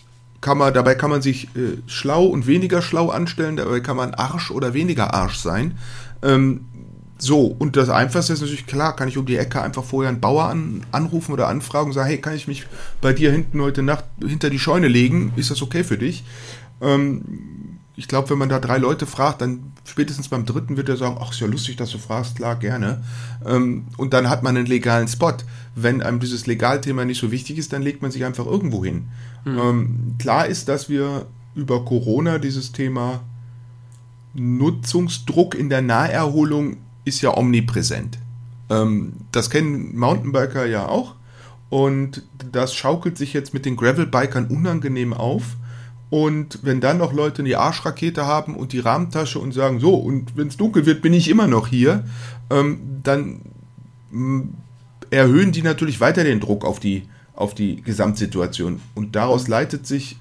kann 0.40 0.59
man, 0.59 0.75
dabei 0.75 0.94
kann 0.94 1.11
man 1.11 1.23
sich 1.23 1.44
äh, 1.57 1.79
schlau 1.87 2.27
und 2.27 2.47
weniger 2.47 2.83
schlau 2.83 3.09
anstellen, 3.09 3.57
dabei 3.57 3.81
kann 3.81 3.97
man 3.97 4.12
Arsch 4.12 4.51
oder 4.51 4.75
weniger 4.75 5.14
Arsch 5.14 5.38
sein. 5.38 5.79
Ähm, 6.23 6.66
so, 7.18 7.46
und 7.46 7.77
das 7.77 7.88
Einfachste 7.88 8.33
ist 8.33 8.40
natürlich 8.40 8.66
klar, 8.66 8.96
kann 8.96 9.09
ich 9.09 9.16
um 9.16 9.27
die 9.27 9.37
Ecke 9.37 9.62
einfach 9.62 9.85
vorher 9.85 10.09
einen 10.09 10.20
Bauer 10.20 10.44
an, 10.44 10.85
anrufen 10.90 11.33
oder 11.33 11.48
anfragen 11.48 11.88
und 11.88 11.92
sagen, 11.92 12.09
hey, 12.09 12.18
kann 12.18 12.35
ich 12.35 12.48
mich 12.48 12.66
bei 13.00 13.12
dir 13.12 13.31
hinten 13.31 13.61
heute 13.62 13.83
Nacht 13.83 14.05
hinter 14.20 14.50
die 14.50 14.59
Scheune 14.59 14.88
legen? 14.88 15.33
Ist 15.37 15.50
das 15.50 15.62
okay 15.62 15.85
für 15.85 15.96
dich? 15.96 16.24
Ähm, 16.81 17.22
ich 17.96 18.09
glaube, 18.09 18.31
wenn 18.31 18.38
man 18.38 18.48
da 18.48 18.59
drei 18.59 18.79
Leute 18.79 19.07
fragt, 19.07 19.40
dann 19.40 19.72
spätestens 19.85 20.29
beim 20.29 20.44
dritten 20.44 20.77
wird 20.77 20.88
er 20.88 20.96
sagen, 20.96 21.16
ach, 21.20 21.31
ist 21.31 21.40
ja 21.40 21.46
lustig, 21.46 21.77
dass 21.77 21.90
du 21.90 21.98
fragst, 21.98 22.37
klar, 22.37 22.57
gerne. 22.57 23.05
Ähm, 23.46 23.87
und 23.96 24.12
dann 24.12 24.29
hat 24.29 24.42
man 24.42 24.57
einen 24.57 24.66
legalen 24.66 25.07
Spot. 25.07 25.35
Wenn 25.77 26.03
einem 26.03 26.18
dieses 26.18 26.46
Legalthema 26.46 27.05
nicht 27.05 27.20
so 27.20 27.31
wichtig 27.31 27.59
ist, 27.59 27.72
dann 27.72 27.83
legt 27.83 28.03
man 28.03 28.11
sich 28.11 28.24
einfach 28.24 28.46
irgendwo 28.46 28.85
hin. 28.85 29.07
Mhm. 29.44 29.59
Ähm, 29.59 30.14
klar 30.18 30.46
ist, 30.46 30.68
dass 30.68 30.88
wir 30.88 31.27
über 31.55 31.85
Corona 31.85 32.38
dieses 32.38 32.72
Thema 32.72 33.20
Nutzungsdruck 34.35 35.55
in 35.55 35.68
der 35.68 35.83
Naherholung 35.83 36.79
ist 37.05 37.21
ja 37.21 37.37
omnipräsent. 37.37 38.19
Ähm, 38.71 39.14
das 39.33 39.51
kennen 39.51 39.97
Mountainbiker 39.97 40.67
ja 40.67 40.88
auch. 40.88 41.14
Und 41.71 42.23
das 42.53 42.75
schaukelt 42.75 43.19
sich 43.19 43.33
jetzt 43.33 43.53
mit 43.53 43.64
den 43.64 43.77
Gravelbikern 43.77 44.47
unangenehm 44.47 45.12
auf. 45.12 45.57
Und 46.11 46.61
wenn 46.62 46.81
dann 46.81 46.99
noch 46.99 47.12
Leute 47.12 47.43
die 47.43 47.57
Arschrakete 47.57 48.27
haben 48.27 48.55
und 48.55 48.73
die 48.73 48.79
Rahmentasche 48.79 49.38
und 49.38 49.52
sagen, 49.52 49.81
so, 49.81 49.94
und 49.94 50.37
wenn 50.37 50.48
es 50.48 50.57
dunkel 50.57 50.87
wird, 50.87 51.02
bin 51.02 51.13
ich 51.13 51.29
immer 51.29 51.48
noch 51.48 51.67
hier, 51.67 52.05
ähm, 52.50 53.00
dann 53.02 53.40
mm, 54.13 54.42
erhöhen 55.11 55.50
die 55.50 55.63
natürlich 55.63 56.00
weiter 56.00 56.23
den 56.23 56.38
Druck 56.40 56.65
auf 56.65 56.79
die, 56.79 57.09
auf 57.35 57.55
die 57.55 57.83
Gesamtsituation. 57.83 58.81
Und 58.94 59.17
daraus 59.17 59.48
leitet 59.48 59.87
sich 59.87 60.17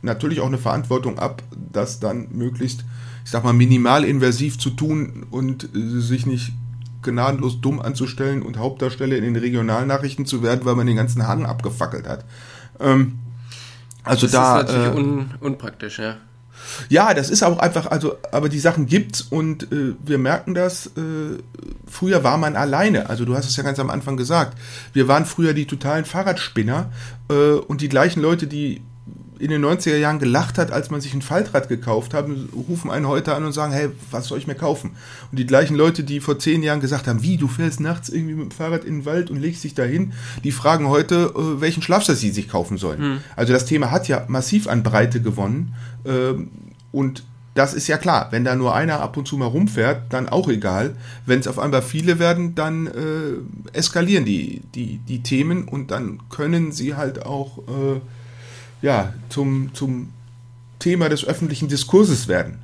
natürlich 0.00 0.40
auch 0.40 0.46
eine 0.46 0.58
Verantwortung 0.58 1.18
ab, 1.18 1.42
das 1.72 2.00
dann 2.00 2.28
möglichst 2.32 2.84
ich 3.26 3.32
sag 3.32 3.42
mal, 3.42 3.52
minimalinvasiv 3.52 4.56
zu 4.56 4.70
tun 4.70 5.26
und 5.32 5.64
äh, 5.64 6.00
sich 6.00 6.26
nicht 6.26 6.52
gnadenlos 7.02 7.60
dumm 7.60 7.80
anzustellen 7.82 8.40
und 8.40 8.56
Hauptdarsteller 8.56 9.16
in 9.16 9.24
den 9.24 9.34
Regionalnachrichten 9.34 10.26
zu 10.26 10.44
werden, 10.44 10.60
weil 10.62 10.76
man 10.76 10.86
den 10.86 10.94
ganzen 10.94 11.26
Hang 11.26 11.44
abgefackelt 11.44 12.06
hat. 12.06 12.24
Ähm, 12.78 13.18
also 14.04 14.26
das 14.26 14.30
da. 14.30 14.60
ist 14.60 14.68
natürlich 14.68 14.94
äh, 14.94 14.96
un, 14.96 15.34
unpraktisch, 15.40 15.98
ja. 15.98 16.18
ja, 16.88 17.14
das 17.14 17.28
ist 17.28 17.42
auch 17.42 17.58
einfach, 17.58 17.88
also, 17.88 18.16
aber 18.30 18.48
die 18.48 18.60
Sachen 18.60 18.86
gibt's 18.86 19.22
und 19.22 19.72
äh, 19.72 19.94
wir 20.04 20.18
merken 20.18 20.54
das. 20.54 20.86
Äh, 20.86 21.42
früher 21.84 22.22
war 22.22 22.38
man 22.38 22.54
alleine. 22.54 23.10
Also 23.10 23.24
du 23.24 23.36
hast 23.36 23.48
es 23.48 23.56
ja 23.56 23.64
ganz 23.64 23.80
am 23.80 23.90
Anfang 23.90 24.16
gesagt. 24.16 24.56
Wir 24.92 25.08
waren 25.08 25.26
früher 25.26 25.52
die 25.52 25.66
totalen 25.66 26.04
Fahrradspinner 26.04 26.92
äh, 27.28 27.54
und 27.54 27.80
die 27.80 27.88
gleichen 27.88 28.22
Leute, 28.22 28.46
die 28.46 28.82
in 29.38 29.50
den 29.50 29.64
90er 29.64 29.96
Jahren 29.96 30.18
gelacht 30.18 30.58
hat, 30.58 30.70
als 30.70 30.90
man 30.90 31.00
sich 31.00 31.14
ein 31.14 31.22
Faltrad 31.22 31.68
gekauft 31.68 32.14
hat, 32.14 32.26
rufen 32.68 32.90
einen 32.90 33.06
heute 33.06 33.34
an 33.34 33.44
und 33.44 33.52
sagen, 33.52 33.72
hey, 33.72 33.88
was 34.10 34.26
soll 34.26 34.38
ich 34.38 34.46
mir 34.46 34.54
kaufen? 34.54 34.92
Und 35.30 35.38
die 35.38 35.46
gleichen 35.46 35.76
Leute, 35.76 36.04
die 36.04 36.20
vor 36.20 36.38
zehn 36.38 36.62
Jahren 36.62 36.80
gesagt 36.80 37.06
haben, 37.06 37.22
wie, 37.22 37.36
du 37.36 37.48
fährst 37.48 37.80
nachts 37.80 38.08
irgendwie 38.08 38.34
mit 38.34 38.44
dem 38.44 38.50
Fahrrad 38.50 38.84
in 38.84 39.00
den 39.00 39.04
Wald 39.04 39.30
und 39.30 39.40
legst 39.40 39.64
dich 39.64 39.74
dahin, 39.74 40.12
die 40.44 40.52
fragen 40.52 40.88
heute, 40.88 41.32
äh, 41.36 41.60
welchen 41.60 41.82
Schlafsack 41.82 42.16
sie 42.16 42.30
sich 42.30 42.48
kaufen 42.48 42.78
sollen. 42.78 43.00
Hm. 43.00 43.18
Also 43.34 43.52
das 43.52 43.66
Thema 43.66 43.90
hat 43.90 44.08
ja 44.08 44.24
massiv 44.28 44.68
an 44.68 44.82
Breite 44.82 45.20
gewonnen 45.20 45.74
ähm, 46.04 46.50
und 46.92 47.24
das 47.56 47.72
ist 47.72 47.88
ja 47.88 47.96
klar, 47.96 48.28
wenn 48.30 48.44
da 48.44 48.54
nur 48.54 48.74
einer 48.74 49.00
ab 49.00 49.16
und 49.16 49.26
zu 49.26 49.38
mal 49.38 49.46
rumfährt, 49.46 50.12
dann 50.12 50.28
auch 50.28 50.48
egal. 50.48 50.94
Wenn 51.24 51.40
es 51.40 51.48
auf 51.48 51.58
einmal 51.58 51.80
viele 51.80 52.18
werden, 52.18 52.54
dann 52.54 52.86
äh, 52.86 53.72
eskalieren 53.72 54.26
die, 54.26 54.60
die, 54.74 54.98
die 54.98 55.22
Themen 55.22 55.64
und 55.64 55.90
dann 55.90 56.20
können 56.28 56.70
sie 56.70 56.96
halt 56.96 57.24
auch 57.24 57.58
äh, 57.66 58.00
ja, 58.86 59.12
zum, 59.30 59.74
zum 59.74 60.12
Thema 60.78 61.08
des 61.08 61.24
öffentlichen 61.24 61.66
Diskurses 61.66 62.28
werden. 62.28 62.60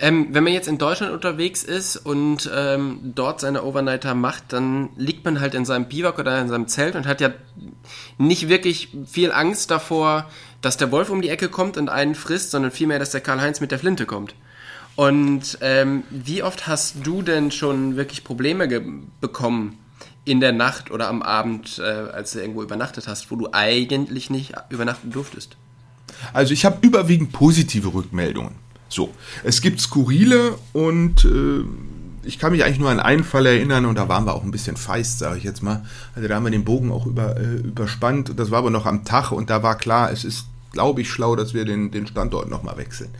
Ähm, 0.00 0.26
wenn 0.32 0.42
man 0.42 0.52
jetzt 0.52 0.66
in 0.66 0.78
Deutschland 0.78 1.12
unterwegs 1.12 1.62
ist 1.62 1.96
und 1.96 2.50
ähm, 2.52 3.12
dort 3.14 3.40
seine 3.40 3.62
Overnighter 3.62 4.16
macht, 4.16 4.52
dann 4.52 4.88
liegt 4.96 5.24
man 5.24 5.38
halt 5.38 5.54
in 5.54 5.64
seinem 5.64 5.84
Biwak 5.84 6.18
oder 6.18 6.40
in 6.40 6.48
seinem 6.48 6.66
Zelt 6.66 6.96
und 6.96 7.06
hat 7.06 7.20
ja 7.20 7.30
nicht 8.18 8.48
wirklich 8.48 8.88
viel 9.06 9.30
Angst 9.30 9.70
davor, 9.70 10.28
dass 10.60 10.76
der 10.76 10.90
Wolf 10.90 11.08
um 11.08 11.22
die 11.22 11.28
Ecke 11.28 11.48
kommt 11.48 11.76
und 11.76 11.88
einen 11.88 12.16
frisst, 12.16 12.50
sondern 12.50 12.72
vielmehr, 12.72 12.98
dass 12.98 13.12
der 13.12 13.20
Karl-Heinz 13.20 13.60
mit 13.60 13.70
der 13.70 13.78
Flinte 13.78 14.06
kommt. 14.06 14.34
Und 14.96 15.58
ähm, 15.60 16.02
wie 16.10 16.42
oft 16.42 16.66
hast 16.66 16.96
du 17.04 17.22
denn 17.22 17.52
schon 17.52 17.94
wirklich 17.94 18.24
Probleme 18.24 18.66
bekommen 19.20 19.78
in 20.26 20.40
der 20.40 20.52
Nacht 20.52 20.90
oder 20.90 21.08
am 21.08 21.22
Abend, 21.22 21.78
äh, 21.78 21.82
als 21.82 22.32
du 22.32 22.40
irgendwo 22.40 22.62
übernachtet 22.62 23.08
hast, 23.08 23.30
wo 23.30 23.36
du 23.36 23.48
eigentlich 23.52 24.28
nicht 24.28 24.52
übernachten 24.68 25.10
durftest? 25.10 25.56
Also 26.32 26.52
ich 26.52 26.64
habe 26.64 26.78
überwiegend 26.82 27.32
positive 27.32 27.94
Rückmeldungen. 27.94 28.56
So, 28.88 29.14
es 29.44 29.62
gibt 29.62 29.80
skurrile 29.80 30.58
und 30.72 31.24
äh, 31.24 31.64
ich 32.24 32.38
kann 32.38 32.52
mich 32.52 32.64
eigentlich 32.64 32.80
nur 32.80 32.90
an 32.90 33.00
einen 33.00 33.24
Fall 33.24 33.46
erinnern 33.46 33.86
und 33.86 33.96
da 33.96 34.08
waren 34.08 34.24
wir 34.26 34.34
auch 34.34 34.42
ein 34.42 34.50
bisschen 34.50 34.76
feist, 34.76 35.20
sage 35.20 35.38
ich 35.38 35.44
jetzt 35.44 35.62
mal. 35.62 35.84
Also 36.14 36.28
da 36.28 36.34
haben 36.34 36.44
wir 36.44 36.50
den 36.50 36.64
Bogen 36.64 36.90
auch 36.90 37.06
über, 37.06 37.36
äh, 37.36 37.56
überspannt. 37.58 38.32
Das 38.36 38.50
war 38.50 38.58
aber 38.58 38.70
noch 38.70 38.86
am 38.86 39.04
Tag 39.04 39.30
und 39.30 39.48
da 39.48 39.62
war 39.62 39.78
klar, 39.78 40.10
es 40.10 40.24
ist, 40.24 40.46
glaube 40.72 41.02
ich, 41.02 41.10
schlau, 41.10 41.36
dass 41.36 41.54
wir 41.54 41.64
den, 41.64 41.92
den 41.92 42.06
Standort 42.06 42.50
nochmal 42.50 42.76
wechseln. 42.76 43.10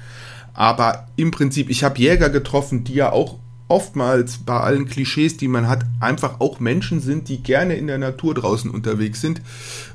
Aber 0.55 1.07
im 1.15 1.31
Prinzip, 1.31 1.71
ich 1.71 1.85
habe 1.85 1.99
Jäger 1.99 2.31
getroffen, 2.31 2.83
die 2.83 2.95
ja 2.95 3.13
auch 3.13 3.39
oftmals 3.69 4.39
bei 4.39 4.59
allen 4.59 4.87
Klischees, 4.87 5.37
die 5.37 5.49
man 5.49 5.69
hat, 5.69 5.85
einfach 6.01 6.41
auch 6.41 6.61
Menschen 6.61 7.01
sind, 7.01 7.29
die 7.29 7.43
gerne 7.43 7.75
in 7.75 7.87
der 7.87 7.99
Natur 7.99 8.35
draußen 8.35 8.71
unterwegs 8.71 9.21
sind 9.21 9.41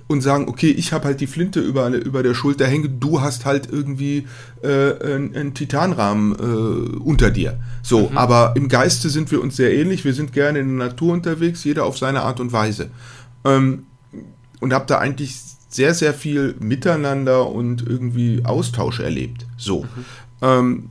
und 0.07 0.21
sagen, 0.21 0.49
okay, 0.49 0.69
ich 0.69 0.91
habe 0.91 1.05
halt 1.05 1.21
die 1.21 1.27
Flinte 1.27 1.61
über, 1.61 1.87
über 1.89 2.21
der 2.21 2.33
Schulter 2.33 2.67
hängen, 2.67 2.99
du 2.99 3.21
hast 3.21 3.45
halt 3.45 3.69
irgendwie 3.71 4.27
äh, 4.61 5.15
einen, 5.15 5.53
Titanrahmen 5.53 6.33
äh, 6.33 6.97
unter 6.99 7.31
dir. 7.31 7.59
So, 7.81 8.11
aber 8.13 8.53
im 8.55 8.67
Geiste 8.67 9.09
sind 9.09 9.31
wir 9.31 9.41
uns 9.41 9.55
sehr 9.55 9.73
ähnlich, 9.73 10.03
wir 10.03 10.13
sind 10.13 10.33
gerne 10.33 10.59
in 10.59 10.77
der 10.77 10.87
Natur 10.89 11.13
unterwegs, 11.13 11.63
jeder 11.63 11.85
auf 11.85 11.97
seine 11.97 12.23
Art 12.23 12.39
und 12.41 12.51
Weise. 12.51 12.89
Ähm, 13.45 13.85
und 14.59 14.73
habe 14.73 14.85
da 14.85 14.97
eigentlich 14.97 15.35
sehr, 15.69 15.93
sehr 15.93 16.13
viel 16.13 16.55
Miteinander 16.59 17.49
und 17.49 17.87
irgendwie 17.87 18.41
Austausch 18.43 18.99
erlebt. 18.99 19.45
So. 19.57 19.85
Ähm, 19.85 20.05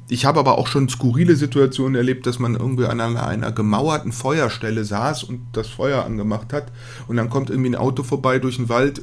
ich 0.09 0.27
habe 0.27 0.39
aber 0.39 0.59
auch 0.59 0.69
schon 0.69 0.89
skurrile 0.89 1.35
Situationen 1.35 1.97
erlebt, 1.97 2.25
dass 2.25 2.39
man 2.39 2.55
irgendwie 2.55 2.85
an 2.85 3.01
einer, 3.01 3.27
einer 3.27 3.51
gemauerten 3.51 4.13
Feuerstelle 4.13 4.85
saß 4.85 5.25
und 5.25 5.41
das 5.55 5.67
Feuer 5.67 6.05
angemacht 6.05 6.53
hat 6.53 6.71
und 7.09 7.17
dann 7.17 7.31
kommt 7.31 7.51
irgendwie 7.51 7.71
ein 7.71 7.75
Auto 7.75 8.05
vorbei 8.05 8.39
durch 8.39 8.59
den 8.59 8.69
Wald 8.69 9.01
äh, 9.01 9.03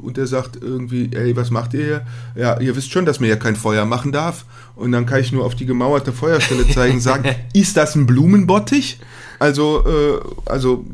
und 0.00 0.16
der 0.16 0.28
sagt 0.28 0.56
irgendwie, 0.62 1.10
ey, 1.12 1.34
was 1.34 1.50
macht 1.50 1.74
ihr 1.74 1.84
hier? 1.84 2.06
Ja, 2.36 2.60
ihr 2.60 2.76
wisst 2.76 2.92
schon, 2.92 3.06
dass 3.06 3.18
man 3.18 3.26
hier 3.26 3.38
kein 3.38 3.56
Feuer 3.56 3.86
machen 3.86 4.12
darf. 4.12 4.44
Und 4.76 4.92
dann 4.92 5.04
kann 5.04 5.20
ich 5.20 5.32
nur 5.32 5.44
auf 5.44 5.56
die 5.56 5.66
gemauerte 5.66 6.12
Feuerstelle 6.12 6.68
zeigen 6.68 6.94
und 6.94 7.00
sagen, 7.00 7.34
ist 7.52 7.76
das 7.76 7.96
ein 7.96 8.06
Blumenbottich? 8.06 9.00
Also, 9.40 9.84
äh, 9.84 10.20
also 10.48 10.84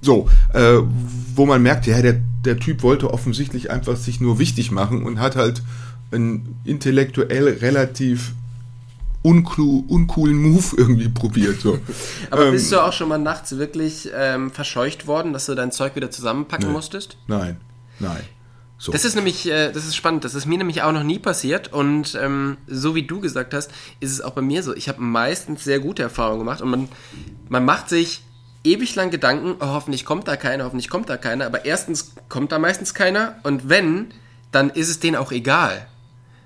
so, 0.00 0.28
äh, 0.52 0.78
wo 1.36 1.46
man 1.46 1.62
merkt, 1.62 1.86
ja, 1.86 2.02
der, 2.02 2.20
der 2.44 2.58
Typ 2.58 2.82
wollte 2.82 3.12
offensichtlich 3.12 3.70
einfach 3.70 3.96
sich 3.96 4.20
nur 4.20 4.40
wichtig 4.40 4.72
machen 4.72 5.04
und 5.04 5.20
hat 5.20 5.36
halt 5.36 5.62
einen 6.12 6.56
intellektuell 6.64 7.48
relativ 7.48 8.32
unclu- 9.24 9.86
uncoolen 9.88 10.36
Move 10.36 10.64
irgendwie 10.76 11.08
probiert. 11.08 11.60
So. 11.60 11.78
Aber 12.30 12.46
Ähm, 12.46 12.52
bist 12.52 12.70
du 12.72 12.80
auch 12.80 12.92
schon 12.92 13.08
mal 13.08 13.18
nachts 13.18 13.56
wirklich 13.56 14.10
ähm, 14.14 14.50
verscheucht 14.50 15.06
worden, 15.06 15.32
dass 15.32 15.46
du 15.46 15.54
dein 15.54 15.72
Zeug 15.72 15.94
wieder 15.96 16.10
zusammenpacken 16.10 16.68
Nee. 16.68 16.72
musstest? 16.72 17.16
Nein, 17.26 17.56
nein. 17.98 18.20
So. 18.78 18.90
Das 18.90 19.04
ist 19.04 19.14
nämlich, 19.14 19.48
äh, 19.48 19.70
das 19.70 19.86
ist 19.86 19.94
spannend. 19.94 20.24
Das 20.24 20.34
ist 20.34 20.44
mir 20.46 20.58
nämlich 20.58 20.82
auch 20.82 20.90
noch 20.90 21.04
nie 21.04 21.20
passiert. 21.20 21.72
Und 21.72 22.18
ähm, 22.20 22.56
so 22.66 22.96
wie 22.96 23.04
du 23.06 23.20
gesagt 23.20 23.54
hast, 23.54 23.70
ist 24.00 24.10
es 24.10 24.20
auch 24.20 24.32
bei 24.32 24.42
mir 24.42 24.64
so. 24.64 24.74
Ich 24.74 24.88
habe 24.88 25.00
meistens 25.00 25.62
sehr 25.62 25.78
gute 25.78 26.02
Erfahrungen 26.02 26.40
gemacht 26.40 26.60
und 26.60 26.68
man, 26.70 26.88
man 27.48 27.64
macht 27.64 27.88
sich 27.88 28.24
ewig 28.64 28.96
lang 28.96 29.10
Gedanken, 29.12 29.54
oh, 29.60 29.66
hoffentlich 29.66 30.04
kommt 30.04 30.26
da 30.26 30.36
keiner, 30.36 30.64
hoffentlich 30.64 30.88
kommt 30.90 31.08
da 31.08 31.16
keiner. 31.16 31.46
Aber 31.46 31.64
erstens 31.64 32.12
kommt 32.28 32.50
da 32.50 32.58
meistens 32.58 32.92
keiner 32.92 33.36
und 33.44 33.68
wenn, 33.68 34.06
dann 34.50 34.68
ist 34.70 34.88
es 34.88 34.98
denen 34.98 35.14
auch 35.14 35.30
egal. 35.30 35.86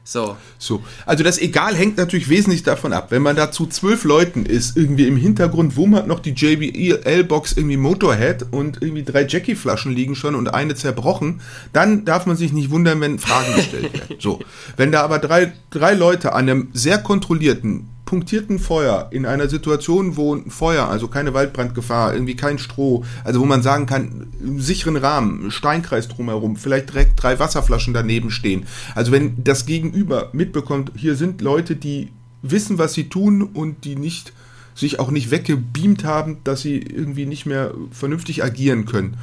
So. 0.07 0.37
So, 0.59 0.85
also 1.05 1.25
das 1.25 1.37
Egal 1.39 1.75
hängt 1.75 1.97
natürlich 1.97 2.29
wesentlich 2.29 2.63
davon 2.63 2.93
ab. 2.93 3.11
Wenn 3.11 3.23
man 3.23 3.35
da 3.35 3.51
zu 3.51 3.67
zwölf 3.67 4.05
Leuten 4.05 4.47
ist, 4.47 4.77
irgendwie 4.77 5.09
im 5.09 5.17
Hintergrund 5.17 5.75
wummert 5.75 6.07
noch 6.07 6.21
die 6.21 6.31
JBL-Box 6.31 7.55
irgendwie 7.57 7.77
Motorhead 7.77 8.47
und 8.53 8.81
irgendwie 8.81 9.03
drei 9.03 9.27
Jackie-Flaschen 9.27 9.93
liegen 9.93 10.15
schon 10.15 10.37
und 10.37 10.55
eine 10.55 10.77
zerbrochen, 10.77 11.41
dann 11.73 12.05
darf 12.05 12.25
man 12.25 12.37
sich 12.37 12.53
nicht 12.53 12.71
wundern, 12.71 13.01
wenn 13.01 13.19
Fragen 13.19 13.57
gestellt 13.57 13.93
werden. 13.93 14.17
So, 14.21 14.39
wenn 14.77 14.93
da 14.93 15.03
aber 15.03 15.19
drei, 15.19 15.53
drei 15.71 15.95
Leute 15.95 16.35
an 16.35 16.49
einem 16.49 16.69
sehr 16.73 16.99
kontrollierten, 16.99 17.89
punktierten 18.07 18.59
Feuer 18.59 19.09
in 19.11 19.27
einer 19.27 19.49
Situation, 19.49 20.17
wo 20.17 20.35
ein 20.35 20.51
Feuer, 20.51 20.89
also 20.89 21.09
keine 21.09 21.35
Waldbrandgefahr, 21.35 22.15
irgendwie 22.15 22.37
kein 22.37 22.59
Stroh, 22.59 23.05
also 23.25 23.41
wo 23.41 23.45
man 23.45 23.63
sagen 23.63 23.85
kann, 23.85 24.29
im 24.41 24.61
sicheren 24.61 24.97
Rahmen, 24.97 25.51
Steinkreis 25.51 26.09
drumherum, 26.09 26.57
vielleicht 26.57 26.91
direkt 26.91 27.23
drei 27.23 27.39
Wasserflaschen 27.39 27.93
daneben 27.93 28.31
stehen. 28.31 28.65
Also 28.95 29.13
wenn 29.13 29.43
das 29.45 29.67
Gegenüber 29.67 30.31
mitbekommt, 30.33 30.93
hier 30.97 31.17
sind 31.17 31.43
Leute, 31.43 31.77
die 31.77 32.09
wissen, 32.43 32.79
was 32.79 32.95
sie 32.95 33.09
tun 33.09 33.43
und 33.43 33.85
die 33.85 33.97
nicht 33.97 34.33
sich 34.75 35.01
auch 35.01 35.11
nicht 35.11 35.31
weggebeamt 35.31 36.05
haben, 36.05 36.39
dass 36.45 36.61
sie 36.61 36.79
irgendwie 36.79 37.27
nicht 37.27 37.47
mehr 37.47 37.73
vernünftig 37.91 38.45
agieren 38.45 38.85
können. 38.85 39.17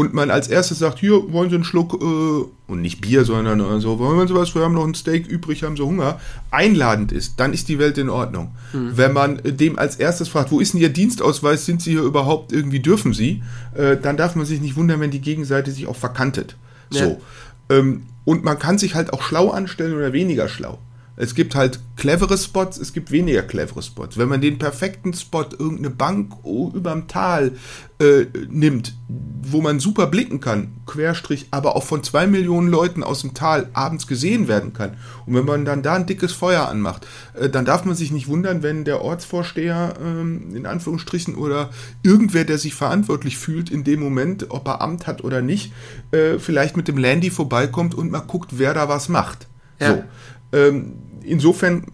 Und 0.00 0.14
man 0.14 0.30
als 0.30 0.48
erstes 0.48 0.78
sagt, 0.78 0.98
hier 0.98 1.30
wollen 1.30 1.50
Sie 1.50 1.56
einen 1.56 1.64
Schluck, 1.64 1.92
äh, 2.00 2.72
und 2.72 2.80
nicht 2.80 3.02
Bier, 3.02 3.26
sondern 3.26 3.60
äh, 3.60 3.80
so, 3.82 3.98
wollen 3.98 4.26
Sie 4.26 4.34
was, 4.34 4.54
wir 4.54 4.62
haben 4.62 4.72
noch 4.72 4.86
ein 4.86 4.94
Steak 4.94 5.26
übrig, 5.26 5.62
haben 5.62 5.76
Sie 5.76 5.82
Hunger, 5.82 6.18
einladend 6.50 7.12
ist, 7.12 7.38
dann 7.38 7.52
ist 7.52 7.68
die 7.68 7.78
Welt 7.78 7.98
in 7.98 8.08
Ordnung. 8.08 8.54
Wenn 8.96 9.12
man 9.12 9.40
äh, 9.40 9.52
dem 9.52 9.78
als 9.78 9.96
erstes 9.96 10.28
fragt, 10.28 10.52
wo 10.52 10.58
ist 10.58 10.72
denn 10.72 10.80
Ihr 10.80 10.88
Dienstausweis, 10.88 11.66
sind 11.66 11.82
Sie 11.82 11.90
hier 11.90 12.00
überhaupt, 12.00 12.50
irgendwie 12.50 12.80
dürfen 12.80 13.12
Sie, 13.12 13.42
äh, 13.74 13.98
dann 13.98 14.16
darf 14.16 14.36
man 14.36 14.46
sich 14.46 14.62
nicht 14.62 14.74
wundern, 14.74 15.00
wenn 15.00 15.10
die 15.10 15.20
Gegenseite 15.20 15.70
sich 15.70 15.86
auch 15.86 15.96
verkantet. 15.96 16.56
So. 16.88 17.20
Ähm, 17.68 18.04
und 18.24 18.42
man 18.42 18.58
kann 18.58 18.78
sich 18.78 18.94
halt 18.94 19.12
auch 19.12 19.20
schlau 19.20 19.50
anstellen 19.50 19.92
oder 19.92 20.14
weniger 20.14 20.48
schlau. 20.48 20.78
Es 21.20 21.34
gibt 21.34 21.54
halt 21.54 21.80
clevere 21.96 22.38
Spots, 22.38 22.78
es 22.78 22.94
gibt 22.94 23.10
weniger 23.10 23.42
clevere 23.42 23.82
Spots. 23.82 24.16
Wenn 24.16 24.30
man 24.30 24.40
den 24.40 24.58
perfekten 24.58 25.12
Spot, 25.12 25.44
irgendeine 25.58 25.90
Bank 25.90 26.32
oh, 26.44 26.70
überm 26.72 27.08
Tal 27.08 27.52
äh, 27.98 28.24
nimmt, 28.48 28.94
wo 29.42 29.60
man 29.60 29.80
super 29.80 30.06
blicken 30.06 30.40
kann, 30.40 30.72
Querstrich, 30.86 31.48
aber 31.50 31.76
auch 31.76 31.84
von 31.84 32.02
zwei 32.02 32.26
Millionen 32.26 32.68
Leuten 32.68 33.02
aus 33.02 33.20
dem 33.20 33.34
Tal 33.34 33.68
abends 33.74 34.06
gesehen 34.06 34.48
werden 34.48 34.72
kann. 34.72 34.96
Und 35.26 35.34
wenn 35.34 35.44
man 35.44 35.66
dann 35.66 35.82
da 35.82 35.92
ein 35.92 36.06
dickes 36.06 36.32
Feuer 36.32 36.66
anmacht, 36.66 37.06
äh, 37.34 37.50
dann 37.50 37.66
darf 37.66 37.84
man 37.84 37.94
sich 37.94 38.12
nicht 38.12 38.28
wundern, 38.28 38.62
wenn 38.62 38.86
der 38.86 39.02
Ortsvorsteher 39.02 39.96
ähm, 40.02 40.56
in 40.56 40.64
Anführungsstrichen 40.64 41.34
oder 41.34 41.68
irgendwer, 42.02 42.44
der 42.44 42.56
sich 42.56 42.74
verantwortlich 42.74 43.36
fühlt 43.36 43.68
in 43.68 43.84
dem 43.84 44.00
Moment, 44.00 44.46
ob 44.48 44.66
er 44.66 44.80
Amt 44.80 45.06
hat 45.06 45.22
oder 45.22 45.42
nicht, 45.42 45.74
äh, 46.12 46.38
vielleicht 46.38 46.78
mit 46.78 46.88
dem 46.88 46.96
Landy 46.96 47.28
vorbeikommt 47.28 47.94
und 47.94 48.10
mal 48.10 48.20
guckt, 48.20 48.52
wer 48.56 48.72
da 48.72 48.88
was 48.88 49.10
macht. 49.10 49.48
Ja. 49.78 49.96
So. 49.96 50.04
Ähm, 50.52 50.94
insofern 51.22 51.84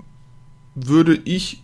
würde 0.74 1.14
ich 1.24 1.62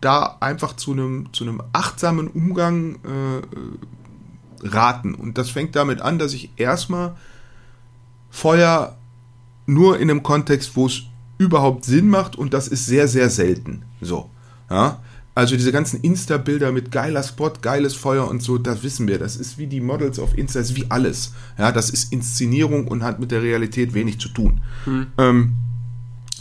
da 0.00 0.36
einfach 0.40 0.76
zu 0.76 0.92
einem, 0.92 1.32
zu 1.32 1.44
einem 1.44 1.62
achtsamen 1.72 2.28
Umgang 2.28 2.96
äh, 2.96 4.66
raten. 4.66 5.14
Und 5.14 5.38
das 5.38 5.50
fängt 5.50 5.74
damit 5.76 6.00
an, 6.00 6.18
dass 6.18 6.34
ich 6.34 6.50
erstmal 6.56 7.16
Feuer 8.30 8.96
nur 9.66 9.98
in 9.98 10.10
einem 10.10 10.22
Kontext, 10.22 10.76
wo 10.76 10.86
es 10.86 11.04
überhaupt 11.38 11.84
Sinn 11.84 12.08
macht 12.08 12.36
und 12.36 12.54
das 12.54 12.68
ist 12.68 12.86
sehr, 12.86 13.08
sehr 13.08 13.30
selten. 13.30 13.82
So. 14.00 14.30
Ja. 14.70 15.00
Also 15.36 15.56
diese 15.56 15.72
ganzen 15.72 16.00
Insta-Bilder 16.00 16.70
mit 16.70 16.92
geiler 16.92 17.22
Spot, 17.24 17.50
geiles 17.60 17.94
Feuer 17.94 18.28
und 18.28 18.40
so, 18.40 18.56
das 18.56 18.84
wissen 18.84 19.08
wir. 19.08 19.18
Das 19.18 19.34
ist 19.34 19.58
wie 19.58 19.66
die 19.66 19.80
Models 19.80 20.20
auf 20.20 20.38
Insta, 20.38 20.60
das 20.60 20.70
ist 20.70 20.76
wie 20.76 20.90
alles. 20.90 21.32
Ja, 21.58 21.72
das 21.72 21.90
ist 21.90 22.12
Inszenierung 22.12 22.86
und 22.86 23.02
hat 23.02 23.18
mit 23.18 23.32
der 23.32 23.42
Realität 23.42 23.94
wenig 23.94 24.20
zu 24.20 24.28
tun. 24.28 24.60
Hm. 24.84 25.06
Ähm, 25.18 25.56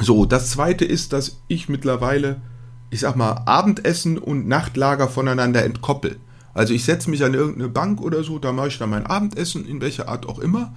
so, 0.02 0.26
das 0.26 0.52
zweite 0.52 0.86
ist, 0.86 1.14
dass 1.14 1.38
ich 1.48 1.70
mittlerweile, 1.70 2.41
ich 2.89 3.02
sag 3.02 3.16
mal, 3.16 3.44
Abendessen 3.46 4.18
und 4.18 4.48
Nachtlager 4.48 5.08
voneinander 5.08 5.64
entkoppel. 5.64 6.18
Also 6.54 6.74
ich 6.74 6.84
setze 6.84 7.10
mich 7.10 7.24
an 7.24 7.34
irgendeine 7.34 7.70
Bank 7.70 8.02
oder 8.02 8.24
so, 8.24 8.39
da 8.39 8.52
mache 8.52 8.68
ich 8.68 8.78
dann 8.78 8.89
mein 8.89 9.06
Abendessen, 9.06 9.66
in 9.68 9.82
welcher 9.82 10.08
Art 10.08 10.28
auch 10.28 10.39
immer. 10.39 10.74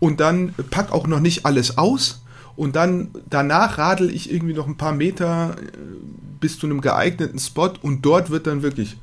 Und 0.00 0.20
dann 0.20 0.54
pack 0.70 0.92
auch 0.92 1.06
noch 1.06 1.20
nicht 1.20 1.46
alles 1.46 1.78
aus. 1.78 2.22
Und 2.56 2.76
dann 2.76 3.10
danach 3.30 3.78
radel 3.78 4.10
ich 4.14 4.32
irgendwie 4.32 4.54
noch 4.54 4.66
ein 4.66 4.76
paar 4.76 4.92
Meter 4.92 5.56
äh, 5.58 5.76
bis 6.40 6.58
zu 6.58 6.66
einem 6.66 6.80
geeigneten 6.80 7.38
Spot 7.38 7.70
und 7.80 8.02
dort 8.02 8.30
wird 8.30 8.46
dann 8.46 8.62
wirklich 8.62 8.98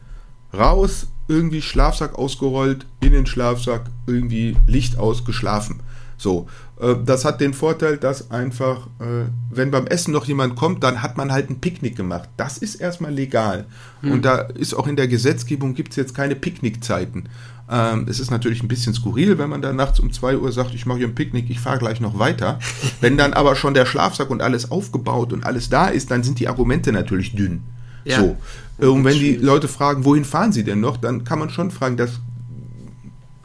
raus, 0.53 1.07
irgendwie 1.27 1.61
Schlafsack 1.61 2.15
ausgerollt, 2.15 2.85
in 2.99 3.13
den 3.13 3.25
Schlafsack, 3.25 3.85
irgendwie 4.07 4.57
Licht 4.67 4.97
ausgeschlafen. 4.97 5.79
So, 6.17 6.47
das 6.79 7.25
hat 7.25 7.41
den 7.41 7.53
Vorteil, 7.53 7.97
dass 7.97 8.31
einfach, 8.31 8.87
äh, 8.99 9.25
wenn 9.49 9.69
beim 9.69 9.85
Essen 9.87 10.13
noch 10.13 10.25
jemand 10.25 10.55
kommt, 10.55 10.81
dann 10.83 11.01
hat 11.01 11.17
man 11.17 11.31
halt 11.31 11.49
ein 11.49 11.59
Picknick 11.59 11.97
gemacht. 11.97 12.29
Das 12.37 12.57
ist 12.57 12.75
erstmal 12.75 13.13
legal. 13.13 13.65
Hm. 14.01 14.13
Und 14.13 14.25
da 14.25 14.37
ist 14.37 14.73
auch 14.73 14.87
in 14.87 14.95
der 14.95 15.09
Gesetzgebung 15.09 15.73
gibt 15.73 15.91
es 15.91 15.97
jetzt 15.97 16.15
keine 16.15 16.35
Picknickzeiten. 16.35 17.27
Ähm, 17.69 18.05
es 18.09 18.21
ist 18.21 18.31
natürlich 18.31 18.63
ein 18.63 18.69
bisschen 18.69 18.93
skurril, 18.93 19.37
wenn 19.37 19.49
man 19.49 19.61
dann 19.61 19.75
nachts 19.75 19.99
um 19.99 20.11
2 20.11 20.37
Uhr 20.37 20.51
sagt, 20.53 20.73
ich 20.73 20.85
mache 20.85 20.99
hier 20.99 21.07
ein 21.07 21.15
Picknick, 21.15 21.49
ich 21.49 21.59
fahre 21.59 21.79
gleich 21.79 21.99
noch 21.99 22.17
weiter. 22.17 22.59
wenn 23.01 23.17
dann 23.17 23.33
aber 23.33 23.57
schon 23.57 23.73
der 23.73 23.85
Schlafsack 23.85 24.29
und 24.29 24.41
alles 24.41 24.71
aufgebaut 24.71 25.33
und 25.33 25.45
alles 25.45 25.69
da 25.69 25.87
ist, 25.89 26.09
dann 26.11 26.23
sind 26.23 26.39
die 26.39 26.47
Argumente 26.47 26.93
natürlich 26.93 27.35
dünn. 27.35 27.61
Ja. 28.05 28.21
So. 28.21 28.37
Äh, 28.79 28.85
und 28.85 29.03
wenn 29.03 29.19
die 29.19 29.35
Leute 29.35 29.67
fragen, 29.67 30.05
wohin 30.05 30.23
fahren 30.23 30.53
sie 30.53 30.63
denn 30.63 30.79
noch, 30.79 30.95
dann 30.95 31.25
kann 31.25 31.39
man 31.39 31.49
schon 31.49 31.71
fragen, 31.71 31.97
dass, 31.97 32.21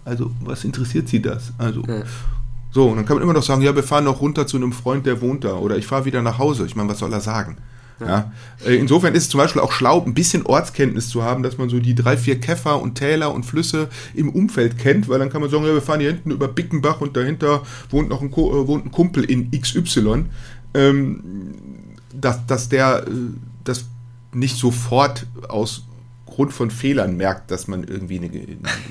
also 0.04 0.30
was 0.40 0.64
interessiert 0.64 1.08
sie 1.08 1.20
das? 1.20 1.52
Also 1.58 1.82
ja. 1.82 2.04
So, 2.74 2.88
und 2.88 2.96
dann 2.96 3.06
kann 3.06 3.16
man 3.16 3.22
immer 3.22 3.32
noch 3.32 3.44
sagen, 3.44 3.62
ja, 3.62 3.76
wir 3.76 3.84
fahren 3.84 4.02
noch 4.02 4.20
runter 4.20 4.48
zu 4.48 4.56
einem 4.56 4.72
Freund, 4.72 5.06
der 5.06 5.20
wohnt 5.20 5.44
da, 5.44 5.54
oder 5.54 5.76
ich 5.76 5.86
fahre 5.86 6.06
wieder 6.06 6.22
nach 6.22 6.38
Hause. 6.38 6.66
Ich 6.66 6.74
meine, 6.74 6.88
was 6.88 6.98
soll 6.98 7.12
er 7.12 7.20
sagen? 7.20 7.56
Ja. 8.00 8.32
Äh, 8.66 8.74
insofern 8.74 9.14
ist 9.14 9.22
es 9.22 9.28
zum 9.28 9.38
Beispiel 9.38 9.62
auch 9.62 9.70
schlau, 9.70 10.02
ein 10.04 10.12
bisschen 10.12 10.44
Ortskenntnis 10.44 11.08
zu 11.08 11.22
haben, 11.22 11.44
dass 11.44 11.56
man 11.56 11.68
so 11.68 11.78
die 11.78 11.94
drei, 11.94 12.16
vier 12.16 12.40
Käfer 12.40 12.82
und 12.82 12.96
Täler 12.96 13.32
und 13.32 13.46
Flüsse 13.46 13.88
im 14.12 14.28
Umfeld 14.28 14.76
kennt, 14.76 15.08
weil 15.08 15.20
dann 15.20 15.30
kann 15.30 15.40
man 15.40 15.50
sagen, 15.50 15.64
ja, 15.64 15.72
wir 15.72 15.82
fahren 15.82 16.00
hier 16.00 16.10
hinten 16.10 16.32
über 16.32 16.48
Bickenbach 16.48 17.00
und 17.00 17.16
dahinter 17.16 17.62
wohnt 17.90 18.08
noch 18.08 18.20
ein, 18.20 18.32
äh, 18.32 18.36
wohnt 18.66 18.86
ein 18.86 18.90
Kumpel 18.90 19.22
in 19.22 19.52
XY. 19.52 20.24
Ähm, 20.74 21.22
dass, 22.12 22.44
dass 22.46 22.68
der 22.68 23.04
äh, 23.06 23.10
das 23.62 23.84
nicht 24.32 24.56
sofort 24.56 25.26
aus 25.48 25.84
Grund 26.34 26.52
von 26.52 26.70
Fehlern 26.70 27.16
merkt, 27.16 27.50
dass 27.50 27.68
man 27.68 27.84
irgendwie 27.84 28.18
eine, 28.18 28.30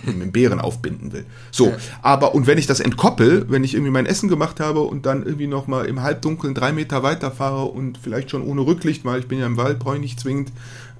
einen 0.07 0.31
Bären 0.31 0.59
aufbinden 0.59 1.11
will. 1.11 1.25
So, 1.51 1.69
ja. 1.69 1.77
aber 2.01 2.33
und 2.33 2.47
wenn 2.47 2.57
ich 2.57 2.67
das 2.67 2.79
entkoppel, 2.79 3.45
wenn 3.49 3.63
ich 3.63 3.73
irgendwie 3.73 3.91
mein 3.91 4.05
Essen 4.05 4.29
gemacht 4.29 4.59
habe 4.59 4.81
und 4.81 5.05
dann 5.05 5.23
irgendwie 5.23 5.47
nochmal 5.47 5.85
im 5.85 6.01
Halbdunkeln 6.01 6.53
drei 6.53 6.71
Meter 6.71 7.03
weiterfahre 7.03 7.65
und 7.65 7.97
vielleicht 7.97 8.31
schon 8.31 8.43
ohne 8.43 8.61
Rücklicht, 8.61 9.03
weil 9.05 9.19
ich 9.19 9.27
bin 9.27 9.39
ja 9.39 9.45
im 9.45 9.57
Wald, 9.57 9.79
brauche 9.79 9.95
ich 9.95 10.01
nicht 10.01 10.19
zwingend, 10.19 10.51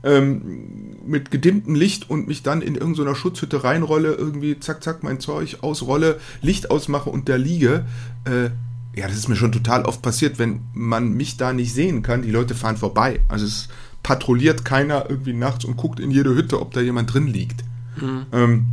ähm, 0.04 0.98
mit 1.06 1.32
gedimmtem 1.32 1.76
Licht 1.76 2.10
und 2.10 2.28
mich 2.28 2.44
dann 2.44 2.62
in 2.62 2.76
irgendeiner 2.76 3.16
Schutzhütte 3.16 3.64
reinrolle, 3.64 4.14
irgendwie 4.14 4.60
zack, 4.60 4.84
zack, 4.84 5.04
mein 5.04 5.20
Zeug 5.20 5.60
ausrolle, 5.62 6.20
Licht 6.42 6.72
ausmache 6.72 7.10
und 7.10 7.30
da 7.30 7.36
liege, 7.36 7.86
äh, 8.26 8.50
ja, 8.96 9.08
das 9.08 9.18
ist 9.18 9.28
mir 9.28 9.36
schon 9.36 9.52
total 9.52 9.86
oft 9.86 10.02
passiert, 10.02 10.40
wenn 10.40 10.62
man 10.74 11.14
mich 11.14 11.38
da 11.38 11.54
nicht 11.54 11.74
sehen 11.74 12.04
kann, 12.04 12.22
die 12.22 12.32
Leute 12.32 12.54
fahren 12.54 12.78
vorbei. 12.78 13.22
Also 13.28 13.46
es 13.46 13.70
patrouilliert 14.04 14.66
keiner 14.66 15.10
irgendwie 15.10 15.34
nachts 15.34 15.66
und 15.66 15.78
guckt 15.78 16.00
in 16.00 16.12
jede 16.12 16.36
Hütte, 16.36 16.60
ob 16.60 16.74
da 16.74 16.82
jemand 16.82 17.14
drin 17.14 17.28
liegt. 17.28 17.64
Mhm. 18.00 18.26
Ähm, 18.32 18.66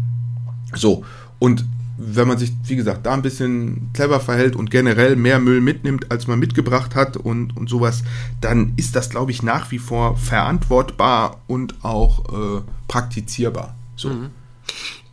so, 0.74 1.04
und 1.38 1.64
wenn 2.02 2.26
man 2.26 2.38
sich, 2.38 2.52
wie 2.64 2.76
gesagt, 2.76 3.04
da 3.04 3.12
ein 3.12 3.20
bisschen 3.20 3.90
clever 3.92 4.20
verhält 4.20 4.56
und 4.56 4.70
generell 4.70 5.16
mehr 5.16 5.38
Müll 5.38 5.60
mitnimmt, 5.60 6.10
als 6.10 6.26
man 6.26 6.38
mitgebracht 6.38 6.94
hat 6.94 7.18
und, 7.18 7.56
und 7.56 7.68
sowas, 7.68 8.02
dann 8.40 8.72
ist 8.76 8.96
das, 8.96 9.10
glaube 9.10 9.32
ich, 9.32 9.42
nach 9.42 9.70
wie 9.70 9.78
vor 9.78 10.16
verantwortbar 10.16 11.42
und 11.46 11.84
auch 11.84 12.24
äh, 12.32 12.62
praktizierbar. 12.88 13.74
So. 13.96 14.08
Mhm. 14.08 14.30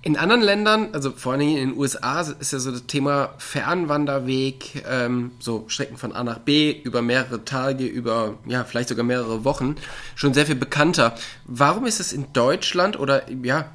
In 0.07 0.15
anderen 0.15 0.41
Ländern, 0.41 0.93
also 0.93 1.11
vor 1.11 1.33
allem 1.33 1.41
in 1.41 1.55
den 1.57 1.77
USA, 1.77 2.21
ist 2.21 2.53
ja 2.53 2.59
so 2.59 2.71
das 2.71 2.85
Thema 2.85 3.31
Fernwanderweg, 3.39 4.85
ähm, 4.89 5.31
so 5.37 5.65
Strecken 5.67 5.97
von 5.97 6.13
A 6.13 6.23
nach 6.23 6.39
B 6.39 6.71
über 6.71 7.01
mehrere 7.01 7.43
Tage, 7.43 7.85
über 7.85 8.35
ja 8.45 8.63
vielleicht 8.63 8.87
sogar 8.87 9.03
mehrere 9.03 9.43
Wochen, 9.43 9.75
schon 10.15 10.33
sehr 10.33 10.45
viel 10.45 10.55
bekannter. 10.55 11.13
Warum 11.43 11.85
ist 11.85 11.99
es 11.99 12.13
in 12.13 12.31
Deutschland 12.31 12.97
oder 12.97 13.29
ja 13.43 13.65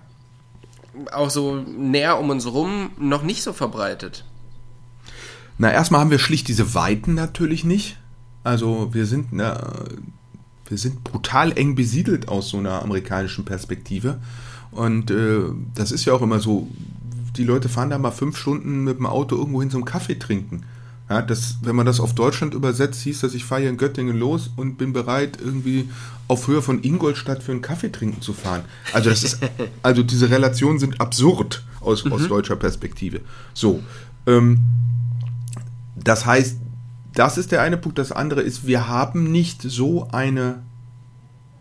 auch 1.13 1.29
so 1.29 1.55
näher 1.57 2.19
um 2.19 2.31
uns 2.31 2.47
rum 2.47 2.93
noch 2.99 3.25
nicht 3.25 3.43
so 3.43 3.53
verbreitet? 3.53 4.25
Na, 5.59 5.71
erstmal 5.71 6.01
haben 6.01 6.11
wir 6.11 6.19
schlicht 6.19 6.49
diese 6.49 6.73
Weiten 6.73 7.13
natürlich 7.13 7.65
nicht. 7.65 7.99
Also 8.43 8.95
wir 8.95 9.05
sind, 9.05 9.35
na, 9.35 9.85
wir 10.65 10.79
sind 10.79 11.05
brutal 11.05 11.53
eng 11.59 11.75
besiedelt 11.75 12.29
aus 12.29 12.49
so 12.49 12.57
einer 12.57 12.81
amerikanischen 12.81 13.45
Perspektive. 13.45 14.19
Und 14.73 15.11
äh, 15.11 15.43
das 15.75 15.93
ist 15.93 16.05
ja 16.07 16.15
auch 16.15 16.23
immer 16.23 16.41
so, 16.41 16.69
die 17.37 17.45
Leute 17.45 17.69
fahren 17.69 17.91
da 17.91 17.99
mal 17.99 18.11
fünf 18.11 18.37
Stunden 18.37 18.85
mit 18.85 18.99
dem 18.99 19.07
Auto 19.07 19.37
irgendwo 19.37 19.61
hin 19.61 19.71
zum 19.71 19.85
Kaffee 19.85 20.19
trinken. 20.19 20.65
Ja, 21.09 21.21
das, 21.21 21.59
wenn 21.63 21.77
man 21.77 21.85
das 21.85 22.01
auf 22.01 22.15
Deutschland 22.15 22.55
übersetzt, 22.55 23.03
hieß 23.03 23.21
das, 23.21 23.35
ich 23.35 23.45
fahre 23.45 23.63
hier 23.63 23.71
in 23.71 23.77
Göttingen 23.77 24.17
los 24.17 24.51
und 24.57 24.79
bin 24.79 24.93
bereit, 24.93 25.39
irgendwie 25.43 25.91
auf 26.27 26.49
Höhe 26.49 26.63
von 26.63 26.83
Ingolstadt 26.83 27.43
für 27.43 27.53
einen 27.53 27.61
Kaffee 27.61 27.93
trinken 27.93 28.23
zu 28.23 28.33
fahren. 28.33 28.63
Also 28.95 29.11
das 29.11 29.23
ist, 29.23 29.39
also 29.83 30.03
diese 30.03 30.31
Relationen 30.31 30.79
sind 30.79 31.01
absurd 31.01 31.65
aus, 31.81 32.05
mhm. 32.05 32.13
aus 32.13 32.29
deutscher 32.29 32.57
Perspektive. 32.57 33.21
So, 33.53 33.83
ähm, 34.27 34.61
das 35.97 36.25
heißt, 36.25 36.57
das 37.15 37.37
ist 37.37 37.53
der 37.53 37.61
eine 37.61 37.77
Punkt. 37.77 37.99
Das 37.99 38.13
andere 38.13 38.41
ist, 38.41 38.67
wir 38.67 38.89
haben 38.89 39.31
nicht 39.31 39.61
so 39.61 40.09
eine, 40.13 40.63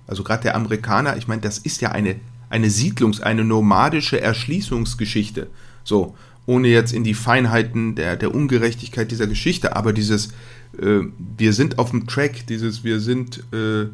also 0.07 0.23
gerade 0.23 0.43
der 0.43 0.55
Amerikaner, 0.55 1.17
ich 1.17 1.27
meine, 1.27 1.41
das 1.41 1.57
ist 1.57 1.81
ja 1.81 1.91
eine 1.91 2.15
eine 2.51 2.69
Siedlungs-, 2.69 3.21
eine 3.21 3.43
nomadische 3.43 4.21
Erschließungsgeschichte. 4.21 5.47
So, 5.83 6.15
ohne 6.45 6.67
jetzt 6.67 6.93
in 6.93 7.03
die 7.03 7.13
Feinheiten 7.13 7.95
der, 7.95 8.17
der 8.17 8.33
Ungerechtigkeit 8.35 9.09
dieser 9.09 9.27
Geschichte, 9.27 9.75
aber 9.75 9.93
dieses, 9.93 10.27
äh, 10.77 10.99
wir 11.37 11.53
sind 11.53 11.79
auf 11.79 11.91
dem 11.91 12.07
Track, 12.07 12.45
dieses, 12.47 12.83
wir 12.83 12.99
sind 12.99 13.43
äh, 13.53 13.85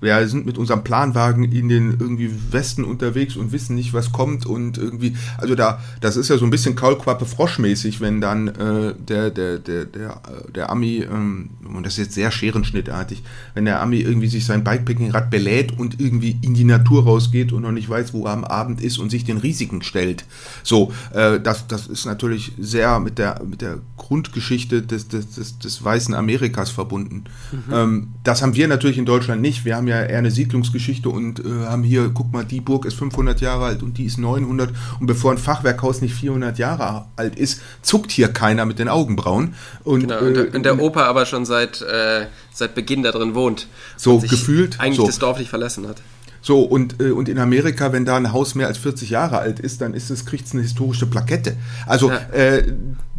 wir 0.00 0.26
sind 0.28 0.46
mit 0.46 0.58
unserem 0.58 0.82
Planwagen 0.82 1.44
in 1.44 1.68
den 1.68 1.96
irgendwie 1.98 2.30
Westen 2.50 2.84
unterwegs 2.84 3.36
und 3.36 3.52
wissen 3.52 3.74
nicht, 3.74 3.92
was 3.92 4.12
kommt 4.12 4.46
und 4.46 4.78
irgendwie, 4.78 5.16
also 5.38 5.54
da, 5.54 5.80
das 6.00 6.16
ist 6.16 6.28
ja 6.28 6.38
so 6.38 6.44
ein 6.44 6.50
bisschen 6.50 6.74
Kaulquappe 6.74 7.26
Froschmäßig, 7.26 8.00
wenn 8.00 8.20
dann 8.20 8.48
äh, 8.48 8.94
der, 8.98 9.30
der, 9.30 9.58
der, 9.58 9.84
der, 9.84 10.20
der 10.54 10.70
Ami, 10.70 11.06
ähm, 11.10 11.50
und 11.74 11.84
das 11.84 11.94
ist 11.94 11.98
jetzt 11.98 12.14
sehr 12.14 12.30
scherenschnittartig, 12.30 13.22
wenn 13.54 13.66
der 13.66 13.80
Ami 13.82 13.98
irgendwie 13.98 14.28
sich 14.28 14.46
sein 14.46 14.64
Bikepacking-Rad 14.64 15.30
belädt 15.30 15.78
und 15.78 16.00
irgendwie 16.00 16.38
in 16.42 16.54
die 16.54 16.64
Natur 16.64 17.04
rausgeht 17.04 17.52
und 17.52 17.62
noch 17.62 17.72
nicht 17.72 17.88
weiß, 17.88 18.14
wo 18.14 18.24
er 18.26 18.32
am 18.32 18.44
Abend 18.44 18.80
ist 18.80 18.98
und 18.98 19.10
sich 19.10 19.24
den 19.24 19.36
Risiken 19.36 19.82
stellt. 19.82 20.24
So, 20.62 20.92
äh, 21.12 21.40
das, 21.40 21.66
das 21.66 21.86
ist 21.86 22.06
natürlich 22.06 22.52
sehr 22.58 23.00
mit 23.00 23.18
der, 23.18 23.42
mit 23.44 23.60
der 23.60 23.78
Grundgeschichte 23.96 24.82
des, 24.82 25.08
des, 25.08 25.30
des, 25.30 25.58
des 25.58 25.84
weißen 25.84 26.14
Amerikas 26.14 26.70
verbunden. 26.70 27.24
Mhm. 27.52 27.72
Ähm, 27.72 28.08
das 28.24 28.42
haben 28.42 28.54
wir 28.54 28.66
natürlich 28.66 28.98
in 28.98 29.04
Deutschland 29.04 29.42
nicht. 29.42 29.64
Wir 29.64 29.76
haben 29.76 29.89
ja 29.90 30.02
eher 30.02 30.18
eine 30.18 30.30
Siedlungsgeschichte 30.30 31.08
und 31.08 31.40
äh, 31.40 31.66
haben 31.66 31.82
hier, 31.82 32.10
guck 32.12 32.32
mal, 32.32 32.44
die 32.44 32.60
Burg 32.60 32.86
ist 32.86 32.94
500 32.94 33.40
Jahre 33.40 33.66
alt 33.66 33.82
und 33.82 33.98
die 33.98 34.04
ist 34.04 34.18
900 34.18 34.70
und 34.98 35.06
bevor 35.06 35.32
ein 35.32 35.38
Fachwerkhaus 35.38 36.00
nicht 36.00 36.14
400 36.14 36.58
Jahre 36.58 37.06
alt 37.16 37.36
ist, 37.36 37.60
zuckt 37.82 38.10
hier 38.10 38.28
keiner 38.28 38.64
mit 38.64 38.78
den 38.78 38.88
Augenbrauen. 38.88 39.54
Und, 39.84 40.00
genau, 40.00 40.20
und, 40.20 40.34
der, 40.34 40.44
äh, 40.46 40.56
und 40.56 40.62
der 40.64 40.80
Opa 40.80 41.02
aber 41.04 41.26
schon 41.26 41.44
seit, 41.44 41.82
äh, 41.82 42.26
seit 42.52 42.74
Beginn 42.74 43.02
da 43.02 43.12
drin 43.12 43.34
wohnt. 43.34 43.68
So 43.96 44.18
gefühlt. 44.18 44.80
Eigentlich 44.80 44.96
so. 44.96 45.06
das 45.06 45.18
Dorf 45.18 45.38
nicht 45.38 45.50
verlassen 45.50 45.86
hat. 45.86 46.02
So, 46.42 46.62
und, 46.62 47.00
äh, 47.00 47.10
und 47.10 47.28
in 47.28 47.38
Amerika, 47.38 47.92
wenn 47.92 48.04
da 48.04 48.16
ein 48.16 48.32
Haus 48.32 48.54
mehr 48.54 48.66
als 48.66 48.78
40 48.78 49.10
Jahre 49.10 49.38
alt 49.38 49.60
ist, 49.60 49.80
dann 49.80 49.94
ist 49.94 50.10
es, 50.10 50.24
kriegt 50.24 50.46
es 50.46 50.52
eine 50.52 50.62
historische 50.62 51.06
Plakette. 51.06 51.56
Also, 51.86 52.10
ja. 52.10 52.18
äh, 52.32 52.72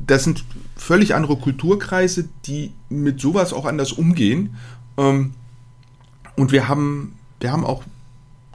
das 0.08 0.24
sind 0.24 0.44
völlig 0.76 1.14
andere 1.14 1.36
Kulturkreise, 1.36 2.28
die 2.46 2.74
mit 2.90 3.22
sowas 3.22 3.54
auch 3.54 3.66
anders 3.66 3.92
umgehen. 3.92 4.56
Ähm, 4.98 5.34
und 6.36 6.52
wir 6.52 6.68
haben, 6.68 7.16
wir 7.40 7.52
haben 7.52 7.66
auch, 7.66 7.84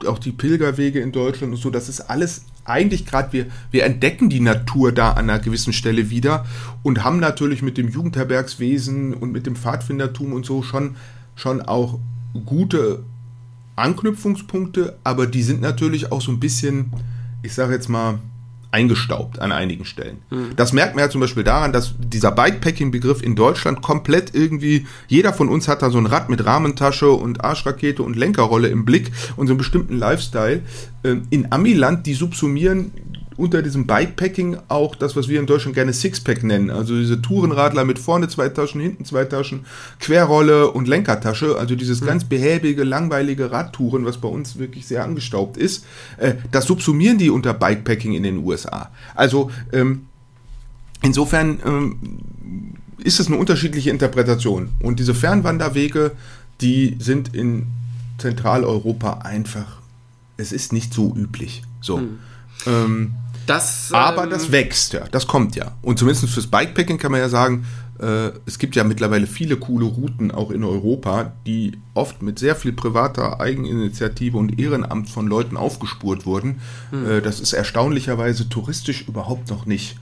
auch 0.05 0.19
die 0.19 0.31
Pilgerwege 0.31 0.99
in 0.99 1.11
Deutschland 1.11 1.53
und 1.53 1.59
so, 1.59 1.69
das 1.69 1.89
ist 1.89 2.01
alles 2.01 2.45
eigentlich 2.65 3.05
gerade, 3.05 3.31
wir, 3.33 3.45
wir 3.71 3.85
entdecken 3.85 4.29
die 4.29 4.41
Natur 4.41 4.91
da 4.91 5.11
an 5.11 5.29
einer 5.29 5.39
gewissen 5.39 5.73
Stelle 5.73 6.09
wieder 6.09 6.45
und 6.83 7.03
haben 7.03 7.19
natürlich 7.19 7.61
mit 7.61 7.77
dem 7.77 7.89
Jugendherbergswesen 7.89 9.13
und 9.13 9.31
mit 9.31 9.45
dem 9.45 9.55
Pfadfindertum 9.55 10.33
und 10.33 10.45
so 10.45 10.63
schon, 10.63 10.95
schon 11.35 11.61
auch 11.61 11.99
gute 12.45 13.03
Anknüpfungspunkte, 13.75 14.97
aber 15.03 15.27
die 15.27 15.43
sind 15.43 15.61
natürlich 15.61 16.11
auch 16.11 16.21
so 16.21 16.31
ein 16.31 16.39
bisschen, 16.39 16.91
ich 17.41 17.53
sage 17.53 17.73
jetzt 17.73 17.89
mal, 17.89 18.19
eingestaubt 18.71 19.39
an 19.39 19.51
einigen 19.51 19.85
Stellen. 19.85 20.19
Mhm. 20.29 20.55
Das 20.55 20.73
merkt 20.73 20.95
man 20.95 21.05
ja 21.05 21.09
zum 21.09 21.21
Beispiel 21.21 21.43
daran, 21.43 21.71
dass 21.71 21.95
dieser 21.97 22.31
Bikepacking-Begriff 22.31 23.21
in 23.21 23.35
Deutschland 23.35 23.81
komplett 23.81 24.35
irgendwie, 24.35 24.85
jeder 25.07 25.33
von 25.33 25.49
uns 25.49 25.67
hat 25.67 25.81
da 25.81 25.89
so 25.89 25.97
ein 25.97 26.05
Rad 26.05 26.29
mit 26.29 26.45
Rahmentasche 26.45 27.09
und 27.09 27.43
Arschrakete 27.43 28.03
und 28.03 28.15
Lenkerrolle 28.15 28.67
im 28.67 28.85
Blick 28.85 29.11
und 29.35 29.47
so 29.47 29.53
einen 29.53 29.57
bestimmten 29.57 29.97
Lifestyle. 29.97 30.61
Ähm, 31.03 31.23
in 31.29 31.51
Amiland, 31.51 32.05
die 32.05 32.13
subsumieren 32.13 32.91
unter 33.37 33.61
diesem 33.61 33.85
Bikepacking 33.85 34.57
auch 34.67 34.95
das, 34.95 35.15
was 35.15 35.27
wir 35.27 35.39
in 35.39 35.45
Deutschland 35.45 35.75
gerne 35.75 35.93
Sixpack 35.93 36.43
nennen. 36.43 36.71
Also 36.71 36.97
diese 36.97 37.21
Tourenradler 37.21 37.85
mit 37.85 37.99
vorne 37.99 38.27
zwei 38.27 38.49
Taschen, 38.49 38.81
hinten 38.81 39.05
zwei 39.05 39.25
Taschen, 39.25 39.65
Querrolle 39.99 40.71
und 40.71 40.87
Lenkertasche. 40.87 41.57
Also 41.57 41.75
dieses 41.75 42.01
mhm. 42.01 42.07
ganz 42.07 42.23
behäbige, 42.23 42.83
langweilige 42.83 43.51
Radtouren, 43.51 44.05
was 44.05 44.17
bei 44.17 44.27
uns 44.27 44.57
wirklich 44.57 44.87
sehr 44.87 45.03
angestaubt 45.03 45.55
ist. 45.55 45.85
Äh, 46.17 46.33
das 46.51 46.65
subsumieren 46.65 47.19
die 47.19 47.29
unter 47.29 47.53
Bikepacking 47.53 48.13
in 48.13 48.23
den 48.23 48.43
USA. 48.43 48.89
Also 49.13 49.51
ähm, 49.71 50.07
insofern 51.03 51.59
ähm, 51.63 51.99
ist 53.03 53.19
es 53.19 53.27
eine 53.27 53.37
unterschiedliche 53.37 53.91
Interpretation. 53.91 54.69
Und 54.81 54.99
diese 54.99 55.13
Fernwanderwege, 55.13 56.11
die 56.59 56.97
sind 56.99 57.35
in 57.35 57.67
Zentraleuropa 58.17 59.19
einfach, 59.19 59.77
es 60.37 60.51
ist 60.51 60.73
nicht 60.73 60.91
so 60.91 61.13
üblich. 61.15 61.61
So. 61.81 61.97
Mhm. 61.97 62.19
Ähm, 62.65 63.13
das, 63.47 63.91
Aber 63.93 64.25
ähm, 64.25 64.29
das 64.29 64.51
wächst 64.51 64.93
ja, 64.93 65.05
das 65.09 65.25
kommt 65.25 65.55
ja. 65.55 65.71
Und 65.81 65.97
zumindest 65.97 66.29
fürs 66.29 66.47
Bikepacking 66.47 66.97
kann 66.97 67.11
man 67.11 67.21
ja 67.21 67.29
sagen, 67.29 67.65
äh, 67.99 68.31
es 68.45 68.59
gibt 68.59 68.75
ja 68.75 68.83
mittlerweile 68.83 69.25
viele 69.25 69.57
coole 69.57 69.85
Routen 69.85 70.31
auch 70.31 70.51
in 70.51 70.63
Europa, 70.63 71.33
die 71.47 71.79
oft 71.93 72.21
mit 72.21 72.37
sehr 72.39 72.55
viel 72.55 72.73
privater 72.73 73.39
Eigeninitiative 73.39 74.37
und 74.37 74.59
Ehrenamt 74.59 75.09
von 75.09 75.27
Leuten 75.27 75.57
aufgespurt 75.57 76.25
wurden. 76.25 76.61
Hm. 76.91 77.09
Äh, 77.09 77.21
das 77.21 77.39
ist 77.39 77.53
erstaunlicherweise 77.53 78.49
touristisch 78.49 79.07
überhaupt 79.07 79.49
noch 79.49 79.65
nicht, 79.65 79.97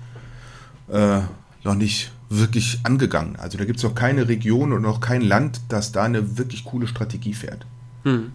äh, 0.91 1.21
noch 1.63 1.75
nicht 1.75 2.11
wirklich 2.29 2.79
angegangen. 2.83 3.35
Also 3.37 3.57
da 3.57 3.65
gibt 3.65 3.77
es 3.77 3.83
noch 3.83 3.95
keine 3.95 4.27
Region 4.27 4.73
und 4.73 4.81
noch 4.81 4.99
kein 4.99 5.21
Land, 5.21 5.61
das 5.69 5.91
da 5.91 6.03
eine 6.03 6.37
wirklich 6.37 6.65
coole 6.65 6.87
Strategie 6.87 7.33
fährt. 7.33 7.65
Hm. 8.03 8.31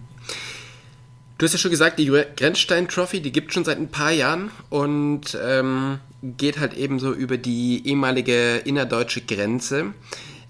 Du 1.40 1.46
hast 1.46 1.54
ja 1.54 1.58
schon 1.58 1.70
gesagt, 1.70 1.98
die 1.98 2.12
Grenzstein 2.36 2.86
Trophy, 2.86 3.22
die 3.22 3.32
gibt 3.32 3.54
schon 3.54 3.64
seit 3.64 3.78
ein 3.78 3.88
paar 3.88 4.10
Jahren 4.10 4.50
und 4.68 5.38
ähm, 5.42 5.98
geht 6.22 6.60
halt 6.60 6.74
eben 6.74 6.98
so 6.98 7.14
über 7.14 7.38
die 7.38 7.80
ehemalige 7.88 8.56
innerdeutsche 8.56 9.22
Grenze. 9.22 9.94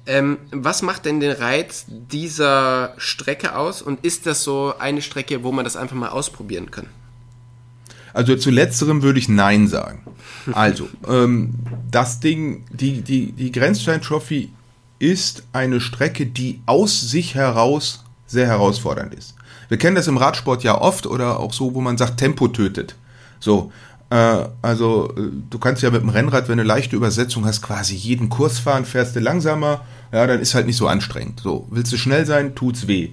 Ähm, 0.05 0.39
was 0.51 0.83
macht 0.83 1.05
denn 1.05 1.21
den 1.21 1.31
Reiz 1.31 1.85
dieser 1.87 2.95
Strecke 2.97 3.55
aus 3.55 3.83
und 3.83 4.05
ist 4.05 4.27
das 4.27 4.43
so 4.43 4.75
eine 4.81 5.01
Strecke, 5.01 5.45
wo 5.45 5.53
man 5.53 5.63
das 5.63 5.77
einfach 5.77 5.95
mal 5.95 6.09
ausprobieren 6.09 6.73
kann? 6.73 6.87
Also 8.13 8.35
zu 8.35 8.51
letzterem 8.51 9.03
würde 9.03 9.21
ich 9.21 9.29
Nein 9.29 9.69
sagen. 9.69 10.03
Also, 10.51 10.89
ähm, 11.09 11.55
das 11.89 12.19
Ding, 12.19 12.65
die, 12.73 13.03
die, 13.03 13.31
die 13.31 13.53
Grenzstein 13.53 14.03
Trophy 14.03 14.51
ist 14.99 15.45
eine 15.53 15.81
Strecke, 15.81 16.27
die 16.27 16.63
aus 16.67 17.01
sich 17.01 17.37
heraus 17.37 18.03
sehr 18.27 18.49
herausfordernd 18.49 19.15
ist. 19.15 19.37
Wir 19.71 19.79
kennen 19.79 19.95
das 19.95 20.09
im 20.09 20.17
Radsport 20.17 20.65
ja 20.65 20.79
oft 20.79 21.07
oder 21.07 21.39
auch 21.39 21.53
so, 21.53 21.75
wo 21.75 21.81
man 21.81 21.97
sagt, 21.97 22.19
Tempo 22.19 22.49
tötet. 22.49 22.97
So, 23.39 23.71
äh, 24.11 24.45
also 24.61 25.15
äh, 25.17 25.31
du 25.49 25.59
kannst 25.61 25.83
ja 25.83 25.91
mit 25.91 26.03
dem 26.03 26.09
Rennrad, 26.09 26.49
wenn 26.49 26.59
du 26.59 26.65
leichte 26.65 26.97
Übersetzung 26.97 27.47
hast, 27.47 27.63
quasi 27.63 27.95
jeden 27.95 28.29
Kurs 28.29 28.59
fahren, 28.59 28.85
fährst 28.85 29.15
du 29.15 29.21
langsamer, 29.21 29.83
ja, 30.13 30.27
dann 30.27 30.41
ist 30.41 30.57
halt 30.57 30.67
nicht 30.67 30.77
so 30.77 30.89
anstrengend. 30.89 31.39
So, 31.41 31.69
willst 31.71 31.93
du 31.93 31.97
schnell 31.97 32.27
sein, 32.27 32.57
tut's 32.57 32.89
weh. 32.89 33.11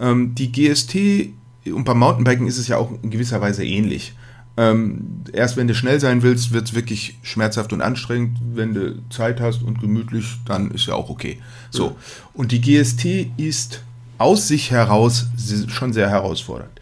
Ähm, 0.00 0.34
die 0.34 0.50
GST 0.50 1.32
und 1.72 1.84
beim 1.84 2.00
Mountainbiken 2.00 2.48
ist 2.48 2.58
es 2.58 2.66
ja 2.66 2.76
auch 2.76 2.90
in 3.02 3.10
gewisser 3.10 3.40
Weise 3.40 3.64
ähnlich. 3.64 4.14
Ähm, 4.56 5.22
erst 5.32 5.56
wenn 5.56 5.68
du 5.68 5.76
schnell 5.76 6.00
sein 6.00 6.22
willst, 6.22 6.50
wird 6.50 6.66
es 6.66 6.74
wirklich 6.74 7.18
schmerzhaft 7.22 7.72
und 7.72 7.82
anstrengend. 7.82 8.38
Wenn 8.52 8.74
du 8.74 8.98
Zeit 9.10 9.40
hast 9.40 9.62
und 9.62 9.80
gemütlich, 9.80 10.38
dann 10.44 10.72
ist 10.72 10.86
ja 10.86 10.94
auch 10.94 11.08
okay. 11.08 11.38
So. 11.70 11.96
Und 12.34 12.50
die 12.50 12.60
GST 12.60 13.30
ist 13.36 13.84
aus 14.20 14.48
sich 14.48 14.70
heraus 14.70 15.26
schon 15.68 15.92
sehr 15.92 16.10
herausfordernd. 16.10 16.80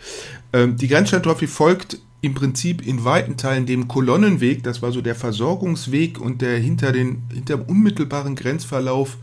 Ähm, 0.53 0.77
die 0.77 0.89
Grenzsteintrophy 0.89 1.47
folgt 1.47 1.99
im 2.21 2.35
Prinzip 2.35 2.85
in 2.85 3.05
weiten 3.05 3.37
Teilen 3.37 3.65
dem 3.65 3.87
Kolonnenweg, 3.87 4.65
das 4.65 4.83
war 4.83 4.91
so 4.91 5.01
der 5.01 5.15
Versorgungsweg 5.15 6.21
und 6.21 6.43
der 6.43 6.59
hinter, 6.59 6.91
den, 6.91 7.23
hinter 7.33 7.59
dem 7.59 7.67
unmittelbaren 7.67 8.35
Grenzverlauf 8.35 9.19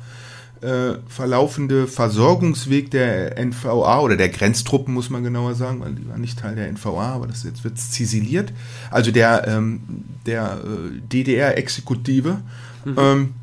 äh, 0.62 0.94
verlaufende 1.10 1.88
Versorgungsweg 1.88 2.90
der 2.90 3.38
NVA 3.38 4.00
oder 4.00 4.16
der 4.16 4.30
Grenztruppen, 4.30 4.94
muss 4.94 5.10
man 5.10 5.22
genauer 5.22 5.54
sagen, 5.54 5.82
weil 5.82 5.94
die 5.94 6.08
waren 6.08 6.22
nicht 6.22 6.40
Teil 6.40 6.56
der 6.56 6.72
NVA, 6.72 7.16
aber 7.16 7.28
das 7.28 7.44
jetzt 7.44 7.66
wird 7.66 7.78
zisiliert. 7.78 8.54
Also 8.90 9.12
der, 9.12 9.46
ähm, 9.46 9.82
der 10.26 10.62
äh, 10.64 11.02
DDR-Exekutive. 11.02 12.38
Mhm. 12.86 12.96
Ähm, 12.98 13.34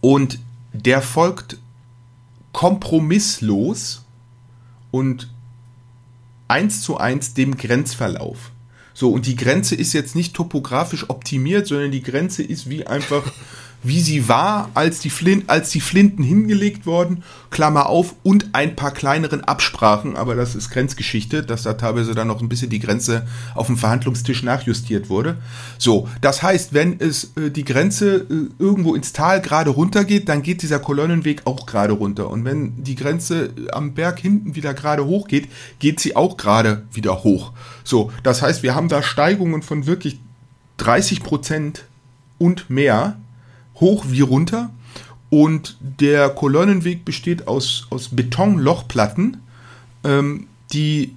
und 0.00 0.40
der 0.72 1.02
folgt 1.02 1.59
kompromisslos 2.52 4.04
und 4.90 5.32
eins 6.48 6.82
zu 6.82 6.96
eins 6.96 7.34
dem 7.34 7.56
Grenzverlauf. 7.56 8.50
So, 8.92 9.10
und 9.12 9.26
die 9.26 9.36
Grenze 9.36 9.76
ist 9.76 9.92
jetzt 9.92 10.16
nicht 10.16 10.34
topografisch 10.34 11.08
optimiert, 11.08 11.66
sondern 11.66 11.90
die 11.92 12.02
Grenze 12.02 12.42
ist 12.42 12.68
wie 12.68 12.86
einfach 12.86 13.32
wie 13.82 14.00
sie 14.00 14.28
war, 14.28 14.70
als 14.74 15.00
die, 15.00 15.10
Flint, 15.10 15.48
als 15.48 15.70
die 15.70 15.80
Flinten 15.80 16.22
hingelegt 16.22 16.86
wurden, 16.86 17.22
Klammer 17.50 17.86
auf, 17.86 18.14
und 18.22 18.50
ein 18.52 18.76
paar 18.76 18.92
kleineren 18.92 19.42
Absprachen, 19.42 20.16
aber 20.16 20.34
das 20.34 20.54
ist 20.54 20.70
Grenzgeschichte, 20.70 21.42
dass 21.42 21.62
da 21.62 21.74
teilweise 21.74 22.14
dann 22.14 22.28
noch 22.28 22.40
ein 22.40 22.48
bisschen 22.48 22.70
die 22.70 22.78
Grenze 22.78 23.26
auf 23.54 23.66
dem 23.66 23.76
Verhandlungstisch 23.76 24.42
nachjustiert 24.42 25.08
wurde. 25.08 25.38
So, 25.78 26.08
das 26.20 26.42
heißt, 26.42 26.74
wenn 26.74 27.00
es 27.00 27.32
äh, 27.36 27.50
die 27.50 27.64
Grenze 27.64 28.26
äh, 28.30 28.62
irgendwo 28.62 28.94
ins 28.94 29.12
Tal 29.12 29.40
gerade 29.40 29.70
runtergeht, 29.70 30.28
dann 30.28 30.42
geht 30.42 30.62
dieser 30.62 30.78
Kolonnenweg 30.78 31.42
auch 31.46 31.66
gerade 31.66 31.94
runter. 31.94 32.30
Und 32.30 32.44
wenn 32.44 32.82
die 32.84 32.96
Grenze 32.96 33.46
äh, 33.46 33.70
am 33.72 33.94
Berg 33.94 34.20
hinten 34.20 34.54
wieder 34.54 34.74
gerade 34.74 35.06
hochgeht, 35.06 35.48
geht 35.78 36.00
sie 36.00 36.16
auch 36.16 36.36
gerade 36.36 36.84
wieder 36.92 37.24
hoch. 37.24 37.52
So, 37.84 38.12
das 38.22 38.42
heißt, 38.42 38.62
wir 38.62 38.74
haben 38.74 38.88
da 38.88 39.02
Steigungen 39.02 39.62
von 39.62 39.86
wirklich 39.86 40.20
30 40.76 41.22
Prozent 41.22 41.84
und 42.38 42.70
mehr 42.70 43.16
hoch 43.80 44.04
wie 44.08 44.20
runter. 44.20 44.70
Und 45.30 45.76
der 45.80 46.28
Kolonnenweg 46.30 47.04
besteht 47.04 47.46
aus, 47.46 47.86
aus 47.90 48.08
Betonlochplatten, 48.08 49.38
ähm, 50.04 50.46
die 50.72 51.14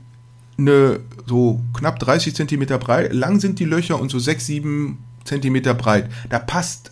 eine, 0.57 0.99
so 1.25 1.61
knapp 1.73 1.99
30 1.99 2.35
Zentimeter 2.35 2.77
breit, 2.77 3.11
lang 3.11 3.39
sind 3.39 3.59
die 3.59 3.65
Löcher 3.65 3.99
und 3.99 4.09
so 4.09 4.19
6, 4.19 4.45
7 4.45 4.97
Zentimeter 5.23 5.73
breit. 5.73 6.11
Da 6.29 6.37
passt 6.37 6.91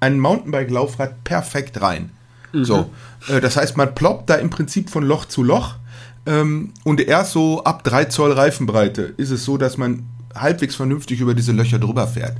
ein 0.00 0.20
Mountainbike-Laufrad 0.20 1.24
perfekt 1.24 1.80
rein. 1.80 2.10
Mhm. 2.52 2.64
So, 2.64 2.90
äh, 3.28 3.40
das 3.40 3.56
heißt, 3.56 3.76
man 3.76 3.94
ploppt 3.94 4.30
da 4.30 4.36
im 4.36 4.50
Prinzip 4.50 4.90
von 4.90 5.04
Loch 5.04 5.24
zu 5.24 5.42
Loch 5.42 5.74
ähm, 6.26 6.72
und 6.84 7.00
erst 7.00 7.32
so 7.32 7.64
ab 7.64 7.84
3 7.84 8.06
Zoll 8.06 8.32
Reifenbreite 8.32 9.02
ist 9.16 9.30
es 9.30 9.44
so, 9.44 9.56
dass 9.56 9.76
man 9.76 10.06
halbwegs 10.34 10.74
vernünftig 10.74 11.20
über 11.20 11.34
diese 11.34 11.52
Löcher 11.52 11.78
drüber 11.78 12.06
fährt. 12.06 12.36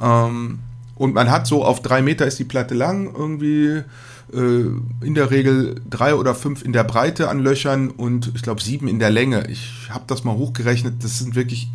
Ähm, 0.00 0.60
und 0.96 1.14
man 1.14 1.30
hat 1.30 1.46
so 1.46 1.64
auf 1.64 1.80
drei 1.80 2.02
Meter 2.02 2.26
ist 2.26 2.38
die 2.38 2.44
Platte 2.44 2.74
lang, 2.74 3.14
irgendwie 3.14 3.82
äh, 4.32 4.64
in 5.02 5.14
der 5.14 5.30
Regel 5.30 5.80
drei 5.88 6.14
oder 6.14 6.34
fünf 6.34 6.64
in 6.64 6.72
der 6.72 6.84
Breite 6.84 7.28
an 7.28 7.38
Löchern 7.38 7.90
und 7.90 8.32
ich 8.34 8.42
glaube 8.42 8.62
sieben 8.62 8.88
in 8.88 8.98
der 8.98 9.10
Länge. 9.10 9.48
Ich 9.48 9.88
habe 9.90 10.04
das 10.06 10.24
mal 10.24 10.34
hochgerechnet, 10.34 11.04
das 11.04 11.18
sind 11.18 11.34
wirklich 11.34 11.70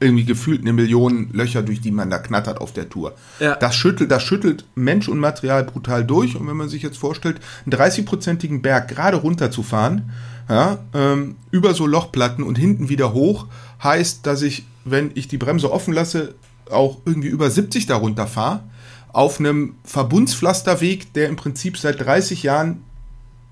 irgendwie 0.00 0.24
gefühlt 0.24 0.62
eine 0.62 0.72
Million 0.72 1.28
Löcher, 1.32 1.62
durch 1.62 1.80
die 1.80 1.90
man 1.90 2.08
da 2.08 2.18
knattert 2.18 2.58
auf 2.60 2.72
der 2.72 2.88
Tour. 2.88 3.14
Ja. 3.38 3.54
Das 3.56 3.76
schüttelt, 3.76 4.10
das 4.10 4.22
schüttelt 4.22 4.64
Mensch 4.74 5.08
und 5.08 5.18
Material 5.18 5.62
brutal 5.64 6.04
durch. 6.04 6.36
Und 6.36 6.48
wenn 6.48 6.56
man 6.56 6.70
sich 6.70 6.82
jetzt 6.82 6.96
vorstellt, 6.96 7.38
einen 7.66 7.74
30-prozentigen 7.74 8.62
Berg 8.62 8.88
gerade 8.88 9.18
runterzufahren, 9.18 10.10
ja, 10.48 10.78
ähm, 10.94 11.36
über 11.50 11.74
so 11.74 11.86
Lochplatten 11.86 12.42
und 12.42 12.56
hinten 12.56 12.88
wieder 12.88 13.12
hoch, 13.12 13.46
heißt, 13.82 14.26
dass 14.26 14.40
ich, 14.40 14.64
wenn 14.84 15.10
ich 15.14 15.28
die 15.28 15.38
Bremse 15.38 15.70
offen 15.70 15.92
lasse, 15.92 16.34
auch 16.70 16.98
irgendwie 17.04 17.28
über 17.28 17.50
70 17.50 17.86
darunter 17.86 18.26
fahre, 18.26 18.64
auf 19.12 19.40
einem 19.40 19.74
Verbundspflasterweg, 19.84 21.12
der 21.14 21.28
im 21.28 21.36
Prinzip 21.36 21.76
seit 21.76 22.00
30 22.00 22.42
Jahren 22.42 22.84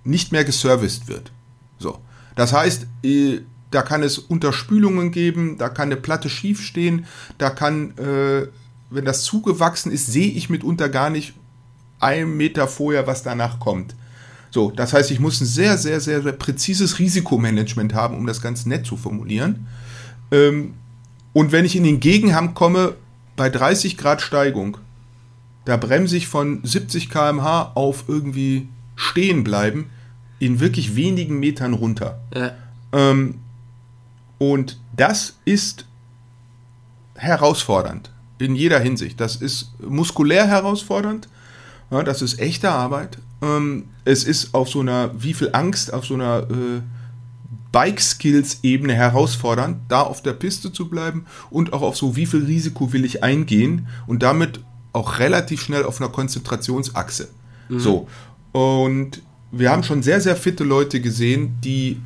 nicht 0.04 0.32
mehr 0.32 0.44
geserviced 0.44 1.08
wird. 1.08 1.32
So. 1.78 1.98
Das 2.36 2.52
heißt, 2.52 2.86
äh, 3.02 3.40
da 3.70 3.82
kann 3.82 4.02
es 4.02 4.18
Unterspülungen 4.18 5.10
geben, 5.10 5.58
da 5.58 5.68
kann 5.68 5.88
eine 5.88 5.96
Platte 5.96 6.30
schief 6.30 6.62
stehen, 6.62 7.06
da 7.36 7.50
kann, 7.50 7.96
äh, 7.98 8.46
wenn 8.90 9.04
das 9.04 9.24
zugewachsen 9.24 9.92
ist, 9.92 10.06
sehe 10.06 10.30
ich 10.30 10.48
mitunter 10.48 10.88
gar 10.88 11.10
nicht 11.10 11.34
einen 12.00 12.36
Meter 12.36 12.68
vorher, 12.68 13.06
was 13.06 13.22
danach 13.22 13.58
kommt. 13.58 13.94
So, 14.50 14.70
das 14.70 14.92
heißt, 14.92 15.10
ich 15.10 15.20
muss 15.20 15.40
ein 15.40 15.46
sehr, 15.46 15.76
sehr, 15.76 16.00
sehr, 16.00 16.22
sehr 16.22 16.32
präzises 16.32 16.98
Risikomanagement 16.98 17.92
haben, 17.92 18.16
um 18.16 18.26
das 18.26 18.40
ganz 18.40 18.64
nett 18.64 18.86
zu 18.86 18.96
formulieren. 18.96 19.66
Ähm, 20.30 20.74
und 21.34 21.52
wenn 21.52 21.64
ich 21.64 21.76
in 21.76 21.84
den 21.84 22.00
Gegenhang 22.00 22.54
komme, 22.54 22.94
bei 23.38 23.48
30 23.48 23.96
Grad 23.96 24.20
Steigung, 24.20 24.76
da 25.64 25.78
bremse 25.78 26.16
ich 26.16 26.28
von 26.28 26.60
70 26.62 27.08
km/h 27.08 27.72
auf 27.74 28.04
irgendwie 28.08 28.68
stehen 28.96 29.44
bleiben 29.44 29.90
in 30.38 30.60
wirklich 30.60 30.96
wenigen 30.96 31.38
Metern 31.38 31.72
runter. 31.72 32.20
Ja. 32.34 32.52
Ähm, 32.92 33.36
und 34.38 34.78
das 34.96 35.36
ist 35.44 35.86
herausfordernd. 37.14 38.10
In 38.38 38.54
jeder 38.54 38.78
Hinsicht. 38.78 39.20
Das 39.20 39.36
ist 39.36 39.72
muskulär 39.80 40.46
herausfordernd. 40.46 41.28
Ja, 41.90 42.02
das 42.02 42.22
ist 42.22 42.38
echte 42.38 42.70
Arbeit. 42.70 43.18
Ähm, 43.40 43.88
es 44.04 44.24
ist 44.24 44.54
auf 44.54 44.68
so 44.68 44.80
einer, 44.80 45.10
wie 45.20 45.34
viel 45.34 45.50
Angst, 45.52 45.92
auf 45.92 46.04
so 46.04 46.14
einer 46.14 46.46
äh, 46.50 46.80
Bike-Skills-Ebene 47.72 48.94
herausfordernd, 48.94 49.78
da 49.88 50.02
auf 50.02 50.22
der 50.22 50.32
Piste 50.32 50.72
zu 50.72 50.88
bleiben 50.88 51.26
und 51.50 51.72
auch 51.72 51.82
auf 51.82 51.96
so, 51.96 52.16
wie 52.16 52.26
viel 52.26 52.44
Risiko 52.44 52.92
will 52.92 53.04
ich 53.04 53.22
eingehen 53.22 53.88
und 54.06 54.22
damit 54.22 54.60
auch 54.92 55.18
relativ 55.18 55.62
schnell 55.62 55.84
auf 55.84 56.00
einer 56.00 56.10
Konzentrationsachse. 56.10 57.28
Mhm. 57.68 57.80
So. 57.80 58.08
Und 58.52 59.22
wir 59.52 59.70
haben 59.70 59.82
schon 59.82 60.02
sehr, 60.02 60.20
sehr 60.20 60.36
fitte 60.36 60.64
Leute 60.64 61.00
gesehen, 61.00 61.58
die 61.62 62.00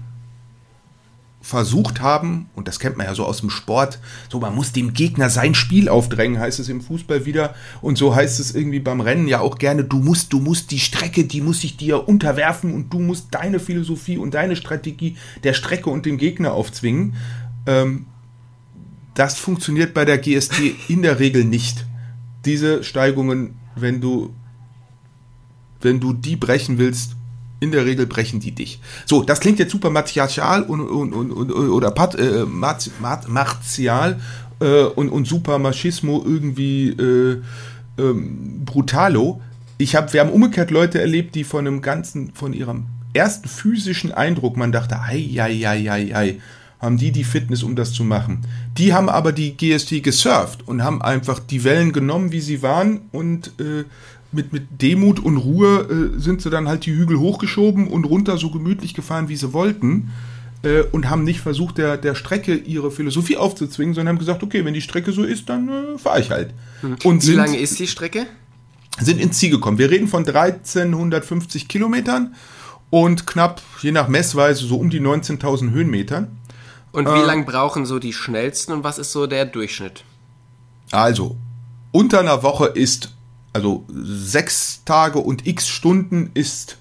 versucht 1.42 2.00
haben, 2.00 2.48
und 2.54 2.68
das 2.68 2.78
kennt 2.78 2.96
man 2.96 3.06
ja 3.06 3.14
so 3.14 3.26
aus 3.26 3.40
dem 3.40 3.50
Sport, 3.50 3.98
so 4.30 4.38
man 4.38 4.54
muss 4.54 4.72
dem 4.72 4.94
Gegner 4.94 5.28
sein 5.28 5.54
Spiel 5.54 5.88
aufdrängen, 5.88 6.38
heißt 6.38 6.60
es 6.60 6.68
im 6.68 6.80
Fußball 6.80 7.26
wieder, 7.26 7.54
und 7.82 7.98
so 7.98 8.14
heißt 8.14 8.38
es 8.40 8.54
irgendwie 8.54 8.78
beim 8.78 9.00
Rennen 9.00 9.26
ja 9.26 9.40
auch 9.40 9.58
gerne, 9.58 9.84
du 9.84 9.98
musst, 9.98 10.32
du 10.32 10.38
musst 10.38 10.70
die 10.70 10.78
Strecke, 10.78 11.24
die 11.24 11.40
muss 11.40 11.60
sich 11.60 11.76
dir 11.76 12.08
unterwerfen 12.08 12.72
und 12.72 12.92
du 12.92 13.00
musst 13.00 13.28
deine 13.32 13.58
Philosophie 13.58 14.18
und 14.18 14.34
deine 14.34 14.54
Strategie 14.54 15.16
der 15.42 15.52
Strecke 15.52 15.90
und 15.90 16.06
dem 16.06 16.16
Gegner 16.16 16.52
aufzwingen. 16.52 17.16
Ähm, 17.66 18.06
das 19.14 19.38
funktioniert 19.38 19.92
bei 19.92 20.04
der 20.04 20.18
GST 20.18 20.54
in 20.88 21.02
der 21.02 21.18
Regel 21.18 21.44
nicht. 21.44 21.86
Diese 22.44 22.84
Steigungen, 22.84 23.56
wenn 23.74 24.00
du, 24.00 24.32
wenn 25.80 26.00
du 26.00 26.12
die 26.12 26.36
brechen 26.36 26.78
willst, 26.78 27.16
in 27.62 27.70
der 27.70 27.86
Regel 27.86 28.06
brechen 28.06 28.40
die 28.40 28.50
dich. 28.50 28.80
So, 29.06 29.22
das 29.22 29.38
klingt 29.38 29.60
jetzt 29.60 29.70
super 29.70 29.88
matriarchal 29.88 30.64
und, 30.64 30.80
und, 30.80 31.12
und, 31.12 31.30
und 31.30 31.52
oder 31.52 31.92
pat, 31.92 32.16
äh, 32.16 32.44
mat, 32.44 32.90
mat, 33.00 33.28
martial 33.28 34.18
äh, 34.60 34.82
und, 34.82 35.08
und 35.08 35.28
super 35.28 35.60
Machismo 35.60 36.22
irgendwie 36.26 36.88
äh, 36.88 37.40
ähm, 37.98 38.64
brutalo. 38.64 39.40
Ich 39.78 39.94
hab, 39.94 40.12
wir 40.12 40.20
haben 40.20 40.30
umgekehrt 40.30 40.72
Leute 40.72 41.00
erlebt, 41.00 41.36
die 41.36 41.44
von 41.44 41.66
einem 41.66 41.82
ganzen, 41.82 42.32
von 42.34 42.52
ihrem 42.52 42.86
ersten 43.14 43.48
physischen 43.48 44.10
Eindruck, 44.10 44.56
man 44.56 44.72
dachte, 44.72 44.98
ei, 45.00 45.28
ei, 45.38 45.64
ei, 45.64 45.90
ei, 45.90 46.16
ei, 46.16 46.40
haben 46.80 46.96
die 46.96 47.12
die 47.12 47.22
Fitness, 47.22 47.62
um 47.62 47.76
das 47.76 47.92
zu 47.92 48.02
machen. 48.02 48.44
Die 48.76 48.92
haben 48.92 49.08
aber 49.08 49.30
die 49.30 49.56
GST 49.56 50.02
gesurft 50.02 50.66
und 50.66 50.82
haben 50.82 51.00
einfach 51.00 51.38
die 51.38 51.62
Wellen 51.62 51.92
genommen, 51.92 52.32
wie 52.32 52.40
sie 52.40 52.60
waren 52.60 53.02
und 53.12 53.52
äh, 53.60 53.84
mit, 54.32 54.52
mit 54.52 54.82
Demut 54.82 55.20
und 55.20 55.36
Ruhe 55.36 56.12
äh, 56.16 56.20
sind 56.20 56.42
sie 56.42 56.50
dann 56.50 56.68
halt 56.68 56.86
die 56.86 56.94
Hügel 56.94 57.18
hochgeschoben 57.18 57.88
und 57.88 58.04
runter 58.04 58.38
so 58.38 58.50
gemütlich 58.50 58.94
gefahren, 58.94 59.28
wie 59.28 59.36
sie 59.36 59.52
wollten. 59.52 60.10
Äh, 60.62 60.82
und 60.92 61.10
haben 61.10 61.24
nicht 61.24 61.40
versucht, 61.40 61.78
der, 61.78 61.96
der 61.96 62.14
Strecke 62.14 62.54
ihre 62.54 62.90
Philosophie 62.90 63.36
aufzuzwingen, 63.36 63.94
sondern 63.94 64.14
haben 64.14 64.20
gesagt, 64.20 64.42
okay, 64.42 64.64
wenn 64.64 64.74
die 64.74 64.80
Strecke 64.80 65.12
so 65.12 65.24
ist, 65.24 65.48
dann 65.48 65.68
äh, 65.68 65.98
fahre 65.98 66.20
ich 66.20 66.30
halt. 66.30 66.54
Hm. 66.82 66.96
Und 67.04 67.22
wie 67.22 67.26
sind, 67.26 67.36
lange 67.36 67.58
ist 67.58 67.78
die 67.78 67.88
Strecke? 67.88 68.26
Sind 69.00 69.20
ins 69.20 69.38
Ziel 69.38 69.50
gekommen. 69.50 69.78
Wir 69.78 69.90
reden 69.90 70.06
von 70.06 70.26
1350 70.26 71.66
Kilometern 71.66 72.34
und 72.90 73.26
knapp, 73.26 73.62
je 73.80 73.90
nach 73.90 74.06
Messweise, 74.06 74.66
so 74.66 74.76
um 74.76 74.90
die 74.90 75.00
19.000 75.00 75.70
Höhenmetern. 75.70 76.36
Und 76.92 77.06
wie 77.06 77.20
äh, 77.20 77.24
lange 77.24 77.44
brauchen 77.44 77.86
so 77.86 77.98
die 77.98 78.12
schnellsten 78.12 78.72
und 78.72 78.84
was 78.84 78.98
ist 78.98 79.12
so 79.12 79.26
der 79.26 79.46
Durchschnitt? 79.46 80.04
Also, 80.90 81.36
unter 81.90 82.20
einer 82.20 82.42
Woche 82.42 82.66
ist 82.66 83.14
also 83.52 83.84
sechs 83.88 84.82
Tage 84.84 85.18
und 85.18 85.46
x 85.46 85.68
Stunden 85.68 86.30
ist, 86.34 86.78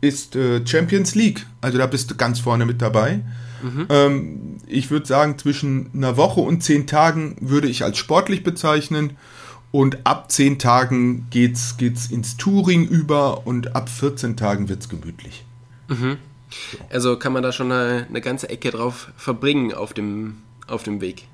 ist 0.00 0.36
äh, 0.36 0.66
Champions 0.66 1.14
League. 1.14 1.46
Also 1.60 1.78
da 1.78 1.86
bist 1.86 2.10
du 2.10 2.14
ganz 2.14 2.40
vorne 2.40 2.66
mit 2.66 2.82
dabei. 2.82 3.20
Mhm. 3.62 3.86
Ähm, 3.88 4.56
ich 4.66 4.90
würde 4.90 5.06
sagen, 5.06 5.38
zwischen 5.38 5.90
einer 5.94 6.16
Woche 6.16 6.40
und 6.40 6.62
zehn 6.62 6.86
Tagen 6.86 7.36
würde 7.40 7.68
ich 7.68 7.84
als 7.84 7.98
sportlich 7.98 8.42
bezeichnen. 8.42 9.16
Und 9.70 10.06
ab 10.06 10.30
zehn 10.30 10.60
Tagen 10.60 11.26
geht's, 11.30 11.76
geht's 11.78 12.06
ins 12.06 12.36
Touring 12.36 12.86
über 12.86 13.44
und 13.44 13.74
ab 13.74 13.88
14 13.88 14.36
Tagen 14.36 14.68
wird's 14.68 14.88
gemütlich. 14.88 15.44
Mhm. 15.88 16.18
Also 16.90 17.18
kann 17.18 17.32
man 17.32 17.42
da 17.42 17.50
schon 17.50 17.72
eine, 17.72 18.06
eine 18.08 18.20
ganze 18.20 18.48
Ecke 18.48 18.70
drauf 18.70 19.08
verbringen 19.16 19.74
auf 19.74 19.92
dem, 19.92 20.36
auf 20.68 20.84
dem 20.84 21.00
Weg. 21.00 21.26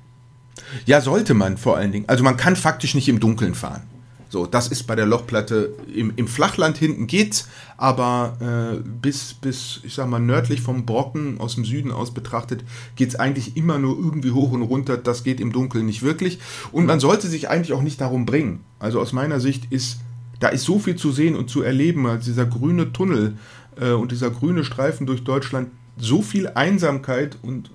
Ja, 0.87 1.01
sollte 1.01 1.35
man 1.35 1.57
vor 1.57 1.77
allen 1.77 1.91
Dingen. 1.91 2.05
Also 2.07 2.23
man 2.23 2.35
kann 2.35 2.55
faktisch 2.55 2.95
nicht 2.95 3.09
im 3.09 3.19
Dunkeln 3.19 3.53
fahren. 3.53 3.83
So, 4.31 4.45
das 4.45 4.69
ist 4.69 4.83
bei 4.83 4.95
der 4.95 5.05
Lochplatte 5.05 5.73
im, 5.93 6.13
im 6.15 6.25
Flachland 6.25 6.77
hinten 6.77 7.05
geht's, 7.05 7.49
aber 7.75 8.37
äh, 8.39 8.77
bis, 8.81 9.33
bis, 9.33 9.81
ich 9.83 9.93
sag 9.93 10.07
mal, 10.07 10.19
nördlich 10.19 10.61
vom 10.61 10.85
Brocken 10.85 11.37
aus 11.41 11.55
dem 11.55 11.65
Süden 11.65 11.91
aus 11.91 12.13
betrachtet, 12.13 12.63
geht's 12.95 13.15
eigentlich 13.15 13.57
immer 13.57 13.77
nur 13.77 13.97
irgendwie 13.97 14.31
hoch 14.31 14.53
und 14.53 14.61
runter. 14.61 14.95
Das 14.95 15.25
geht 15.25 15.41
im 15.41 15.51
Dunkeln 15.51 15.85
nicht 15.85 16.01
wirklich. 16.01 16.39
Und 16.71 16.85
man 16.85 17.01
sollte 17.01 17.27
sich 17.27 17.49
eigentlich 17.49 17.73
auch 17.73 17.81
nicht 17.81 17.99
darum 17.99 18.25
bringen. 18.25 18.61
Also 18.79 19.01
aus 19.01 19.11
meiner 19.11 19.41
Sicht 19.41 19.65
ist, 19.69 19.99
da 20.39 20.47
ist 20.47 20.63
so 20.63 20.79
viel 20.79 20.95
zu 20.95 21.11
sehen 21.11 21.35
und 21.35 21.49
zu 21.49 21.61
erleben, 21.61 22.07
als 22.07 22.23
dieser 22.23 22.45
grüne 22.45 22.93
Tunnel 22.93 23.33
äh, 23.81 23.91
und 23.91 24.13
dieser 24.13 24.29
grüne 24.29 24.63
Streifen 24.63 25.07
durch 25.07 25.25
Deutschland, 25.25 25.71
so 25.97 26.21
viel 26.21 26.47
Einsamkeit 26.47 27.37
und 27.41 27.69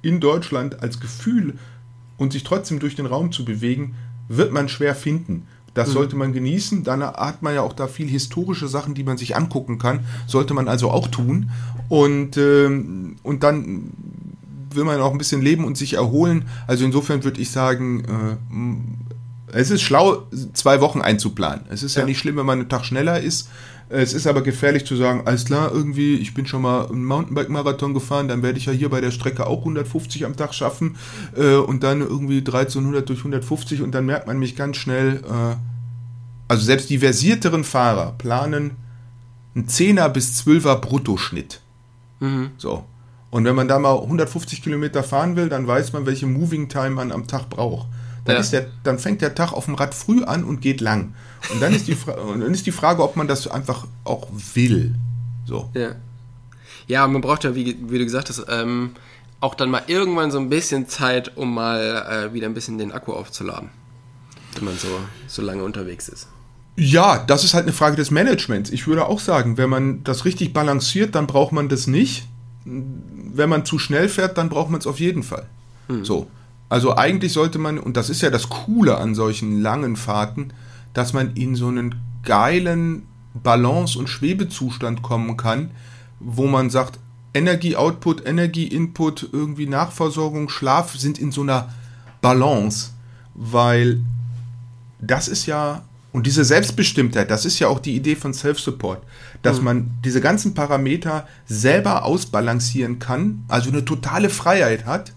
in 0.00 0.20
Deutschland 0.20 0.82
als 0.82 1.00
Gefühl 1.00 1.58
und 2.16 2.32
sich 2.32 2.44
trotzdem 2.44 2.78
durch 2.78 2.94
den 2.94 3.04
Raum 3.04 3.30
zu 3.30 3.44
bewegen, 3.44 3.94
wird 4.28 4.52
man 4.52 4.68
schwer 4.68 4.94
finden. 4.94 5.46
Das 5.74 5.88
mhm. 5.88 5.92
sollte 5.92 6.16
man 6.16 6.32
genießen. 6.32 6.84
Dann 6.84 7.02
hat 7.02 7.42
man 7.42 7.54
ja 7.54 7.62
auch 7.62 7.72
da 7.72 7.86
viel 7.86 8.08
historische 8.08 8.68
Sachen, 8.68 8.94
die 8.94 9.04
man 9.04 9.18
sich 9.18 9.36
angucken 9.36 9.78
kann. 9.78 10.00
Sollte 10.26 10.54
man 10.54 10.68
also 10.68 10.90
auch 10.90 11.08
tun. 11.08 11.50
Und, 11.88 12.36
ähm, 12.36 13.16
und 13.22 13.42
dann 13.42 13.90
will 14.70 14.84
man 14.84 15.00
auch 15.00 15.12
ein 15.12 15.18
bisschen 15.18 15.42
leben 15.42 15.64
und 15.64 15.76
sich 15.76 15.94
erholen. 15.94 16.46
Also 16.66 16.84
insofern 16.84 17.24
würde 17.24 17.40
ich 17.40 17.50
sagen, 17.50 18.04
äh, 19.52 19.58
es 19.58 19.70
ist 19.70 19.82
schlau, 19.82 20.26
zwei 20.52 20.80
Wochen 20.80 21.00
einzuplanen. 21.00 21.66
Es 21.68 21.82
ist 21.82 21.94
ja. 21.94 22.02
ja 22.02 22.06
nicht 22.06 22.18
schlimm, 22.18 22.36
wenn 22.36 22.46
man 22.46 22.60
einen 22.60 22.68
Tag 22.68 22.84
schneller 22.84 23.20
ist. 23.20 23.48
Es 23.88 24.14
ist 24.14 24.26
aber 24.26 24.42
gefährlich 24.42 24.86
zu 24.86 24.96
sagen, 24.96 25.22
alles 25.26 25.44
klar, 25.44 25.70
irgendwie, 25.72 26.16
ich 26.16 26.34
bin 26.34 26.46
schon 26.46 26.62
mal 26.62 26.88
einen 26.88 27.04
Mountainbike-Marathon 27.04 27.94
gefahren, 27.94 28.28
dann 28.28 28.42
werde 28.42 28.58
ich 28.58 28.66
ja 28.66 28.72
hier 28.72 28.88
bei 28.88 29.00
der 29.00 29.10
Strecke 29.10 29.46
auch 29.46 29.60
150 29.60 30.24
am 30.24 30.36
Tag 30.36 30.54
schaffen 30.54 30.96
äh, 31.36 31.56
und 31.56 31.82
dann 31.82 32.00
irgendwie 32.00 32.38
1300 32.38 33.08
durch 33.08 33.20
150 33.20 33.82
und 33.82 33.92
dann 33.92 34.06
merkt 34.06 34.26
man 34.26 34.38
mich 34.38 34.56
ganz 34.56 34.78
schnell, 34.78 35.22
äh, 35.24 35.56
also 36.48 36.64
selbst 36.64 36.90
die 36.90 36.98
versierteren 36.98 37.64
Fahrer 37.64 38.14
planen 38.16 38.72
einen 39.54 39.66
10er 39.66 40.08
bis 40.08 40.40
12er 40.40 40.76
Bruttoschnitt. 40.76 41.60
Mhm. 42.20 42.50
So. 42.56 42.84
Und 43.30 43.44
wenn 43.44 43.54
man 43.54 43.68
da 43.68 43.78
mal 43.78 43.98
150 43.98 44.62
Kilometer 44.62 45.02
fahren 45.02 45.36
will, 45.36 45.48
dann 45.48 45.66
weiß 45.66 45.92
man, 45.92 46.06
welche 46.06 46.26
Moving 46.26 46.68
Time 46.68 46.90
man 46.90 47.12
am 47.12 47.26
Tag 47.26 47.50
braucht. 47.50 47.88
Dann, 48.24 48.36
ja. 48.36 48.40
ist 48.40 48.52
der, 48.52 48.66
dann 48.82 48.98
fängt 48.98 49.20
der 49.20 49.34
Tag 49.34 49.52
auf 49.52 49.66
dem 49.66 49.74
Rad 49.74 49.94
früh 49.94 50.24
an 50.24 50.44
und 50.44 50.60
geht 50.60 50.80
lang. 50.80 51.14
Und 51.52 51.60
dann 51.60 51.74
ist 51.74 51.88
die, 51.88 51.96
und 52.26 52.40
dann 52.40 52.52
ist 52.52 52.66
die 52.66 52.72
Frage, 52.72 53.02
ob 53.02 53.16
man 53.16 53.28
das 53.28 53.46
einfach 53.48 53.86
auch 54.04 54.28
will. 54.54 54.94
So. 55.46 55.70
Ja. 55.74 55.94
Ja, 56.86 57.06
man 57.06 57.20
braucht 57.20 57.44
ja, 57.44 57.54
wie, 57.54 57.76
wie 57.80 57.98
du 57.98 58.04
gesagt 58.04 58.28
hast, 58.28 58.44
ähm, 58.48 58.90
auch 59.40 59.54
dann 59.54 59.70
mal 59.70 59.82
irgendwann 59.86 60.30
so 60.30 60.38
ein 60.38 60.48
bisschen 60.48 60.88
Zeit, 60.88 61.36
um 61.36 61.54
mal 61.54 62.28
äh, 62.30 62.34
wieder 62.34 62.46
ein 62.46 62.54
bisschen 62.54 62.78
den 62.78 62.92
Akku 62.92 63.12
aufzuladen. 63.12 63.70
Wenn 64.54 64.64
man 64.64 64.76
so, 64.76 64.88
so 65.26 65.42
lange 65.42 65.64
unterwegs 65.64 66.08
ist. 66.08 66.28
Ja, 66.76 67.18
das 67.18 67.44
ist 67.44 67.54
halt 67.54 67.64
eine 67.64 67.72
Frage 67.72 67.96
des 67.96 68.10
Managements. 68.10 68.70
Ich 68.70 68.86
würde 68.86 69.06
auch 69.06 69.20
sagen, 69.20 69.56
wenn 69.58 69.70
man 69.70 70.02
das 70.02 70.24
richtig 70.24 70.52
balanciert, 70.52 71.14
dann 71.14 71.26
braucht 71.26 71.52
man 71.52 71.68
das 71.68 71.86
nicht. 71.86 72.26
Wenn 72.64 73.48
man 73.48 73.64
zu 73.64 73.78
schnell 73.78 74.08
fährt, 74.08 74.38
dann 74.38 74.48
braucht 74.48 74.70
man 74.70 74.80
es 74.80 74.86
auf 74.86 74.98
jeden 74.98 75.22
Fall. 75.22 75.46
Hm. 75.88 76.04
So. 76.04 76.26
Also 76.74 76.96
eigentlich 76.96 77.32
sollte 77.32 77.60
man, 77.60 77.78
und 77.78 77.96
das 77.96 78.10
ist 78.10 78.20
ja 78.20 78.30
das 78.30 78.48
Coole 78.48 78.98
an 78.98 79.14
solchen 79.14 79.62
langen 79.62 79.94
Fahrten, 79.94 80.52
dass 80.92 81.12
man 81.12 81.36
in 81.36 81.54
so 81.54 81.68
einen 81.68 81.94
geilen 82.24 83.06
Balance- 83.32 83.96
und 83.96 84.08
Schwebezustand 84.08 85.00
kommen 85.00 85.36
kann, 85.36 85.70
wo 86.18 86.48
man 86.48 86.70
sagt, 86.70 86.98
Energie-Output, 87.32 88.26
Energie-Input, 88.26 89.28
irgendwie 89.30 89.68
Nachversorgung, 89.68 90.48
Schlaf 90.48 90.96
sind 90.96 91.16
in 91.16 91.30
so 91.30 91.42
einer 91.42 91.68
Balance, 92.20 92.90
weil 93.36 94.00
das 95.00 95.28
ist 95.28 95.46
ja, 95.46 95.82
und 96.10 96.26
diese 96.26 96.42
Selbstbestimmtheit, 96.42 97.30
das 97.30 97.44
ist 97.44 97.60
ja 97.60 97.68
auch 97.68 97.78
die 97.78 97.94
Idee 97.94 98.16
von 98.16 98.34
Self-Support, 98.34 99.00
dass 99.42 99.58
mhm. 99.58 99.64
man 99.64 99.90
diese 100.04 100.20
ganzen 100.20 100.54
Parameter 100.54 101.28
selber 101.46 102.04
ausbalancieren 102.04 102.98
kann, 102.98 103.44
also 103.46 103.70
eine 103.70 103.84
totale 103.84 104.28
Freiheit 104.28 104.86
hat, 104.86 105.12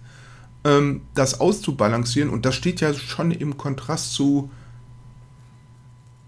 ähm, 0.68 1.02
das 1.16 1.40
auszubalancieren. 1.40 2.30
Und 2.30 2.46
das 2.46 2.56
steht 2.56 2.82
ja 2.82 2.94
schon 2.94 3.32
im 3.32 3.58
Kontrast 3.58 4.14
zu 4.14 4.52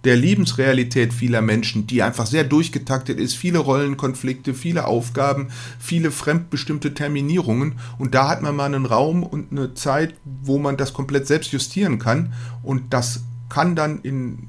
der 0.06 0.16
Lebensrealität 0.16 1.14
vieler 1.14 1.42
Menschen, 1.42 1.86
die 1.86 2.02
einfach 2.02 2.26
sehr 2.26 2.46
durchgetaktet 2.46 3.20
ist, 3.20 3.36
viele 3.36 3.60
Rollenkonflikte, 3.60 4.54
viele 4.54 4.86
Aufgaben, 4.86 5.50
viele 5.78 6.10
fremdbestimmte 6.12 6.94
Terminierungen. 6.94 7.76
Und 7.98 8.16
da 8.16 8.30
hat 8.30 8.42
man 8.42 8.56
mal 8.56 8.66
einen 8.66 8.86
Raum 8.86 9.24
und 9.24 9.52
eine 9.52 9.74
Zeit, 9.74 10.16
wo 10.24 10.58
man 10.58 10.78
das 10.78 10.94
komplett 10.94 11.28
selbst 11.28 11.52
justieren 11.52 12.00
kann. 12.00 12.32
Und 12.64 12.94
das 12.94 13.24
kann 13.50 13.76
dann 13.76 14.00
in 14.02 14.48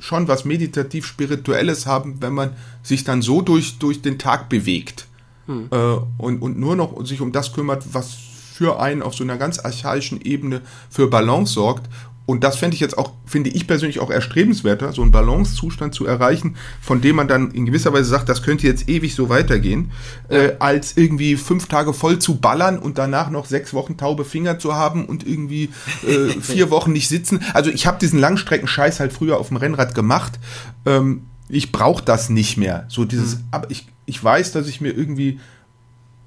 schon 0.00 0.28
was 0.28 0.44
meditativ 0.44 1.06
spirituelles 1.06 1.86
haben, 1.86 2.20
wenn 2.20 2.34
man 2.34 2.50
sich 2.82 3.04
dann 3.04 3.22
so 3.22 3.40
durch, 3.40 3.78
durch 3.78 4.02
den 4.02 4.18
Tag 4.18 4.50
bewegt. 4.50 5.06
Hm. 5.46 5.68
äh, 5.70 5.76
und, 6.18 6.42
und 6.42 6.58
nur 6.58 6.76
noch 6.76 7.04
sich 7.06 7.20
um 7.20 7.32
das 7.32 7.52
kümmert, 7.52 7.92
was 7.92 8.23
für 8.54 8.78
einen 8.78 9.02
auf 9.02 9.16
so 9.16 9.24
einer 9.24 9.36
ganz 9.36 9.58
archaischen 9.58 10.20
Ebene 10.20 10.60
für 10.88 11.08
Balance 11.08 11.54
sorgt 11.54 11.88
und 12.26 12.42
das 12.42 12.56
fände 12.56 12.74
ich 12.74 12.80
jetzt 12.80 12.96
auch, 12.96 13.12
finde 13.26 13.50
ich 13.50 13.66
persönlich 13.66 14.00
auch 14.00 14.10
erstrebenswerter, 14.10 14.92
so 14.92 15.02
einen 15.02 15.10
Balancezustand 15.10 15.94
zu 15.94 16.06
erreichen, 16.06 16.56
von 16.80 17.02
dem 17.02 17.16
man 17.16 17.28
dann 17.28 17.50
in 17.50 17.66
gewisser 17.66 17.92
Weise 17.92 18.08
sagt, 18.08 18.30
das 18.30 18.42
könnte 18.42 18.66
jetzt 18.66 18.88
ewig 18.88 19.14
so 19.14 19.28
weitergehen, 19.28 19.90
äh, 20.28 20.52
als 20.58 20.96
irgendwie 20.96 21.36
fünf 21.36 21.66
Tage 21.66 21.92
voll 21.92 22.18
zu 22.18 22.36
ballern 22.36 22.78
und 22.78 22.96
danach 22.96 23.28
noch 23.28 23.44
sechs 23.44 23.74
Wochen 23.74 23.98
taube 23.98 24.24
Finger 24.24 24.58
zu 24.58 24.74
haben 24.74 25.04
und 25.04 25.26
irgendwie 25.26 25.70
äh, 26.06 26.28
vier 26.40 26.70
Wochen 26.70 26.92
nicht 26.92 27.08
sitzen. 27.08 27.40
Also 27.52 27.70
ich 27.70 27.86
habe 27.86 27.98
diesen 27.98 28.18
Langstrecken-Scheiß 28.20 29.00
halt 29.00 29.12
früher 29.12 29.38
auf 29.38 29.48
dem 29.48 29.58
Rennrad 29.58 29.94
gemacht. 29.94 30.38
Ähm, 30.86 31.24
ich 31.50 31.72
brauche 31.72 32.02
das 32.02 32.30
nicht 32.30 32.56
mehr. 32.56 32.86
So 32.88 33.04
dieses, 33.04 33.36
mhm. 33.36 33.44
aber 33.50 33.70
ich, 33.70 33.86
ich 34.06 34.22
weiß, 34.22 34.52
dass 34.52 34.66
ich 34.66 34.80
mir 34.80 34.92
irgendwie 34.92 35.40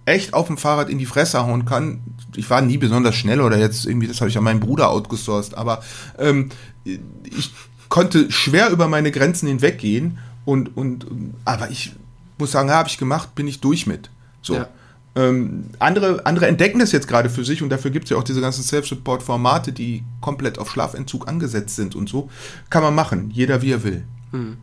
echt 0.07 0.33
auf 0.33 0.47
dem 0.47 0.57
Fahrrad 0.57 0.89
in 0.89 0.97
die 0.97 1.05
Fresse 1.05 1.45
hauen 1.45 1.65
kann. 1.65 1.99
Ich 2.35 2.49
war 2.49 2.61
nie 2.61 2.77
besonders 2.77 3.15
schnell 3.15 3.41
oder 3.41 3.57
jetzt 3.57 3.85
irgendwie, 3.85 4.07
das 4.07 4.21
habe 4.21 4.29
ich 4.29 4.37
an 4.37 4.43
meinen 4.43 4.61
Bruder 4.61 4.89
outgesourced, 4.89 5.55
aber 5.55 5.83
ähm, 6.17 6.49
ich 6.85 7.53
konnte 7.89 8.31
schwer 8.31 8.69
über 8.69 8.87
meine 8.87 9.11
Grenzen 9.11 9.47
hinweggehen 9.47 10.19
und, 10.45 10.75
und 10.77 11.05
aber 11.43 11.69
ich 11.69 11.91
muss 12.37 12.51
sagen, 12.51 12.71
habe 12.71 12.87
ich 12.87 12.97
gemacht, 12.97 13.35
bin 13.35 13.47
ich 13.47 13.59
durch 13.59 13.85
mit. 13.85 14.09
So. 14.41 14.55
Ja. 14.55 14.69
Ähm, 15.15 15.71
andere, 15.79 16.25
andere 16.25 16.47
entdecken 16.47 16.79
das 16.79 16.93
jetzt 16.93 17.07
gerade 17.07 17.29
für 17.29 17.43
sich 17.43 17.61
und 17.61 17.69
dafür 17.69 17.91
gibt 17.91 18.05
es 18.05 18.11
ja 18.11 18.17
auch 18.17 18.23
diese 18.23 18.39
ganzen 18.39 18.63
Self-Support-Formate, 18.63 19.73
die 19.73 20.03
komplett 20.21 20.57
auf 20.57 20.71
Schlafentzug 20.71 21.27
angesetzt 21.27 21.75
sind 21.75 21.95
und 21.95 22.07
so. 22.07 22.29
Kann 22.69 22.83
man 22.83 22.95
machen, 22.95 23.29
jeder 23.31 23.61
wie 23.61 23.71
er 23.71 23.83
will. 23.83 24.05
Hm. 24.31 24.57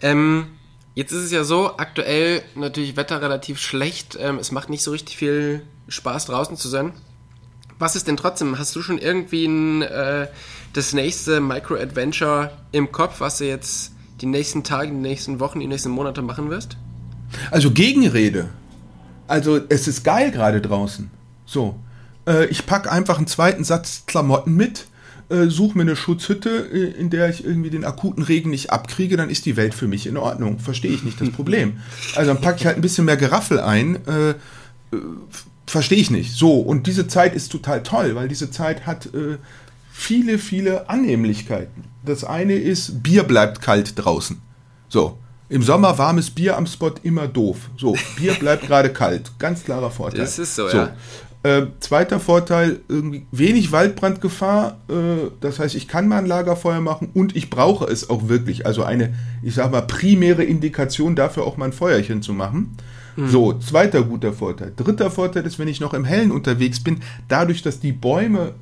Ähm, 0.00 0.46
Jetzt 0.98 1.12
ist 1.12 1.26
es 1.26 1.30
ja 1.30 1.44
so, 1.44 1.76
aktuell 1.76 2.42
natürlich 2.56 2.96
Wetter 2.96 3.22
relativ 3.22 3.60
schlecht. 3.60 4.18
Ähm, 4.20 4.38
es 4.40 4.50
macht 4.50 4.68
nicht 4.68 4.82
so 4.82 4.90
richtig 4.90 5.16
viel 5.16 5.62
Spaß 5.86 6.26
draußen 6.26 6.56
zu 6.56 6.66
sein. 6.66 6.92
Was 7.78 7.94
ist 7.94 8.08
denn 8.08 8.16
trotzdem? 8.16 8.58
Hast 8.58 8.74
du 8.74 8.82
schon 8.82 8.98
irgendwie 8.98 9.44
ein, 9.44 9.82
äh, 9.82 10.26
das 10.72 10.94
nächste 10.94 11.40
Micro-Adventure 11.40 12.50
im 12.72 12.90
Kopf, 12.90 13.20
was 13.20 13.38
du 13.38 13.46
jetzt 13.46 13.92
die 14.20 14.26
nächsten 14.26 14.64
Tage, 14.64 14.90
die 14.90 14.96
nächsten 14.96 15.38
Wochen, 15.38 15.60
die 15.60 15.68
nächsten 15.68 15.90
Monate 15.90 16.20
machen 16.20 16.50
wirst? 16.50 16.76
Also 17.52 17.70
Gegenrede. 17.70 18.48
Also 19.28 19.60
es 19.68 19.86
ist 19.86 20.02
geil 20.02 20.32
gerade 20.32 20.60
draußen. 20.60 21.12
So. 21.46 21.78
Äh, 22.26 22.46
ich 22.46 22.66
packe 22.66 22.90
einfach 22.90 23.18
einen 23.18 23.28
zweiten 23.28 23.62
Satz 23.62 24.02
Klamotten 24.06 24.56
mit 24.56 24.88
äh, 25.30 25.48
suche 25.48 25.76
mir 25.76 25.82
eine 25.82 25.96
Schutzhütte, 25.96 26.70
äh, 26.72 26.98
in 26.98 27.10
der 27.10 27.28
ich 27.28 27.44
irgendwie 27.44 27.70
den 27.70 27.84
akuten 27.84 28.22
Regen 28.22 28.50
nicht 28.50 28.70
abkriege, 28.70 29.16
dann 29.16 29.30
ist 29.30 29.46
die 29.46 29.56
Welt 29.56 29.74
für 29.74 29.86
mich 29.86 30.06
in 30.06 30.16
Ordnung. 30.16 30.58
Verstehe 30.58 30.90
ich 30.90 31.04
nicht 31.04 31.20
das 31.20 31.30
Problem. 31.30 31.80
Also 32.14 32.32
dann 32.32 32.40
packe 32.40 32.58
ich 32.60 32.66
halt 32.66 32.76
ein 32.76 32.82
bisschen 32.82 33.04
mehr 33.04 33.16
Geraffel 33.16 33.60
ein. 33.60 33.96
Äh, 34.06 34.30
äh, 34.30 34.34
Verstehe 35.66 35.98
ich 35.98 36.10
nicht. 36.10 36.32
So, 36.32 36.60
und 36.60 36.86
diese 36.86 37.08
Zeit 37.08 37.34
ist 37.34 37.52
total 37.52 37.82
toll, 37.82 38.14
weil 38.14 38.28
diese 38.28 38.50
Zeit 38.50 38.86
hat 38.86 39.06
äh, 39.06 39.36
viele, 39.92 40.38
viele 40.38 40.88
Annehmlichkeiten. 40.88 41.84
Das 42.06 42.24
eine 42.24 42.54
ist, 42.54 43.02
Bier 43.02 43.24
bleibt 43.24 43.60
kalt 43.60 43.92
draußen. 43.96 44.40
So. 44.88 45.18
Im 45.50 45.62
Sommer 45.62 45.96
warmes 45.96 46.30
Bier 46.30 46.56
am 46.56 46.66
Spot 46.66 46.92
immer 47.02 47.26
doof. 47.26 47.70
So, 47.78 47.96
Bier 48.16 48.34
bleibt 48.34 48.66
gerade 48.66 48.90
kalt. 48.90 49.32
Ganz 49.38 49.64
klarer 49.64 49.90
Vorteil. 49.90 50.20
Das 50.20 50.38
ist 50.38 50.54
so, 50.54 50.68
so. 50.68 50.76
ja. 50.76 50.96
Äh, 51.48 51.68
zweiter 51.80 52.20
Vorteil, 52.20 52.80
irgendwie 52.88 53.24
wenig 53.32 53.72
Waldbrandgefahr. 53.72 54.76
Äh, 54.90 55.30
das 55.40 55.58
heißt, 55.58 55.76
ich 55.76 55.88
kann 55.88 56.06
mal 56.06 56.18
ein 56.18 56.26
Lagerfeuer 56.26 56.82
machen 56.82 57.08
und 57.14 57.34
ich 57.36 57.48
brauche 57.48 57.86
es 57.86 58.10
auch 58.10 58.28
wirklich. 58.28 58.66
Also 58.66 58.82
eine, 58.82 59.14
ich 59.42 59.54
sag 59.54 59.70
mal, 59.70 59.80
primäre 59.80 60.44
Indikation 60.44 61.16
dafür, 61.16 61.44
auch 61.44 61.56
mal 61.56 61.64
ein 61.64 61.72
Feuerchen 61.72 62.20
zu 62.20 62.34
machen. 62.34 62.76
Mhm. 63.16 63.28
So, 63.30 63.54
zweiter 63.54 64.02
guter 64.02 64.34
Vorteil. 64.34 64.74
Dritter 64.76 65.10
Vorteil 65.10 65.46
ist, 65.46 65.58
wenn 65.58 65.68
ich 65.68 65.80
noch 65.80 65.94
im 65.94 66.04
Hellen 66.04 66.32
unterwegs 66.32 66.80
bin, 66.80 67.00
dadurch, 67.28 67.62
dass 67.62 67.80
die 67.80 67.92
Bäume, 67.92 68.52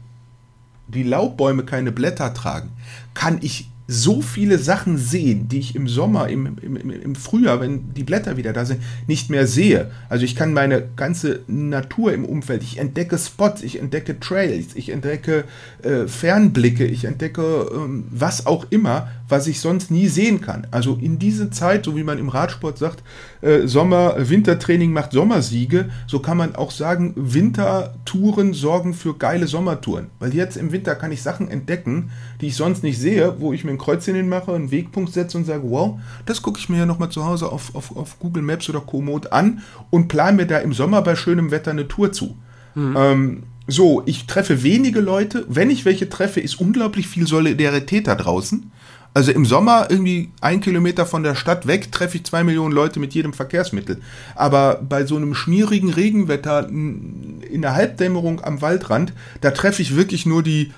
die 0.86 1.02
Laubbäume 1.02 1.64
keine 1.64 1.90
Blätter 1.90 2.34
tragen, 2.34 2.70
kann 3.14 3.38
ich 3.42 3.68
so 3.88 4.20
viele 4.20 4.58
Sachen 4.58 4.98
sehen, 4.98 5.48
die 5.48 5.58
ich 5.58 5.76
im 5.76 5.86
Sommer, 5.86 6.28
im, 6.28 6.56
im, 6.60 6.90
im 6.90 7.14
Frühjahr, 7.14 7.60
wenn 7.60 7.94
die 7.94 8.02
Blätter 8.02 8.36
wieder 8.36 8.52
da 8.52 8.64
sind, 8.64 8.80
nicht 9.06 9.30
mehr 9.30 9.46
sehe. 9.46 9.90
Also 10.08 10.24
ich 10.24 10.34
kann 10.34 10.52
meine 10.52 10.88
ganze 10.96 11.40
Natur 11.46 12.12
im 12.12 12.24
Umfeld, 12.24 12.62
ich 12.62 12.78
entdecke 12.78 13.16
Spots, 13.16 13.62
ich 13.62 13.78
entdecke 13.78 14.18
Trails, 14.18 14.74
ich 14.74 14.88
entdecke 14.88 15.44
äh, 15.82 16.08
Fernblicke, 16.08 16.84
ich 16.84 17.04
entdecke 17.04 17.70
ähm, 17.72 18.04
was 18.10 18.46
auch 18.46 18.66
immer, 18.70 19.08
was 19.28 19.46
ich 19.46 19.60
sonst 19.60 19.90
nie 19.90 20.08
sehen 20.08 20.40
kann. 20.40 20.66
Also 20.70 20.98
in 21.00 21.18
diese 21.18 21.50
Zeit, 21.50 21.84
so 21.84 21.96
wie 21.96 22.04
man 22.04 22.18
im 22.18 22.28
Radsport 22.28 22.78
sagt, 22.78 23.02
äh, 23.40 23.66
Sommer, 23.66 24.14
Wintertraining 24.18 24.92
macht 24.92 25.12
Sommersiege, 25.12 25.90
so 26.06 26.20
kann 26.20 26.36
man 26.36 26.54
auch 26.54 26.70
sagen, 26.70 27.12
Wintertouren 27.16 28.54
sorgen 28.54 28.94
für 28.94 29.14
geile 29.14 29.46
Sommertouren. 29.46 30.08
Weil 30.18 30.34
jetzt 30.34 30.56
im 30.56 30.72
Winter 30.72 30.94
kann 30.94 31.12
ich 31.12 31.22
Sachen 31.22 31.48
entdecken, 31.48 32.10
die 32.40 32.48
ich 32.48 32.56
sonst 32.56 32.82
nicht 32.82 32.98
sehe, 32.98 33.40
wo 33.40 33.52
ich 33.52 33.64
mir 33.64 33.72
ein 33.72 33.78
Kreuzchen 33.78 34.14
hinmache, 34.14 34.54
einen 34.54 34.70
Wegpunkt 34.70 35.12
setze 35.12 35.38
und 35.38 35.44
sage, 35.44 35.62
wow, 35.64 35.98
das 36.24 36.42
gucke 36.42 36.58
ich 36.58 36.68
mir 36.68 36.78
ja 36.78 36.86
nochmal 36.86 37.10
zu 37.10 37.24
Hause 37.24 37.50
auf, 37.50 37.74
auf, 37.74 37.96
auf 37.96 38.18
Google 38.18 38.42
Maps 38.42 38.68
oder 38.68 38.80
Komoot 38.80 39.32
an 39.32 39.62
und 39.90 40.08
plane 40.08 40.36
mir 40.36 40.46
da 40.46 40.58
im 40.58 40.72
Sommer 40.72 41.02
bei 41.02 41.16
schönem 41.16 41.50
Wetter 41.50 41.72
eine 41.72 41.88
Tour 41.88 42.12
zu. 42.12 42.36
Mhm. 42.74 42.94
Ähm, 42.96 43.42
so, 43.68 44.02
ich 44.06 44.26
treffe 44.26 44.62
wenige 44.62 45.00
Leute. 45.00 45.44
Wenn 45.48 45.70
ich 45.70 45.84
welche 45.84 46.08
treffe, 46.08 46.40
ist 46.40 46.60
unglaublich 46.60 47.08
viel 47.08 47.26
Solidarität 47.26 48.06
da 48.06 48.14
draußen. 48.14 48.70
Also 49.16 49.32
im 49.32 49.46
Sommer 49.46 49.86
irgendwie 49.88 50.28
ein 50.42 50.60
Kilometer 50.60 51.06
von 51.06 51.22
der 51.22 51.34
Stadt 51.36 51.66
weg 51.66 51.90
treffe 51.90 52.18
ich 52.18 52.24
zwei 52.24 52.44
Millionen 52.44 52.74
Leute 52.74 53.00
mit 53.00 53.14
jedem 53.14 53.32
Verkehrsmittel. 53.32 54.02
Aber 54.34 54.82
bei 54.86 55.06
so 55.06 55.16
einem 55.16 55.34
schmierigen 55.34 55.88
Regenwetter 55.88 56.68
in 56.68 57.62
der 57.62 57.74
Halbdämmerung 57.74 58.44
am 58.44 58.60
Waldrand, 58.60 59.14
da 59.40 59.52
treffe 59.52 59.80
ich 59.80 59.96
wirklich 59.96 60.26
nur 60.26 60.42
die, 60.42 60.74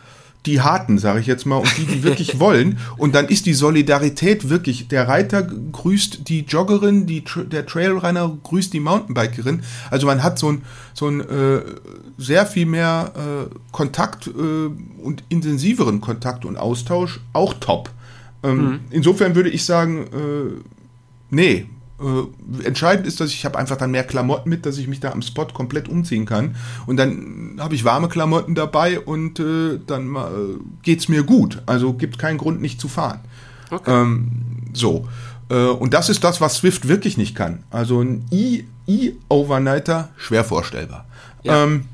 die 0.46 0.60
Harten, 0.60 0.98
sage 0.98 1.18
ich 1.18 1.26
jetzt 1.26 1.46
mal, 1.46 1.56
und 1.56 1.76
die, 1.78 1.86
die 1.86 2.04
wirklich 2.04 2.38
wollen. 2.38 2.78
Und 2.96 3.16
dann 3.16 3.26
ist 3.26 3.46
die 3.46 3.54
Solidarität 3.54 4.48
wirklich, 4.48 4.86
der 4.86 5.08
Reiter 5.08 5.42
grüßt 5.42 6.28
die 6.28 6.42
Joggerin, 6.42 7.06
die, 7.06 7.24
der 7.50 7.66
Trailrunner 7.66 8.38
grüßt 8.44 8.72
die 8.72 8.78
Mountainbikerin. 8.78 9.64
Also 9.90 10.06
man 10.06 10.22
hat 10.22 10.38
so 10.38 10.52
ein, 10.52 10.62
so 10.94 11.08
ein 11.08 11.22
äh, 11.22 11.62
sehr 12.18 12.46
viel 12.46 12.66
mehr 12.66 13.12
äh, 13.16 13.52
Kontakt 13.72 14.28
äh, 14.28 14.30
und 15.02 15.24
intensiveren 15.28 16.00
Kontakt 16.00 16.44
und 16.44 16.56
Austausch, 16.56 17.18
auch 17.32 17.54
top. 17.54 17.90
Ähm, 18.42 18.64
mhm. 18.64 18.80
Insofern 18.90 19.34
würde 19.34 19.50
ich 19.50 19.64
sagen, 19.64 20.06
äh, 20.06 20.62
nee. 21.30 21.66
Äh, 22.00 22.64
entscheidend 22.64 23.08
ist, 23.08 23.20
dass 23.20 23.30
ich 23.30 23.44
habe 23.44 23.58
einfach 23.58 23.76
dann 23.76 23.90
mehr 23.90 24.04
Klamotten 24.04 24.48
mit, 24.48 24.66
dass 24.66 24.78
ich 24.78 24.86
mich 24.86 25.00
da 25.00 25.10
am 25.10 25.20
Spot 25.20 25.46
komplett 25.46 25.88
umziehen 25.88 26.26
kann. 26.26 26.54
Und 26.86 26.96
dann 26.96 27.56
habe 27.58 27.74
ich 27.74 27.84
warme 27.84 28.08
Klamotten 28.08 28.54
dabei 28.54 29.00
und 29.00 29.40
äh, 29.40 29.80
dann 29.84 30.14
äh, 30.14 30.18
geht's 30.82 31.08
mir 31.08 31.24
gut. 31.24 31.60
Also 31.66 31.94
gibt 31.94 32.20
keinen 32.20 32.38
Grund, 32.38 32.60
nicht 32.60 32.80
zu 32.80 32.86
fahren. 32.86 33.18
Okay. 33.70 33.90
Ähm, 33.90 34.30
so. 34.72 35.08
Äh, 35.50 35.54
und 35.54 35.92
das 35.92 36.08
ist 36.08 36.22
das, 36.22 36.40
was 36.40 36.56
Swift 36.56 36.86
wirklich 36.86 37.16
nicht 37.16 37.34
kann. 37.34 37.64
Also 37.70 38.00
ein 38.00 38.24
E-Overnighter, 38.30 40.10
schwer 40.16 40.44
vorstellbar. 40.44 41.04
Ja. 41.42 41.64
Ähm, 41.64 41.86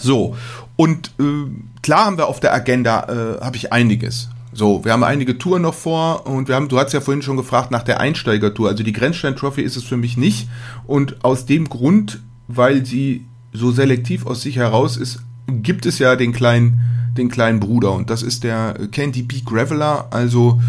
so. 0.00 0.36
Und 0.76 1.12
äh, 1.20 1.46
klar 1.82 2.06
haben 2.06 2.18
wir 2.18 2.26
auf 2.26 2.40
der 2.40 2.52
Agenda, 2.52 3.38
äh, 3.38 3.44
habe 3.44 3.56
ich 3.56 3.72
einiges. 3.72 4.30
So, 4.54 4.84
wir 4.84 4.92
haben 4.92 5.02
einige 5.02 5.38
Touren 5.38 5.62
noch 5.62 5.74
vor 5.74 6.26
und 6.26 6.48
wir 6.48 6.56
haben, 6.56 6.68
du 6.68 6.78
hast 6.78 6.92
ja 6.92 7.00
vorhin 7.00 7.22
schon 7.22 7.38
gefragt 7.38 7.70
nach 7.70 7.82
der 7.82 8.00
Einsteigertour. 8.00 8.68
Also 8.68 8.82
die 8.82 8.92
Grenzstein 8.92 9.34
Trophy 9.34 9.62
ist 9.62 9.76
es 9.76 9.84
für 9.84 9.96
mich 9.96 10.18
nicht. 10.18 10.48
Und 10.86 11.24
aus 11.24 11.46
dem 11.46 11.70
Grund, 11.70 12.20
weil 12.48 12.84
sie 12.84 13.24
so 13.52 13.70
selektiv 13.70 14.26
aus 14.26 14.42
sich 14.42 14.56
heraus 14.56 14.98
ist, 14.98 15.22
gibt 15.46 15.86
es 15.86 15.98
ja 15.98 16.16
den 16.16 16.32
kleinen, 16.32 16.80
den 17.16 17.30
kleinen 17.30 17.60
Bruder. 17.60 17.92
Und 17.92 18.10
das 18.10 18.22
ist 18.22 18.44
der 18.44 18.74
Candy 18.90 19.22
B 19.22 19.40
Graveler, 19.40 20.08
also 20.10 20.60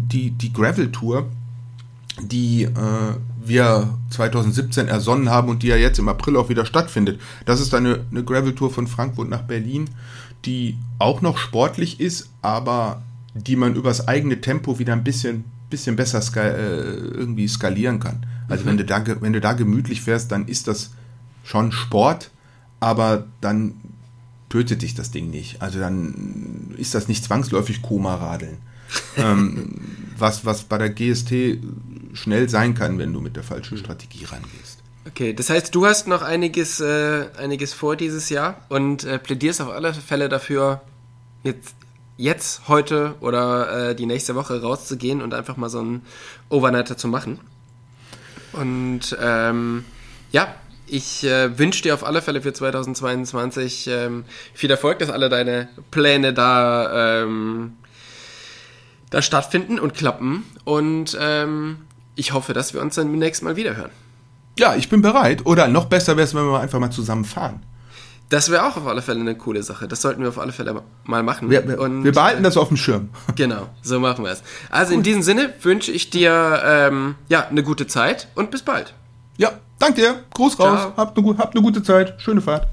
die, 0.00 0.30
die 0.30 0.52
Gravel 0.52 0.90
Tour, 0.90 1.26
die 2.20 2.64
äh, 2.64 2.70
wir 3.44 3.94
2017 4.10 4.88
ersonnen 4.88 5.30
haben 5.30 5.48
und 5.48 5.62
die 5.62 5.68
ja 5.68 5.76
jetzt 5.76 6.00
im 6.00 6.08
April 6.08 6.36
auch 6.36 6.48
wieder 6.48 6.66
stattfindet. 6.66 7.20
Das 7.46 7.60
ist 7.60 7.72
eine, 7.72 8.00
eine 8.10 8.24
Gravel 8.24 8.54
Tour 8.54 8.70
von 8.70 8.88
Frankfurt 8.88 9.28
nach 9.28 9.42
Berlin, 9.42 9.90
die 10.44 10.76
auch 10.98 11.20
noch 11.22 11.38
sportlich 11.38 12.00
ist, 12.00 12.30
aber 12.42 13.02
die 13.34 13.56
man 13.56 13.74
übers 13.74 14.08
eigene 14.08 14.40
Tempo 14.40 14.78
wieder 14.78 14.92
ein 14.92 15.04
bisschen, 15.04 15.44
bisschen 15.70 15.96
besser 15.96 16.20
ska 16.20 16.42
äh, 16.42 16.94
irgendwie 16.94 17.48
skalieren 17.48 18.00
kann. 18.00 18.26
Also 18.48 18.64
mhm. 18.64 18.68
wenn, 18.68 18.76
du 18.78 18.84
da, 18.84 19.04
wenn 19.20 19.32
du 19.32 19.40
da 19.40 19.52
gemütlich 19.52 20.02
fährst, 20.02 20.32
dann 20.32 20.46
ist 20.46 20.68
das 20.68 20.90
schon 21.44 21.72
Sport, 21.72 22.30
aber 22.80 23.26
dann 23.40 23.74
tötet 24.48 24.82
dich 24.82 24.94
das 24.94 25.10
Ding 25.10 25.30
nicht. 25.30 25.60
Also 25.62 25.78
dann 25.78 26.74
ist 26.78 26.94
das 26.94 27.08
nicht 27.08 27.24
zwangsläufig 27.24 27.82
Koma-Radeln. 27.82 28.58
ähm, 29.16 29.74
was, 30.16 30.46
was 30.46 30.64
bei 30.64 30.78
der 30.78 30.88
GST 30.88 31.58
schnell 32.14 32.48
sein 32.48 32.74
kann, 32.74 32.98
wenn 32.98 33.12
du 33.12 33.20
mit 33.20 33.36
der 33.36 33.42
falschen 33.42 33.76
Strategie 33.76 34.24
rangehst. 34.24 34.82
Okay, 35.06 35.32
das 35.32 35.50
heißt, 35.50 35.74
du 35.74 35.86
hast 35.86 36.06
noch 36.06 36.22
einiges, 36.22 36.80
äh, 36.80 37.26
einiges 37.36 37.72
vor 37.72 37.96
dieses 37.96 38.28
Jahr 38.28 38.62
und 38.68 39.04
äh, 39.04 39.18
plädierst 39.18 39.60
auf 39.60 39.68
alle 39.68 39.94
Fälle 39.94 40.28
dafür, 40.28 40.82
jetzt 41.44 41.74
jetzt, 42.18 42.68
heute 42.68 43.14
oder 43.20 43.90
äh, 43.90 43.94
die 43.94 44.04
nächste 44.04 44.34
Woche 44.34 44.60
rauszugehen 44.60 45.22
und 45.22 45.32
einfach 45.32 45.56
mal 45.56 45.70
so 45.70 45.78
einen 45.78 46.04
Overnighter 46.50 46.98
zu 46.98 47.08
machen. 47.08 47.40
Und 48.52 49.16
ähm, 49.20 49.84
ja, 50.32 50.54
ich 50.86 51.24
äh, 51.24 51.58
wünsche 51.58 51.82
dir 51.82 51.94
auf 51.94 52.04
alle 52.04 52.20
Fälle 52.20 52.42
für 52.42 52.52
2022 52.52 53.86
ähm, 53.88 54.24
viel 54.52 54.70
Erfolg, 54.70 54.98
dass 54.98 55.10
alle 55.10 55.28
deine 55.28 55.68
Pläne 55.90 56.34
da, 56.34 57.22
ähm, 57.22 57.76
da 59.10 59.22
stattfinden 59.22 59.78
und 59.78 59.94
klappen. 59.94 60.44
Und 60.64 61.16
ähm, 61.20 61.78
ich 62.16 62.32
hoffe, 62.32 62.52
dass 62.52 62.74
wir 62.74 62.80
uns 62.80 62.96
dann 62.96 63.10
beim 63.10 63.18
nächsten 63.18 63.44
Mal 63.44 63.56
wiederhören. 63.56 63.90
Ja, 64.58 64.74
ich 64.74 64.88
bin 64.88 65.02
bereit. 65.02 65.46
Oder 65.46 65.68
noch 65.68 65.84
besser 65.84 66.16
wäre 66.16 66.26
es, 66.26 66.34
wenn 66.34 66.46
wir 66.46 66.58
einfach 66.58 66.80
mal 66.80 66.90
zusammen 66.90 67.24
fahren. 67.24 67.62
Das 68.30 68.50
wäre 68.50 68.66
auch 68.66 68.76
auf 68.76 68.86
alle 68.86 69.00
Fälle 69.00 69.20
eine 69.20 69.36
coole 69.36 69.62
Sache. 69.62 69.88
Das 69.88 70.02
sollten 70.02 70.20
wir 70.22 70.28
auf 70.28 70.38
alle 70.38 70.52
Fälle 70.52 70.82
mal 71.04 71.22
machen. 71.22 71.48
Wir, 71.48 71.66
wir, 71.66 71.80
Und, 71.80 72.04
wir 72.04 72.12
behalten 72.12 72.42
das 72.42 72.56
auf 72.56 72.68
dem 72.68 72.76
Schirm. 72.76 73.08
Genau, 73.36 73.68
so 73.82 74.00
machen 74.00 74.24
wir 74.24 74.32
es. 74.32 74.42
Also 74.70 74.92
in 74.94 75.02
diesem 75.02 75.22
Sinne 75.22 75.54
wünsche 75.62 75.92
ich 75.92 76.10
dir 76.10 76.60
ähm, 76.64 77.14
ja 77.28 77.46
eine 77.46 77.62
gute 77.62 77.86
Zeit 77.86 78.28
und 78.34 78.50
bis 78.50 78.62
bald. 78.62 78.94
Ja, 79.36 79.52
danke 79.78 80.00
dir. 80.02 80.24
Gruß 80.34 80.58
raus. 80.58 80.92
Habt 80.96 81.16
eine, 81.16 81.38
habt 81.38 81.54
eine 81.54 81.62
gute 81.62 81.82
Zeit. 81.82 82.20
Schöne 82.20 82.40
Fahrt. 82.40 82.68